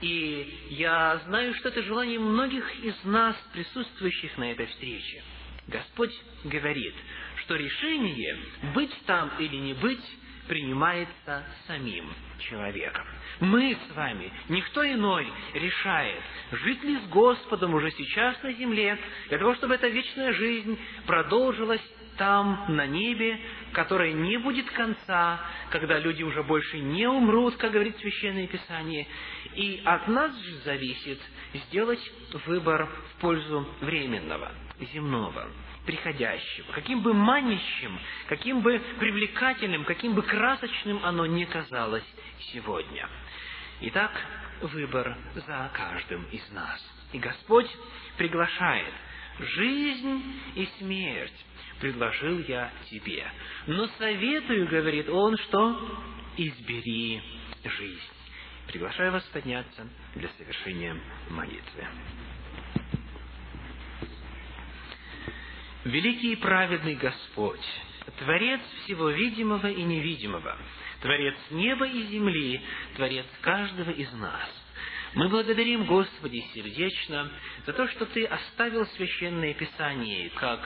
И 0.01 0.67
я 0.71 1.21
знаю, 1.25 1.53
что 1.55 1.69
это 1.69 1.81
желание 1.83 2.19
многих 2.19 2.83
из 2.83 2.95
нас, 3.03 3.35
присутствующих 3.53 4.37
на 4.37 4.51
этой 4.51 4.65
встрече. 4.67 5.23
Господь 5.67 6.13
говорит, 6.43 6.95
что 7.37 7.55
решение, 7.55 8.37
быть 8.73 8.93
там 9.05 9.31
или 9.39 9.55
не 9.55 9.73
быть, 9.73 10.03
принимается 10.47 11.45
самим 11.67 12.11
человеком. 12.39 13.05
Мы 13.39 13.77
с 13.87 13.95
вами, 13.95 14.31
никто 14.49 14.85
иной, 14.85 15.31
решает, 15.53 16.21
жить 16.51 16.83
ли 16.83 16.97
с 16.97 17.07
Господом 17.07 17.73
уже 17.73 17.91
сейчас 17.91 18.41
на 18.43 18.53
земле, 18.53 18.97
для 19.29 19.37
того, 19.37 19.55
чтобы 19.55 19.75
эта 19.75 19.87
вечная 19.87 20.33
жизнь 20.33 20.77
продолжилась 21.05 21.81
там, 22.19 22.65
на 22.67 22.85
небе, 22.85 23.39
которое 23.71 24.11
не 24.11 24.37
будет 24.37 24.69
конца, 24.71 25.39
когда 25.69 25.97
люди 25.97 26.21
уже 26.21 26.43
больше 26.43 26.77
не 26.79 27.07
умрут, 27.07 27.55
как 27.55 27.71
говорит 27.71 27.97
Священное 27.97 28.45
Писание. 28.45 29.07
И 29.55 29.81
от 29.85 30.07
нас 30.09 30.37
же 30.37 30.55
зависит 30.65 31.19
сделать 31.53 32.11
выбор 32.45 32.87
в 32.87 33.21
пользу 33.21 33.67
временного, 33.79 34.51
земного, 34.93 35.47
приходящего, 35.89 36.71
каким 36.73 37.01
бы 37.01 37.15
манящим, 37.15 37.99
каким 38.27 38.61
бы 38.61 38.79
привлекательным, 38.99 39.85
каким 39.85 40.13
бы 40.13 40.21
красочным 40.21 41.03
оно 41.03 41.25
ни 41.25 41.45
казалось 41.45 42.03
сегодня. 42.53 43.09
Итак, 43.81 44.11
выбор 44.61 45.17
за 45.33 45.71
каждым 45.73 46.25
из 46.25 46.47
нас. 46.51 46.79
И 47.11 47.17
Господь 47.17 47.67
приглашает 48.17 48.93
жизнь 49.39 50.39
и 50.53 50.69
смерть 50.77 51.45
предложил 51.79 52.37
я 52.47 52.71
тебе. 52.91 53.25
Но 53.65 53.87
советую, 53.97 54.67
говорит 54.67 55.09
он, 55.09 55.35
что 55.37 56.03
избери 56.37 57.19
жизнь. 57.63 58.13
Приглашаю 58.67 59.11
вас 59.11 59.23
подняться 59.33 59.89
для 60.13 60.29
совершения 60.37 60.95
молитвы. 61.31 61.87
Великий 65.85 66.33
и 66.33 66.35
праведный 66.35 66.95
Господь, 66.95 67.65
Творец 68.17 68.59
всего 68.83 69.09
видимого 69.09 69.67
и 69.67 69.81
невидимого, 69.81 70.57
Творец 71.01 71.35
неба 71.51 71.87
и 71.87 72.03
земли, 72.07 72.61
Творец 72.97 73.25
каждого 73.39 73.91
из 73.91 74.11
нас. 74.13 74.49
Мы 75.13 75.29
благодарим, 75.29 75.85
Господи, 75.85 76.43
сердечно 76.53 77.31
за 77.65 77.71
то, 77.71 77.87
что 77.87 78.05
Ты 78.07 78.25
оставил 78.25 78.85
Священное 78.87 79.53
Писание 79.53 80.29
как 80.31 80.59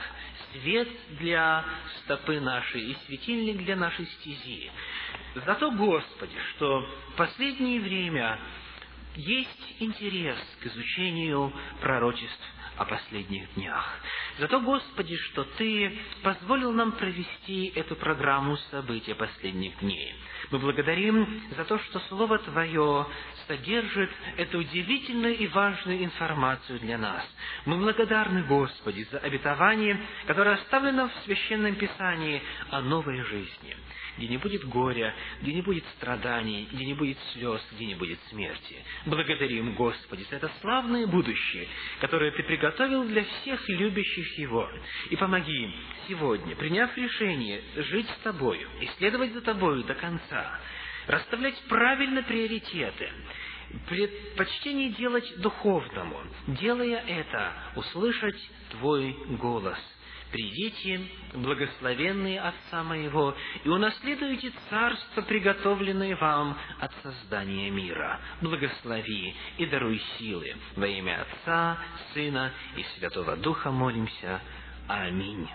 свет 0.52 0.88
для 1.20 1.64
стопы 2.02 2.40
нашей 2.40 2.80
и 2.90 2.96
светильник 3.06 3.58
для 3.58 3.76
нашей 3.76 4.06
стези. 4.06 4.70
Зато, 5.36 5.70
Господи, 5.70 6.36
что 6.50 6.80
в 7.12 7.16
последнее 7.16 7.80
время 7.80 8.40
есть 9.14 9.76
интерес 9.78 10.38
к 10.60 10.66
изучению 10.66 11.52
пророчеств 11.80 12.50
о 12.76 12.84
последних 12.84 13.52
днях. 13.54 14.00
Зато, 14.38 14.60
Господи, 14.60 15.16
что 15.16 15.44
Ты 15.44 15.98
позволил 16.22 16.72
нам 16.72 16.92
провести 16.92 17.72
эту 17.74 17.96
программу 17.96 18.56
события 18.70 19.14
последних 19.14 19.78
дней. 19.80 20.14
Мы 20.50 20.58
благодарим 20.58 21.42
за 21.56 21.64
то, 21.64 21.78
что 21.78 22.00
Слово 22.00 22.38
Твое 22.38 23.06
содержит 23.46 24.10
эту 24.36 24.58
удивительную 24.58 25.36
и 25.36 25.46
важную 25.46 26.04
информацию 26.04 26.80
для 26.80 26.98
нас. 26.98 27.24
Мы 27.64 27.76
благодарны, 27.76 28.42
Господи, 28.44 29.06
за 29.10 29.18
обетование, 29.18 30.00
которое 30.26 30.56
оставлено 30.56 31.08
в 31.08 31.24
Священном 31.24 31.74
Писании 31.76 32.42
о 32.70 32.80
новой 32.80 33.22
жизни 33.22 33.76
где 34.16 34.28
не 34.28 34.36
будет 34.38 34.64
горя, 34.64 35.14
где 35.42 35.52
не 35.52 35.62
будет 35.62 35.84
страданий, 35.96 36.68
где 36.72 36.84
не 36.84 36.94
будет 36.94 37.18
слез, 37.32 37.60
где 37.72 37.86
не 37.86 37.94
будет 37.94 38.18
смерти. 38.30 38.76
Благодарим, 39.06 39.74
Господи, 39.74 40.26
за 40.30 40.36
это 40.36 40.50
славное 40.60 41.06
будущее, 41.06 41.68
которое 42.00 42.30
Ты 42.32 42.42
приготовил 42.42 43.04
для 43.04 43.24
всех 43.24 43.68
любящих 43.68 44.38
Его. 44.38 44.68
И 45.10 45.16
помоги 45.16 45.64
им 45.64 45.74
сегодня, 46.08 46.54
приняв 46.56 46.96
решение 46.96 47.62
жить 47.76 48.08
с 48.08 48.22
Тобою 48.22 48.68
и 48.80 48.86
следовать 48.98 49.32
за 49.32 49.40
Тобою 49.40 49.82
до 49.84 49.94
конца, 49.94 50.60
расставлять 51.06 51.60
правильно 51.68 52.22
приоритеты, 52.22 53.10
предпочтение 53.88 54.90
делать 54.90 55.40
духовному, 55.40 56.22
делая 56.46 57.02
это, 57.06 57.52
услышать 57.76 58.38
Твой 58.70 59.12
голос– 59.38 59.78
«Придите, 60.30 61.00
благословенные 61.34 62.40
Отца 62.40 62.82
Моего, 62.82 63.36
и 63.62 63.68
унаследуйте 63.68 64.52
царство, 64.68 65.22
приготовленное 65.22 66.16
вам 66.16 66.58
от 66.80 66.92
создания 67.02 67.70
мира. 67.70 68.20
Благослови 68.40 69.34
и 69.58 69.66
даруй 69.66 70.02
силы. 70.18 70.56
Во 70.76 70.86
имя 70.86 71.22
Отца, 71.22 71.78
Сына 72.12 72.52
и 72.76 72.82
Святого 72.96 73.36
Духа 73.36 73.70
молимся. 73.70 74.40
Аминь». 74.88 75.48